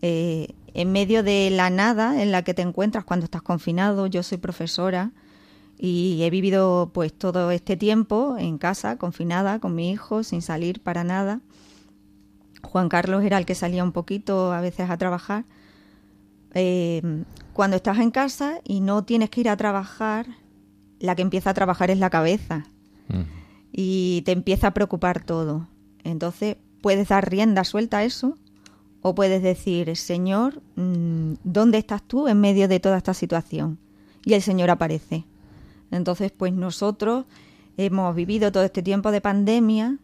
eh, 0.03 0.49
en 0.74 0.90
medio 0.90 1.22
de 1.22 1.51
la 1.51 1.70
nada 1.70 2.20
en 2.20 2.32
la 2.32 2.43
que 2.43 2.55
te 2.55 2.62
encuentras 2.62 3.05
cuando 3.05 3.24
estás 3.24 3.43
confinado, 3.43 4.09
yo 4.09 4.24
soy 4.24 4.38
profesora 4.38 5.12
y 5.78 6.22
he 6.22 6.30
vivido 6.30 6.90
pues 6.93 7.12
todo 7.12 7.53
este 7.53 7.76
tiempo 7.76 8.36
en 8.38 8.59
casa, 8.59 8.99
confinada 8.99 9.61
con 9.61 9.76
mi 9.76 9.90
hijo, 9.90 10.24
sin 10.24 10.43
salir 10.43 10.80
para 10.80 11.05
nada. 11.05 11.40
Juan 12.63 12.89
Carlos 12.89 13.25
era 13.25 13.39
el 13.39 13.47
que 13.47 13.55
salía 13.55 13.85
un 13.85 13.93
poquito 13.93 14.53
a 14.53 14.61
veces 14.61 14.91
a 14.91 14.97
trabajar. 14.97 15.45
Eh, 16.55 17.25
cuando 17.53 17.77
estás 17.77 17.99
en 17.99 18.11
casa 18.11 18.61
y 18.65 18.81
no 18.81 19.05
tienes 19.05 19.31
que 19.31 19.41
ir 19.41 19.49
a 19.49 19.57
trabajar, 19.57 20.27
la 21.01 21.15
que 21.15 21.23
empieza 21.23 21.51
a 21.51 21.55
trabajar 21.55 21.91
es 21.91 21.99
la 21.99 22.11
cabeza 22.11 22.65
y 23.73 24.23
te 24.25 24.33
empieza 24.33 24.69
a 24.69 24.75
preocupar 24.75 25.25
todo. 25.25 25.69
Entonces 26.05 26.57
puedes 26.81 27.09
dar 27.09 27.31
rienda 27.31 27.65
suelta 27.65 27.99
a 27.99 28.05
eso 28.05 28.39
o 29.03 29.15
puedes 29.15 29.43
decir, 29.43 29.97
Señor, 29.97 30.63
mm, 30.77 31.35
¿dónde 31.43 31.79
estás 31.79 32.03
tú 32.03 32.29
en 32.29 32.41
medio 32.41 32.69
de 32.69 32.81
toda 32.81 32.97
esta 32.97 33.15
situación? 33.15 33.79
Y 34.25 34.35
el 34.35 34.43
Señor 34.43 34.71
aparece. 34.71 35.25
Entonces, 35.91 36.31
pues 36.31 36.53
nosotros 36.53 37.27
hemos 37.77 38.15
vivido 38.15 38.53
todo 38.53 38.63
este 38.63 38.83
tiempo 38.83 39.11
de 39.11 39.21
pandemia 39.21 39.99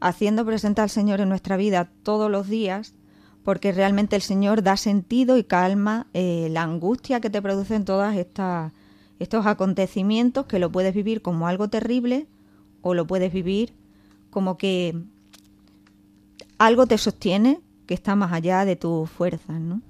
haciendo 0.00 0.44
presente 0.44 0.80
al 0.80 0.90
Señor 0.90 1.20
en 1.20 1.28
nuestra 1.28 1.56
vida 1.56 1.90
todos 2.02 2.30
los 2.30 2.48
días, 2.48 2.94
porque 3.42 3.72
realmente 3.72 4.16
el 4.16 4.22
Señor 4.22 4.62
da 4.62 4.76
sentido 4.76 5.38
y 5.38 5.44
calma 5.44 6.06
eh, 6.14 6.48
la 6.50 6.62
angustia 6.62 7.20
que 7.20 7.30
te 7.30 7.42
producen 7.42 7.84
todas 7.84 8.16
estas 8.16 8.72
estos 9.18 9.46
acontecimientos 9.46 10.46
que 10.46 10.58
lo 10.58 10.70
puedes 10.70 10.94
vivir 10.94 11.22
como 11.22 11.46
algo 11.46 11.68
terrible 11.68 12.26
o 12.82 12.94
lo 12.94 13.06
puedes 13.06 13.32
vivir 13.32 13.72
como 14.30 14.58
que 14.58 14.94
algo 16.58 16.86
te 16.86 16.98
sostiene 16.98 17.60
que 17.86 17.94
está 17.94 18.16
más 18.16 18.32
allá 18.32 18.64
de 18.64 18.76
tus 18.76 19.08
fuerzas, 19.08 19.60
¿no? 19.60 19.80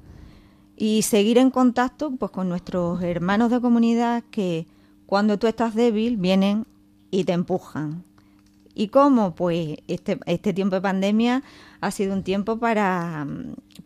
Y 0.77 1.03
seguir 1.03 1.39
en 1.39 1.51
contacto 1.51 2.11
pues 2.13 2.31
con 2.31 2.49
nuestros 2.49 3.03
hermanos 3.03 3.51
de 3.51 3.61
comunidad 3.61 4.23
que 4.31 4.67
cuando 5.07 5.39
tú 5.39 5.47
estás 5.47 5.75
débil 5.75 6.19
vienen 6.19 6.67
y 7.11 7.25
te 7.25 7.33
empujan. 7.33 8.05
¿Y 8.79 8.89
cómo? 8.89 9.35
Pues 9.35 9.79
este, 9.89 10.21
este 10.27 10.53
tiempo 10.53 10.77
de 10.77 10.83
pandemia 10.83 11.43
ha 11.81 11.91
sido 11.91 12.13
un 12.15 12.23
tiempo 12.23 12.59
para, 12.59 13.27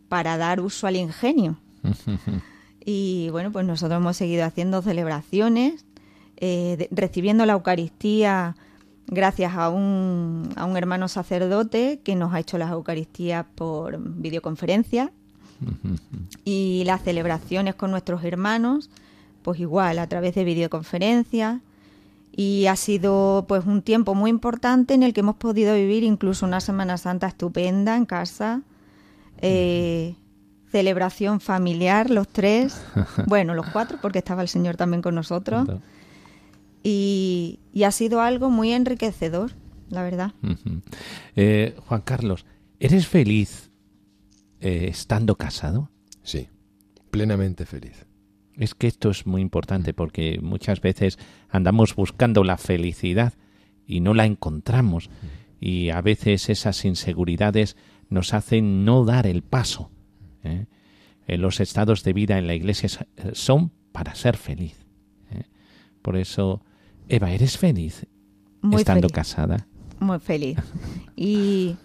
para 0.09 0.37
dar 0.37 0.59
uso 0.59 0.85
al 0.85 0.97
ingenio. 0.97 1.57
Y 2.83 3.29
bueno, 3.29 3.51
pues 3.51 3.63
nosotros 3.63 3.97
hemos 3.99 4.17
seguido 4.17 4.43
haciendo 4.43 4.81
celebraciones, 4.81 5.85
eh, 6.37 6.75
de- 6.79 6.89
recibiendo 6.89 7.45
la 7.45 7.53
Eucaristía 7.53 8.55
gracias 9.05 9.53
a 9.55 9.69
un, 9.69 10.49
a 10.55 10.65
un 10.65 10.75
hermano 10.77 11.07
sacerdote 11.07 11.99
que 12.03 12.15
nos 12.15 12.33
ha 12.33 12.39
hecho 12.39 12.57
las 12.57 12.71
Eucaristías 12.71 13.45
por 13.53 13.99
videoconferencia 13.99 15.11
y 16.43 16.81
las 16.87 17.03
celebraciones 17.03 17.75
con 17.75 17.91
nuestros 17.91 18.23
hermanos, 18.23 18.89
pues 19.43 19.59
igual 19.59 19.99
a 19.99 20.07
través 20.07 20.33
de 20.33 20.43
videoconferencia 20.43 21.61
y 22.31 22.67
ha 22.67 22.75
sido 22.75 23.45
pues 23.47 23.65
un 23.65 23.81
tiempo 23.81 24.15
muy 24.15 24.29
importante 24.29 24.93
en 24.93 25.03
el 25.03 25.13
que 25.13 25.19
hemos 25.19 25.35
podido 25.35 25.75
vivir 25.75 26.03
incluso 26.03 26.45
una 26.45 26.61
Semana 26.61 26.97
Santa 26.97 27.27
estupenda 27.27 27.97
en 27.97 28.05
casa, 28.05 28.61
eh, 29.37 30.15
celebración 30.71 31.41
familiar 31.41 32.09
los 32.09 32.27
tres, 32.27 32.81
bueno 33.27 33.53
los 33.53 33.67
cuatro 33.67 33.97
porque 34.01 34.19
estaba 34.19 34.41
el 34.41 34.47
Señor 34.47 34.77
también 34.77 35.01
con 35.01 35.15
nosotros 35.15 35.67
y, 36.83 37.59
y 37.73 37.83
ha 37.83 37.91
sido 37.91 38.21
algo 38.21 38.49
muy 38.49 38.71
enriquecedor, 38.71 39.51
la 39.89 40.03
verdad. 40.03 40.31
Eh, 41.35 41.75
Juan 41.87 42.01
Carlos, 42.01 42.45
¿eres 42.79 43.07
feliz 43.07 43.71
eh, 44.59 44.87
estando 44.89 45.35
casado? 45.35 45.91
Sí, 46.23 46.47
plenamente 47.11 47.65
feliz. 47.65 48.05
Es 48.57 48.75
que 48.75 48.87
esto 48.87 49.09
es 49.09 49.25
muy 49.25 49.41
importante 49.41 49.93
porque 49.93 50.39
muchas 50.41 50.81
veces 50.81 51.17
andamos 51.49 51.95
buscando 51.95 52.43
la 52.43 52.57
felicidad 52.57 53.33
y 53.87 53.99
no 54.01 54.13
la 54.13 54.25
encontramos 54.25 55.09
y 55.59 55.89
a 55.89 56.01
veces 56.01 56.49
esas 56.49 56.83
inseguridades 56.85 57.77
nos 58.09 58.33
hacen 58.33 58.83
no 58.83 59.05
dar 59.05 59.27
el 59.27 59.41
paso. 59.41 59.89
¿eh? 60.43 60.65
Eh, 61.27 61.37
Los 61.37 61.59
estados 61.59 62.03
de 62.03 62.13
vida 62.13 62.37
en 62.37 62.47
la 62.47 62.55
iglesia 62.55 62.89
eh, 63.17 63.31
son 63.33 63.71
para 63.91 64.15
ser 64.15 64.37
feliz. 64.37 64.85
¿eh? 65.31 65.43
Por 66.01 66.17
eso, 66.17 66.61
Eva, 67.07 67.31
¿eres 67.31 67.57
feliz 67.57 68.05
Muy 68.61 68.77
estando 68.81 69.07
feliz. 69.07 69.15
casada? 69.15 69.67
Muy 69.99 70.19
feliz. 70.19 70.57
Y 71.15 71.75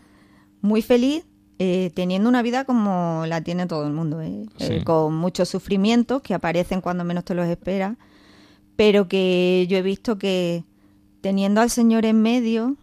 muy 0.62 0.80
feliz 0.82 1.26
eh, 1.58 1.90
teniendo 1.94 2.28
una 2.28 2.42
vida 2.42 2.64
como 2.64 3.24
la 3.26 3.40
tiene 3.40 3.66
todo 3.66 3.86
el 3.86 3.92
mundo, 3.92 4.20
¿eh? 4.20 4.46
Eh, 4.58 4.84
con 4.84 5.14
muchos 5.14 5.48
sufrimientos 5.48 6.20
que 6.22 6.34
aparecen 6.34 6.80
cuando 6.80 7.04
menos 7.04 7.24
te 7.24 7.34
los 7.34 7.46
esperas, 7.46 7.96
pero 8.76 9.08
que 9.08 9.66
yo 9.68 9.78
he 9.78 9.82
visto 9.82 10.18
que 10.18 10.64
teniendo 11.22 11.60
al 11.60 11.70
Señor 11.70 12.04
en 12.04 12.20
medio, 12.20 12.76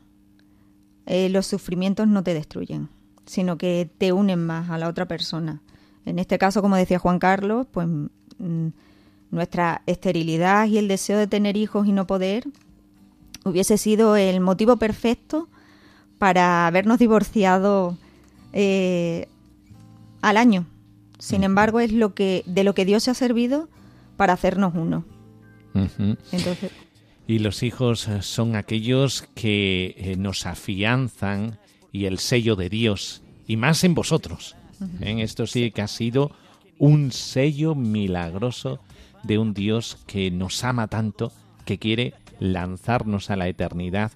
eh, 1.06 1.30
los 1.30 1.46
sufrimientos 1.46 2.08
no 2.08 2.24
te 2.24 2.34
destruyen, 2.34 2.90
sino 3.26 3.58
que 3.58 3.90
te 3.98 4.12
unen 4.12 4.44
más 4.46 4.70
a 4.70 4.78
la 4.78 4.88
otra 4.88 5.08
persona. 5.08 5.62
En 6.06 6.18
este 6.18 6.38
caso, 6.38 6.62
como 6.62 6.76
decía 6.76 7.00
Juan 7.00 7.20
Carlos, 7.20 7.68
pues 7.72 7.88
mm, 7.88 8.68
nuestra 9.30 9.84
esterilidad 9.86 10.66
y 10.68 10.78
el 10.78 10.88
deseo 10.88 11.18
de 11.18 11.28
tener 11.28 11.58
hijos 11.58 11.88
y 11.88 11.92
no 11.92 12.08
poder 12.08 12.48
hubiese 13.46 13.78
sido 13.78 14.16
el 14.16 14.40
motivo 14.40 14.78
perfecto 14.78 15.50
para 16.18 16.68
habernos 16.68 17.00
divorciado 17.00 17.98
eh, 18.54 19.28
al 20.22 20.38
año. 20.38 20.66
Sin 21.20 21.44
embargo, 21.44 21.80
es 21.80 21.92
lo 21.92 22.14
que 22.14 22.44
de 22.46 22.64
lo 22.64 22.74
que 22.74 22.86
Dios 22.86 23.04
se 23.04 23.12
ha 23.12 23.14
servido 23.14 23.70
para 24.18 24.34
hacernos 24.34 24.74
uno. 24.76 25.06
Entonces, 25.74 26.72
Y 27.28 27.40
los 27.40 27.64
hijos 27.64 28.08
eh, 28.08 28.22
son 28.22 28.56
aquellos 28.56 29.28
que 29.34 29.96
eh, 29.98 30.16
nos 30.18 30.46
afianzan 30.46 31.60
y 31.92 32.06
el 32.06 32.20
sello 32.20 32.56
de 32.56 32.70
Dios, 32.70 33.22
y 33.48 33.58
más 33.58 33.84
en 33.84 33.96
vosotros. 33.96 34.56
En 35.00 35.20
esto 35.20 35.48
sí 35.48 35.72
que 35.72 35.82
ha 35.82 35.88
sido 35.88 36.32
un 36.78 37.12
sello 37.12 37.76
milagroso 37.76 38.80
de 39.24 39.38
un 39.38 39.54
Dios 39.54 39.98
que 40.08 40.32
nos 40.32 40.64
ama 40.66 40.88
tanto, 40.88 41.32
que 41.66 41.78
quiere 41.78 42.14
lanzarnos 42.40 43.30
a 43.30 43.38
la 43.38 43.48
eternidad 43.48 44.12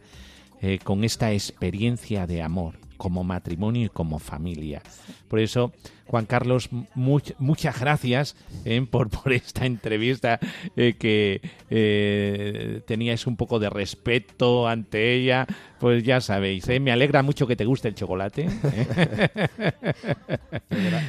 eh, 0.62 0.80
con 0.84 1.04
esta 1.04 1.32
experiencia 1.32 2.28
de 2.28 2.42
amor. 2.42 2.76
Como 2.98 3.24
matrimonio 3.24 3.86
y 3.86 3.89
como 3.89 4.20
familia. 4.20 4.82
Por 5.28 5.39
eso, 5.39 5.72
Juan 6.08 6.26
Carlos, 6.26 6.70
muchas 6.95 7.80
gracias 7.80 8.36
eh, 8.66 8.86
por, 8.89 9.10
por 9.10 9.34
esta 9.34 9.66
entrevista 9.66 10.39
eh, 10.76 10.95
que 10.98 11.41
eh, 11.70 12.82
teníais 12.88 13.28
un 13.28 13.36
poco 13.36 13.60
de 13.60 13.70
respeto 13.70 14.68
ante 14.68 15.14
ella. 15.14 15.45
Pues 15.80 16.04
ya 16.04 16.22
sabéis, 16.22 16.68
me 16.82 16.91
alegra 16.91 17.22
mucho 17.22 17.45
que 17.45 17.56
te 17.56 17.66
guste 17.66 17.89
el 17.89 17.95
chocolate. 17.95 18.50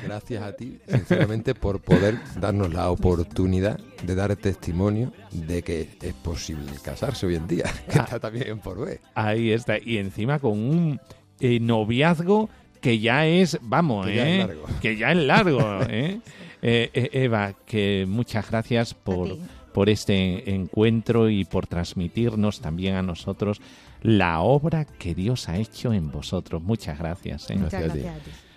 Gracias 0.04 0.42
a 0.42 0.52
ti, 0.52 0.78
sinceramente, 0.86 1.54
por 1.54 1.80
poder 1.80 2.18
darnos 2.38 2.72
la 2.74 2.90
oportunidad 2.90 3.80
de 4.02 4.14
dar 4.14 4.36
testimonio 4.36 5.12
de 5.32 5.62
que 5.62 5.88
es 6.02 6.14
posible 6.14 6.70
casarse 6.82 7.26
hoy 7.26 7.36
en 7.36 7.46
día, 7.46 7.64
que 7.90 7.98
ah. 7.98 8.02
está 8.02 8.20
también 8.20 8.58
por 8.58 8.84
ver. 8.84 9.00
Ahí 9.14 9.52
está, 9.52 9.78
y 9.78 9.98
encima 9.98 10.38
con 10.38 10.58
un 10.58 11.00
noviazgo 11.40 12.48
que 12.80 12.98
ya 12.98 13.26
es, 13.26 13.58
vamos, 13.62 14.06
que, 14.06 14.14
ya, 14.14 14.28
es 14.28 14.34
¿eh? 14.34 14.38
largo. 14.38 14.66
que 14.80 14.96
ya 14.96 15.12
es 15.12 15.18
largo. 15.18 15.80
¿eh? 15.88 16.20
Eh, 16.62 17.10
Eva, 17.12 17.54
que 17.66 18.06
muchas 18.08 18.50
gracias 18.50 18.94
por, 18.94 19.36
por 19.72 19.88
este 19.88 20.54
encuentro 20.54 21.28
y 21.28 21.44
por 21.44 21.66
transmitirnos 21.66 22.60
también 22.60 22.94
a 22.94 23.02
nosotros 23.02 23.60
la 24.02 24.40
obra 24.40 24.84
que 24.84 25.14
Dios 25.14 25.48
ha 25.48 25.56
hecho 25.56 25.92
en 25.92 26.10
vosotros. 26.10 26.62
Muchas 26.62 26.98
gracias. 26.98 27.50
Muchas 27.50 27.82
gracias 27.82 28.14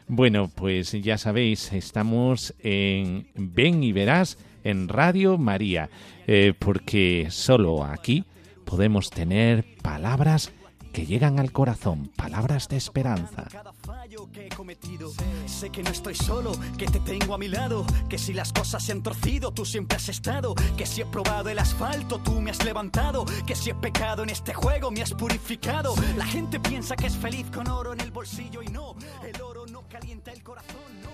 Bueno, 0.07 0.49
pues 0.53 0.91
ya 0.91 1.17
sabéis, 1.17 1.73
estamos 1.73 2.53
en 2.59 3.27
Ven 3.35 3.83
y 3.83 3.91
Verás 3.91 4.37
en 4.63 4.87
Radio 4.87 5.39
María, 5.39 5.89
porque 6.59 7.27
solo 7.31 7.83
aquí 7.83 8.23
podemos 8.65 9.09
tener 9.09 9.65
palabras 9.81 10.51
que 10.91 11.05
llegan 11.05 11.39
al 11.39 11.51
corazón, 11.51 12.11
palabras 12.15 12.67
de 12.67 12.77
esperanza. 12.77 13.47
Cada 13.51 13.73
fallo 13.73 14.29
que 14.31 14.47
he 14.47 14.49
cometido, 14.49 15.11
sé 15.45 15.69
que 15.69 15.83
no 15.83 15.89
estoy 15.89 16.15
solo, 16.15 16.51
que 16.77 16.85
te 16.87 16.99
tengo 16.99 17.33
a 17.33 17.37
mi 17.37 17.47
lado, 17.47 17.85
que 18.09 18.17
si 18.17 18.33
las 18.33 18.51
cosas 18.51 18.83
se 18.83 18.91
han 18.91 19.01
torcido, 19.01 19.51
tú 19.51 19.65
siempre 19.65 19.97
has 19.97 20.09
estado, 20.09 20.53
que 20.77 20.85
si 20.85 21.01
he 21.01 21.05
probado 21.05 21.49
el 21.49 21.59
asfalto, 21.59 22.19
tú 22.19 22.41
me 22.41 22.51
has 22.51 22.63
levantado, 22.63 23.25
que 23.45 23.55
si 23.55 23.69
he 23.69 23.75
pecado 23.75 24.23
en 24.23 24.29
este 24.29 24.53
juego, 24.53 24.91
me 24.91 25.01
has 25.01 25.13
purificado. 25.13 25.95
La 26.17 26.25
gente 26.25 26.59
piensa 26.59 26.95
que 26.95 27.07
es 27.07 27.15
feliz 27.15 27.47
con 27.51 27.67
oro 27.69 27.93
en 27.93 28.01
el 28.01 28.11
bolsillo 28.11 28.61
y 28.61 28.67
no, 28.67 28.95
el 29.25 29.41
oro 29.41 29.65
no 29.67 29.83
calienta 29.87 30.31
el 30.31 30.43
corazón, 30.43 30.81
no. 31.01 31.11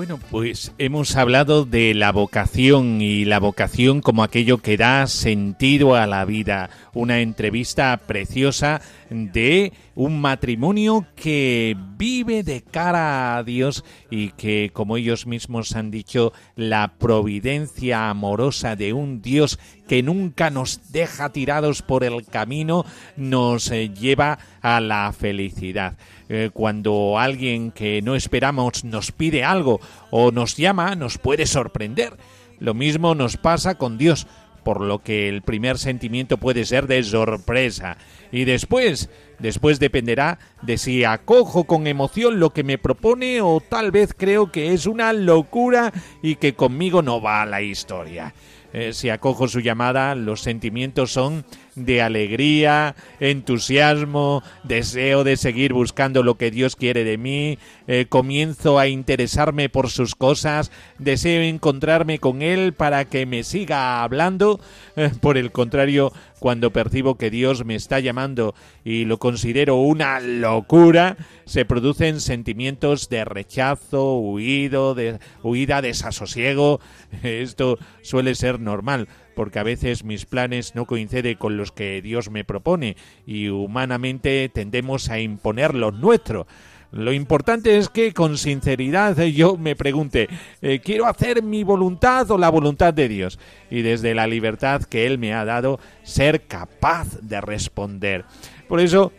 Bueno, 0.00 0.18
pues 0.30 0.72
hemos 0.78 1.14
hablado 1.14 1.66
de 1.66 1.92
la 1.92 2.10
vocación 2.10 3.02
y 3.02 3.26
la 3.26 3.38
vocación 3.38 4.00
como 4.00 4.22
aquello 4.22 4.56
que 4.56 4.78
da 4.78 5.06
sentido 5.06 5.94
a 5.94 6.06
la 6.06 6.24
vida. 6.24 6.70
Una 6.94 7.20
entrevista 7.20 7.94
preciosa 8.06 8.80
de 9.10 9.74
un 9.94 10.18
matrimonio 10.18 11.04
que 11.16 11.76
vive 11.98 12.42
de 12.42 12.62
cara 12.62 13.36
a 13.36 13.44
Dios 13.44 13.84
y 14.10 14.30
que, 14.30 14.70
como 14.72 14.96
ellos 14.96 15.26
mismos 15.26 15.76
han 15.76 15.90
dicho, 15.90 16.32
la 16.56 16.94
providencia 16.98 18.08
amorosa 18.08 18.76
de 18.76 18.94
un 18.94 19.20
Dios 19.20 19.58
que 19.90 20.04
nunca 20.04 20.50
nos 20.50 20.92
deja 20.92 21.32
tirados 21.32 21.82
por 21.82 22.04
el 22.04 22.24
camino 22.24 22.86
nos 23.16 23.72
eh, 23.72 23.88
lleva 23.88 24.38
a 24.62 24.80
la 24.80 25.12
felicidad. 25.12 25.94
Eh, 26.28 26.50
cuando 26.52 27.18
alguien 27.18 27.72
que 27.72 28.00
no 28.00 28.14
esperamos 28.14 28.84
nos 28.84 29.10
pide 29.10 29.42
algo 29.42 29.80
o 30.12 30.30
nos 30.30 30.56
llama, 30.56 30.94
nos 30.94 31.18
puede 31.18 31.44
sorprender. 31.44 32.16
Lo 32.60 32.72
mismo 32.72 33.16
nos 33.16 33.36
pasa 33.36 33.74
con 33.74 33.98
Dios 33.98 34.28
por 34.62 34.80
lo 34.80 35.00
que 35.00 35.28
el 35.28 35.42
primer 35.42 35.76
sentimiento 35.76 36.38
puede 36.38 36.66
ser 36.66 36.86
de 36.86 37.02
sorpresa. 37.02 37.96
Y 38.30 38.44
después, 38.44 39.10
después 39.40 39.80
dependerá 39.80 40.38
de 40.62 40.78
si 40.78 41.02
acojo 41.02 41.64
con 41.64 41.88
emoción 41.88 42.38
lo 42.38 42.50
que 42.50 42.62
me 42.62 42.78
propone 42.78 43.40
o 43.40 43.60
tal 43.60 43.90
vez 43.90 44.14
creo 44.16 44.52
que 44.52 44.72
es 44.72 44.86
una 44.86 45.12
locura 45.12 45.92
y 46.22 46.36
que 46.36 46.54
conmigo 46.54 47.02
no 47.02 47.20
va 47.20 47.44
la 47.44 47.60
historia. 47.60 48.34
Eh, 48.72 48.92
si 48.92 49.10
acojo 49.10 49.48
su 49.48 49.60
llamada, 49.60 50.14
los 50.14 50.42
sentimientos 50.42 51.12
son 51.12 51.44
de 51.84 52.02
alegría, 52.02 52.94
entusiasmo, 53.18 54.42
deseo 54.64 55.24
de 55.24 55.36
seguir 55.36 55.72
buscando 55.72 56.22
lo 56.22 56.36
que 56.36 56.50
Dios 56.50 56.76
quiere 56.76 57.04
de 57.04 57.18
mí, 57.18 57.58
eh, 57.86 58.06
comienzo 58.08 58.78
a 58.78 58.88
interesarme 58.88 59.68
por 59.68 59.90
sus 59.90 60.14
cosas, 60.14 60.70
deseo 60.98 61.42
encontrarme 61.42 62.18
con 62.18 62.42
Él 62.42 62.72
para 62.72 63.04
que 63.04 63.26
me 63.26 63.42
siga 63.42 64.02
hablando. 64.02 64.60
Eh, 64.96 65.10
por 65.20 65.38
el 65.38 65.52
contrario, 65.52 66.12
cuando 66.40 66.72
percibo 66.72 67.16
que 67.16 67.30
Dios 67.30 67.64
me 67.64 67.74
está 67.74 68.00
llamando 68.00 68.54
y 68.84 69.04
lo 69.04 69.18
considero 69.18 69.76
una 69.76 70.20
locura, 70.20 71.16
se 71.44 71.64
producen 71.64 72.20
sentimientos 72.20 73.08
de 73.08 73.24
rechazo, 73.24 74.16
huido, 74.18 74.94
de 74.94 75.18
huida, 75.42 75.82
desasosiego. 75.82 76.80
Esto 77.22 77.78
suele 78.02 78.34
ser 78.34 78.58
normal 78.58 79.08
porque 79.34 79.58
a 79.58 79.64
veces 79.64 80.04
mis 80.04 80.26
planes 80.26 80.74
no 80.74 80.86
coinciden 80.86 81.36
con 81.36 81.56
los 81.56 81.72
que 81.72 82.02
Dios 82.02 82.30
me 82.30 82.44
propone 82.44 82.96
y 83.26 83.48
humanamente 83.48 84.48
tendemos 84.52 85.08
a 85.08 85.18
imponer 85.18 85.74
lo 85.74 85.90
nuestro. 85.90 86.46
Lo 86.92 87.12
importante 87.12 87.78
es 87.78 87.88
que 87.88 88.12
con 88.12 88.36
sinceridad 88.36 89.16
yo 89.16 89.56
me 89.56 89.76
pregunte, 89.76 90.28
eh, 90.60 90.80
¿quiero 90.80 91.06
hacer 91.06 91.40
mi 91.42 91.62
voluntad 91.62 92.28
o 92.32 92.38
la 92.38 92.48
voluntad 92.48 92.92
de 92.92 93.08
Dios? 93.08 93.38
Y 93.70 93.82
desde 93.82 94.14
la 94.14 94.26
libertad 94.26 94.82
que 94.82 95.06
Él 95.06 95.18
me 95.18 95.32
ha 95.32 95.44
dado, 95.44 95.78
ser 96.02 96.42
capaz 96.48 97.20
de 97.22 97.40
responder. 97.40 98.24
Por 98.66 98.80
eso, 98.80 99.12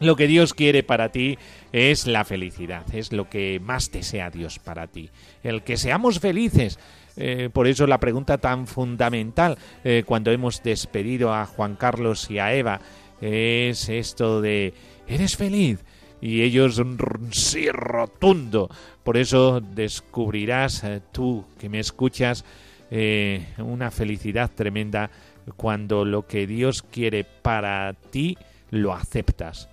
lo 0.00 0.16
que 0.16 0.26
Dios 0.26 0.54
quiere 0.54 0.82
para 0.82 1.10
ti 1.10 1.38
es 1.72 2.06
la 2.06 2.24
felicidad, 2.24 2.84
es 2.94 3.12
lo 3.12 3.28
que 3.28 3.60
más 3.62 3.90
desea 3.90 4.30
Dios 4.30 4.58
para 4.58 4.86
ti. 4.86 5.10
El 5.42 5.62
que 5.62 5.76
seamos 5.76 6.20
felices, 6.20 6.78
eh, 7.16 7.50
por 7.52 7.66
eso 7.66 7.86
la 7.86 7.98
pregunta 7.98 8.38
tan 8.38 8.66
fundamental 8.66 9.58
eh, 9.82 10.04
cuando 10.06 10.30
hemos 10.30 10.62
despedido 10.62 11.34
a 11.34 11.46
Juan 11.46 11.74
Carlos 11.74 12.30
y 12.30 12.38
a 12.38 12.54
Eva 12.54 12.80
es 13.20 13.88
esto 13.88 14.40
de 14.40 14.72
¿eres 15.08 15.36
feliz? 15.36 15.84
Y 16.20 16.42
ellos 16.42 16.80
sí 17.32 17.68
rotundo. 17.70 18.70
Por 19.02 19.16
eso 19.16 19.60
descubrirás 19.60 20.84
eh, 20.84 21.00
tú 21.12 21.44
que 21.58 21.68
me 21.68 21.80
escuchas 21.80 22.44
una 23.58 23.90
felicidad 23.90 24.50
tremenda 24.54 25.10
cuando 25.56 26.06
lo 26.06 26.26
que 26.26 26.46
Dios 26.46 26.82
quiere 26.82 27.22
para 27.24 27.92
ti 27.92 28.38
lo 28.70 28.94
aceptas. 28.94 29.68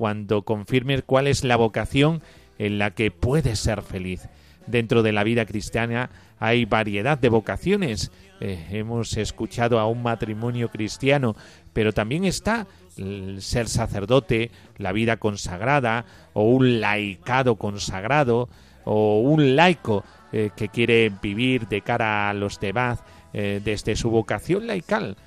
Cuando 0.00 0.44
confirmes 0.46 1.02
cuál 1.04 1.26
es 1.26 1.44
la 1.44 1.56
vocación 1.56 2.22
en 2.56 2.78
la 2.78 2.92
que 2.92 3.10
puedes 3.10 3.58
ser 3.58 3.82
feliz. 3.82 4.30
Dentro 4.66 5.02
de 5.02 5.12
la 5.12 5.24
vida 5.24 5.44
cristiana 5.44 6.08
hay 6.38 6.64
variedad 6.64 7.18
de 7.18 7.28
vocaciones. 7.28 8.10
Eh, 8.40 8.66
hemos 8.70 9.18
escuchado 9.18 9.78
a 9.78 9.86
un 9.86 10.02
matrimonio 10.02 10.70
cristiano, 10.70 11.36
pero 11.74 11.92
también 11.92 12.24
está 12.24 12.66
el 12.96 13.42
ser 13.42 13.68
sacerdote, 13.68 14.50
la 14.78 14.92
vida 14.92 15.18
consagrada, 15.18 16.06
o 16.32 16.44
un 16.44 16.80
laicado 16.80 17.56
consagrado, 17.56 18.48
o 18.86 19.20
un 19.20 19.54
laico 19.54 20.02
eh, 20.32 20.48
que 20.56 20.70
quiere 20.70 21.12
vivir 21.20 21.68
de 21.68 21.82
cara 21.82 22.30
a 22.30 22.32
los 22.32 22.58
demás 22.58 23.00
eh, 23.34 23.60
desde 23.62 23.96
su 23.96 24.08
vocación 24.08 24.66
laical. 24.66 25.18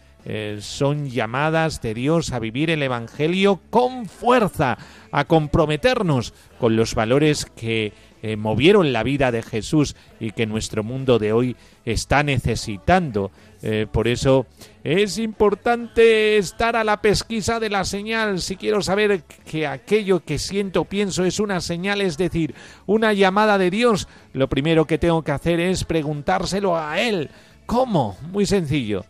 Son 0.60 1.10
llamadas 1.10 1.82
de 1.82 1.94
Dios 1.94 2.32
a 2.32 2.40
vivir 2.40 2.70
el 2.70 2.82
Evangelio 2.82 3.60
con 3.70 4.06
fuerza, 4.06 4.78
a 5.12 5.26
comprometernos 5.26 6.34
con 6.60 6.76
los 6.76 6.96
valores 6.96 7.46
que 7.46 7.92
eh, 8.26 8.38
movieron 8.38 8.94
la 8.94 9.04
vida 9.04 9.34
de 9.34 9.44
Jesús 9.44 9.98
y 10.18 10.32
que 10.32 10.46
nuestro 10.46 10.82
mundo 10.82 11.20
de 11.20 11.34
hoy 11.34 11.58
está 11.84 12.24
necesitando. 12.24 13.32
Eh, 13.62 13.86
por 13.92 14.08
eso 14.08 14.46
es 14.82 15.18
importante 15.18 16.38
estar 16.38 16.78
a 16.78 16.86
la 16.86 17.02
pesquisa 17.02 17.60
de 17.60 17.70
la 17.70 17.84
señal. 17.84 18.40
Si 18.40 18.56
quiero 18.56 18.82
saber 18.82 19.24
que 19.24 19.68
aquello 19.68 20.22
que 20.22 20.40
siento, 20.40 20.86
pienso 20.86 21.26
es 21.26 21.42
una 21.42 21.60
señal, 21.60 22.00
es 22.00 22.18
decir, 22.18 22.56
una 22.86 23.12
llamada 23.12 23.58
de 23.58 23.70
Dios, 23.70 24.08
lo 24.32 24.48
primero 24.48 24.86
que 24.86 24.98
tengo 24.98 25.22
que 25.22 25.34
hacer 25.34 25.60
es 25.60 25.84
preguntárselo 25.84 26.78
a 26.78 27.02
Él. 27.02 27.30
¿Cómo? 27.66 28.16
Muy 28.32 28.46
sencillo. 28.46 29.04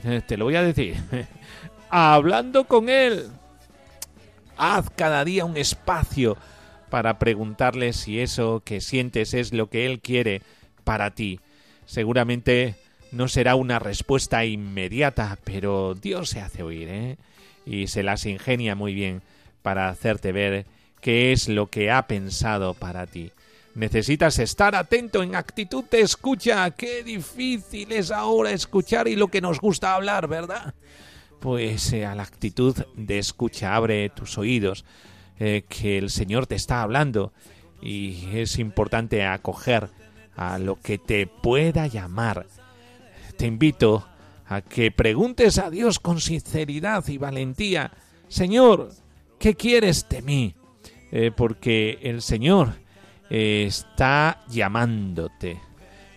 Te 0.26 0.36
lo 0.36 0.44
voy 0.44 0.56
a 0.56 0.62
decir. 0.62 0.96
Hablando 1.90 2.64
con 2.64 2.88
Él. 2.88 3.28
Haz 4.56 4.90
cada 4.90 5.24
día 5.24 5.44
un 5.44 5.56
espacio 5.56 6.36
para 6.90 7.18
preguntarle 7.18 7.92
si 7.92 8.20
eso 8.20 8.62
que 8.64 8.80
sientes 8.80 9.34
es 9.34 9.52
lo 9.52 9.68
que 9.68 9.86
Él 9.86 10.00
quiere 10.00 10.42
para 10.84 11.10
ti. 11.10 11.40
Seguramente 11.86 12.76
no 13.12 13.28
será 13.28 13.54
una 13.54 13.78
respuesta 13.78 14.44
inmediata, 14.44 15.38
pero 15.44 15.94
Dios 15.94 16.30
se 16.30 16.40
hace 16.40 16.62
oír, 16.62 16.88
¿eh? 16.88 17.16
Y 17.64 17.86
se 17.86 18.02
las 18.02 18.26
ingenia 18.26 18.74
muy 18.74 18.94
bien 18.94 19.22
para 19.62 19.88
hacerte 19.88 20.32
ver 20.32 20.66
qué 21.00 21.32
es 21.32 21.48
lo 21.48 21.68
que 21.68 21.90
ha 21.90 22.06
pensado 22.06 22.74
para 22.74 23.06
ti. 23.06 23.32
Necesitas 23.74 24.38
estar 24.38 24.74
atento 24.74 25.22
en 25.22 25.34
actitud 25.34 25.84
de 25.84 26.02
escucha. 26.02 26.70
Qué 26.72 27.02
difícil 27.02 27.90
es 27.92 28.10
ahora 28.10 28.50
escuchar 28.50 29.08
y 29.08 29.16
lo 29.16 29.28
que 29.28 29.40
nos 29.40 29.60
gusta 29.60 29.94
hablar, 29.94 30.28
¿verdad? 30.28 30.74
Pues 31.40 31.92
eh, 31.92 32.04
a 32.04 32.14
la 32.14 32.22
actitud 32.22 32.76
de 32.94 33.18
escucha, 33.18 33.74
abre 33.74 34.10
tus 34.10 34.36
oídos, 34.36 34.84
eh, 35.38 35.64
que 35.68 35.96
el 35.96 36.10
Señor 36.10 36.46
te 36.46 36.54
está 36.54 36.82
hablando 36.82 37.32
y 37.80 38.28
es 38.34 38.58
importante 38.58 39.24
acoger 39.24 39.88
a 40.36 40.58
lo 40.58 40.76
que 40.78 40.98
te 40.98 41.26
pueda 41.26 41.86
llamar. 41.86 42.46
Te 43.38 43.46
invito 43.46 44.06
a 44.46 44.60
que 44.60 44.90
preguntes 44.90 45.58
a 45.58 45.70
Dios 45.70 45.98
con 45.98 46.20
sinceridad 46.20 47.08
y 47.08 47.16
valentía, 47.16 47.90
Señor, 48.28 48.90
¿qué 49.38 49.54
quieres 49.54 50.06
de 50.10 50.20
mí? 50.22 50.54
Eh, 51.10 51.30
porque 51.34 51.98
el 52.02 52.22
Señor 52.22 52.81
está 53.32 54.44
llamándote. 54.48 55.58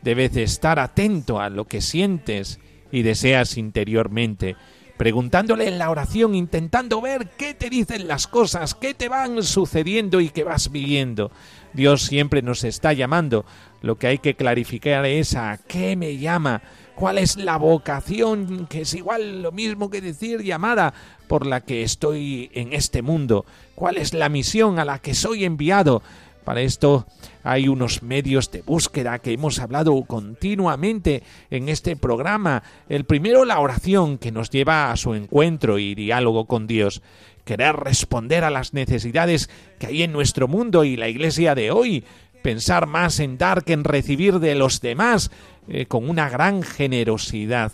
Debes 0.02 0.36
estar 0.36 0.80
atento 0.80 1.40
a 1.40 1.50
lo 1.50 1.66
que 1.66 1.80
sientes 1.80 2.60
y 2.92 3.04
deseas 3.04 3.58
interiormente, 3.58 4.58
preguntándole 4.98 5.70
en 5.70 5.78
la 5.78 5.90
oración, 5.90 6.36
intentando 6.36 7.00
ver 7.00 7.30
qué 7.38 7.54
te 7.54 7.70
dicen 7.70 8.10
las 8.10 8.28
cosas, 8.28 8.76
qué 8.76 8.94
te 8.94 9.08
van 9.08 9.44
sucediendo 9.44 10.20
y 10.20 10.30
qué 10.30 10.44
vas 10.44 10.72
viviendo. 10.72 11.32
Dios 11.74 12.02
siempre 12.02 12.42
nos 12.42 12.66
está 12.66 12.92
llamando. 12.92 13.46
Lo 13.82 13.98
que 13.98 14.08
hay 14.08 14.18
que 14.18 14.36
clarificar 14.36 15.06
es 15.06 15.36
a 15.36 15.58
qué 15.68 15.96
me 15.96 16.18
llama, 16.18 16.64
cuál 16.96 17.18
es 17.18 17.38
la 17.38 17.58
vocación, 17.58 18.68
que 18.68 18.82
es 18.82 18.94
igual 18.94 19.42
lo 19.42 19.54
mismo 19.54 19.90
que 19.90 20.02
decir 20.02 20.42
llamada 20.42 20.94
por 21.28 21.46
la 21.46 21.62
que 21.62 21.84
estoy 21.84 22.50
en 22.54 22.74
este 22.74 23.02
mundo, 23.02 23.46
cuál 23.74 23.98
es 23.98 24.14
la 24.14 24.28
misión 24.30 24.80
a 24.80 24.86
la 24.86 25.00
que 25.00 25.14
soy 25.14 25.46
enviado. 25.46 26.04
Para 26.46 26.62
esto 26.62 27.08
hay 27.44 27.68
unos 27.68 28.04
medios 28.04 28.52
de 28.52 28.62
búsqueda 28.62 29.18
que 29.18 29.34
hemos 29.34 29.58
hablado 29.60 30.00
continuamente 30.04 31.24
en 31.50 31.70
este 31.70 31.96
programa. 31.96 32.62
El 32.88 33.04
primero, 33.04 33.46
la 33.46 33.60
oración 33.60 34.20
que 34.20 34.32
nos 34.32 34.52
lleva 34.52 34.92
a 34.92 34.96
su 34.96 35.16
encuentro 35.16 35.80
y 35.80 35.96
diálogo 35.96 36.46
con 36.46 36.68
Dios. 36.68 37.02
Querer 37.46 37.76
responder 37.76 38.44
a 38.44 38.52
las 38.52 38.74
necesidades 38.74 39.50
que 39.80 39.88
hay 39.88 40.04
en 40.04 40.14
nuestro 40.14 40.48
mundo 40.48 40.84
y 40.84 40.96
la 40.96 41.10
iglesia 41.10 41.56
de 41.56 41.72
hoy. 41.72 42.04
Pensar 42.44 42.86
más 42.86 43.20
en 43.20 43.40
dar 43.40 43.64
que 43.64 43.74
en 43.74 43.84
recibir 43.84 44.38
de 44.40 44.54
los 44.54 44.82
demás 44.82 45.32
eh, 45.68 45.88
con 45.88 46.08
una 46.08 46.30
gran 46.30 46.62
generosidad 46.62 47.72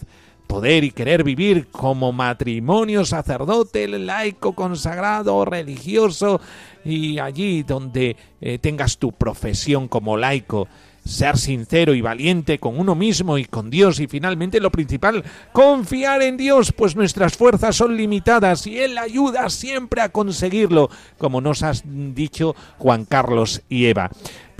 poder 0.52 0.84
y 0.84 0.91
querer 0.91 1.24
vivir 1.24 1.68
como 1.72 2.12
matrimonio 2.12 3.06
sacerdote, 3.06 3.88
laico, 3.88 4.52
consagrado, 4.52 5.45
religioso, 5.45 6.41
y 6.84 7.20
allí 7.20 7.64
donde 7.64 8.18
eh, 8.41 8.58
tengas 8.60 8.97
tu 8.97 9.14
profesión 9.14 9.88
como 9.88 10.18
laico, 10.18 10.68
ser 11.06 11.38
sincero 11.38 11.93
y 11.93 12.02
valiente 12.02 12.60
con 12.60 12.78
uno 12.78 12.95
mismo 12.95 13.38
y 13.38 13.45
con 13.45 13.70
Dios 13.70 14.02
y 14.02 14.08
finalmente 14.08 14.60
lo 14.60 14.72
principal, 14.72 15.24
confiar 15.54 16.22
en 16.22 16.36
Dios, 16.36 16.74
pues 16.74 16.97
nuestras 16.97 17.38
fuerzas 17.38 17.78
son 17.78 17.95
limitadas 17.95 18.68
y 18.68 18.78
Él 18.78 18.97
ayuda 18.97 19.49
siempre 19.49 20.02
a 20.02 20.10
conseguirlo, 20.10 20.89
como 21.18 21.39
nos 21.39 21.64
has 21.64 21.84
dicho 21.86 22.58
Juan 22.78 23.06
Carlos 23.06 23.62
y 23.70 23.86
Eva. 23.86 24.12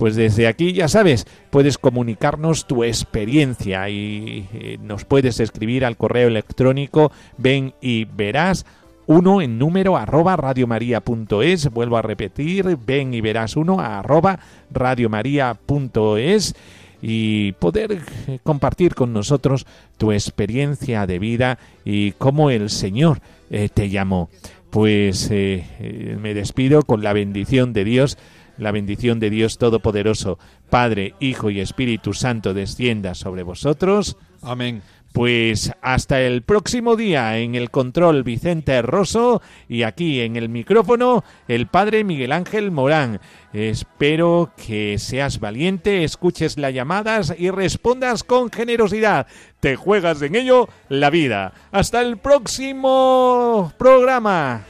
Pues 0.02 0.16
desde 0.16 0.48
aquí, 0.48 0.72
ya 0.72 0.88
sabes, 0.88 1.28
puedes 1.50 1.78
comunicarnos 1.78 2.66
tu 2.66 2.82
experiencia 2.82 3.88
y 3.88 4.48
eh, 4.52 4.76
nos 4.82 5.04
puedes 5.04 5.38
escribir 5.38 5.84
al 5.84 5.96
correo 5.96 6.26
electrónico 6.26 7.12
ven 7.38 7.74
y 7.80 8.06
verás 8.06 8.66
uno 9.06 9.40
en 9.40 9.60
número 9.60 9.96
arroba 9.96 10.34
radiomaria.es. 10.34 11.70
Vuelvo 11.70 11.98
a 11.98 12.02
repetir, 12.02 12.76
ven 12.84 13.14
y 13.14 13.20
verás 13.20 13.54
uno 13.54 13.78
arroba 13.78 14.40
radiomaria.es 14.72 16.56
y 17.00 17.52
poder 17.52 17.92
eh, 18.26 18.40
compartir 18.42 18.96
con 18.96 19.12
nosotros 19.12 19.68
tu 19.98 20.10
experiencia 20.10 21.06
de 21.06 21.20
vida 21.20 21.58
y 21.84 22.10
cómo 22.10 22.50
el 22.50 22.70
Señor 22.70 23.20
eh, 23.50 23.68
te 23.72 23.88
llamó. 23.88 24.30
Pues 24.70 25.30
me 25.30 26.32
despido 26.32 26.82
con 26.82 27.04
la 27.04 27.12
bendición 27.12 27.74
de 27.74 27.84
Dios, 27.84 28.16
la 28.58 28.72
bendición 28.72 29.20
de 29.20 29.30
Dios 29.30 29.58
Todopoderoso, 29.58 30.38
Padre, 30.70 31.14
Hijo 31.20 31.50
y 31.50 31.60
Espíritu 31.60 32.14
Santo 32.14 32.54
descienda 32.54 33.14
sobre 33.14 33.42
vosotros. 33.42 34.16
Amén. 34.42 34.82
Pues 35.12 35.70
hasta 35.82 36.22
el 36.22 36.40
próximo 36.40 36.96
día 36.96 37.38
en 37.38 37.54
el 37.54 37.70
control 37.70 38.22
Vicente 38.22 38.80
Rosso 38.80 39.42
y 39.68 39.82
aquí 39.82 40.22
en 40.22 40.36
el 40.36 40.48
micrófono 40.48 41.22
el 41.48 41.66
padre 41.66 42.02
Miguel 42.02 42.32
Ángel 42.32 42.70
Morán. 42.70 43.20
Espero 43.52 44.52
que 44.56 44.98
seas 44.98 45.38
valiente, 45.38 46.02
escuches 46.04 46.56
las 46.56 46.72
llamadas 46.72 47.34
y 47.36 47.50
respondas 47.50 48.24
con 48.24 48.50
generosidad. 48.50 49.26
Te 49.60 49.76
juegas 49.76 50.22
en 50.22 50.34
ello 50.34 50.70
la 50.88 51.10
vida. 51.10 51.52
Hasta 51.72 52.00
el 52.00 52.16
próximo 52.16 53.70
programa. 53.76 54.64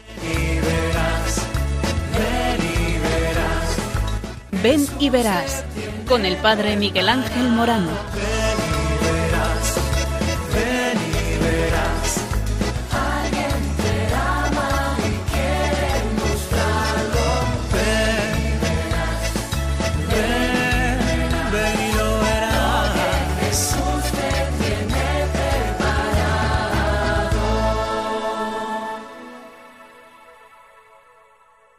Ven 4.62 4.86
y 5.00 5.10
verás 5.10 5.64
con 6.06 6.24
el 6.24 6.36
padre 6.36 6.76
Miguel 6.76 7.08
Ángel 7.08 7.48
Morán. 7.48 7.88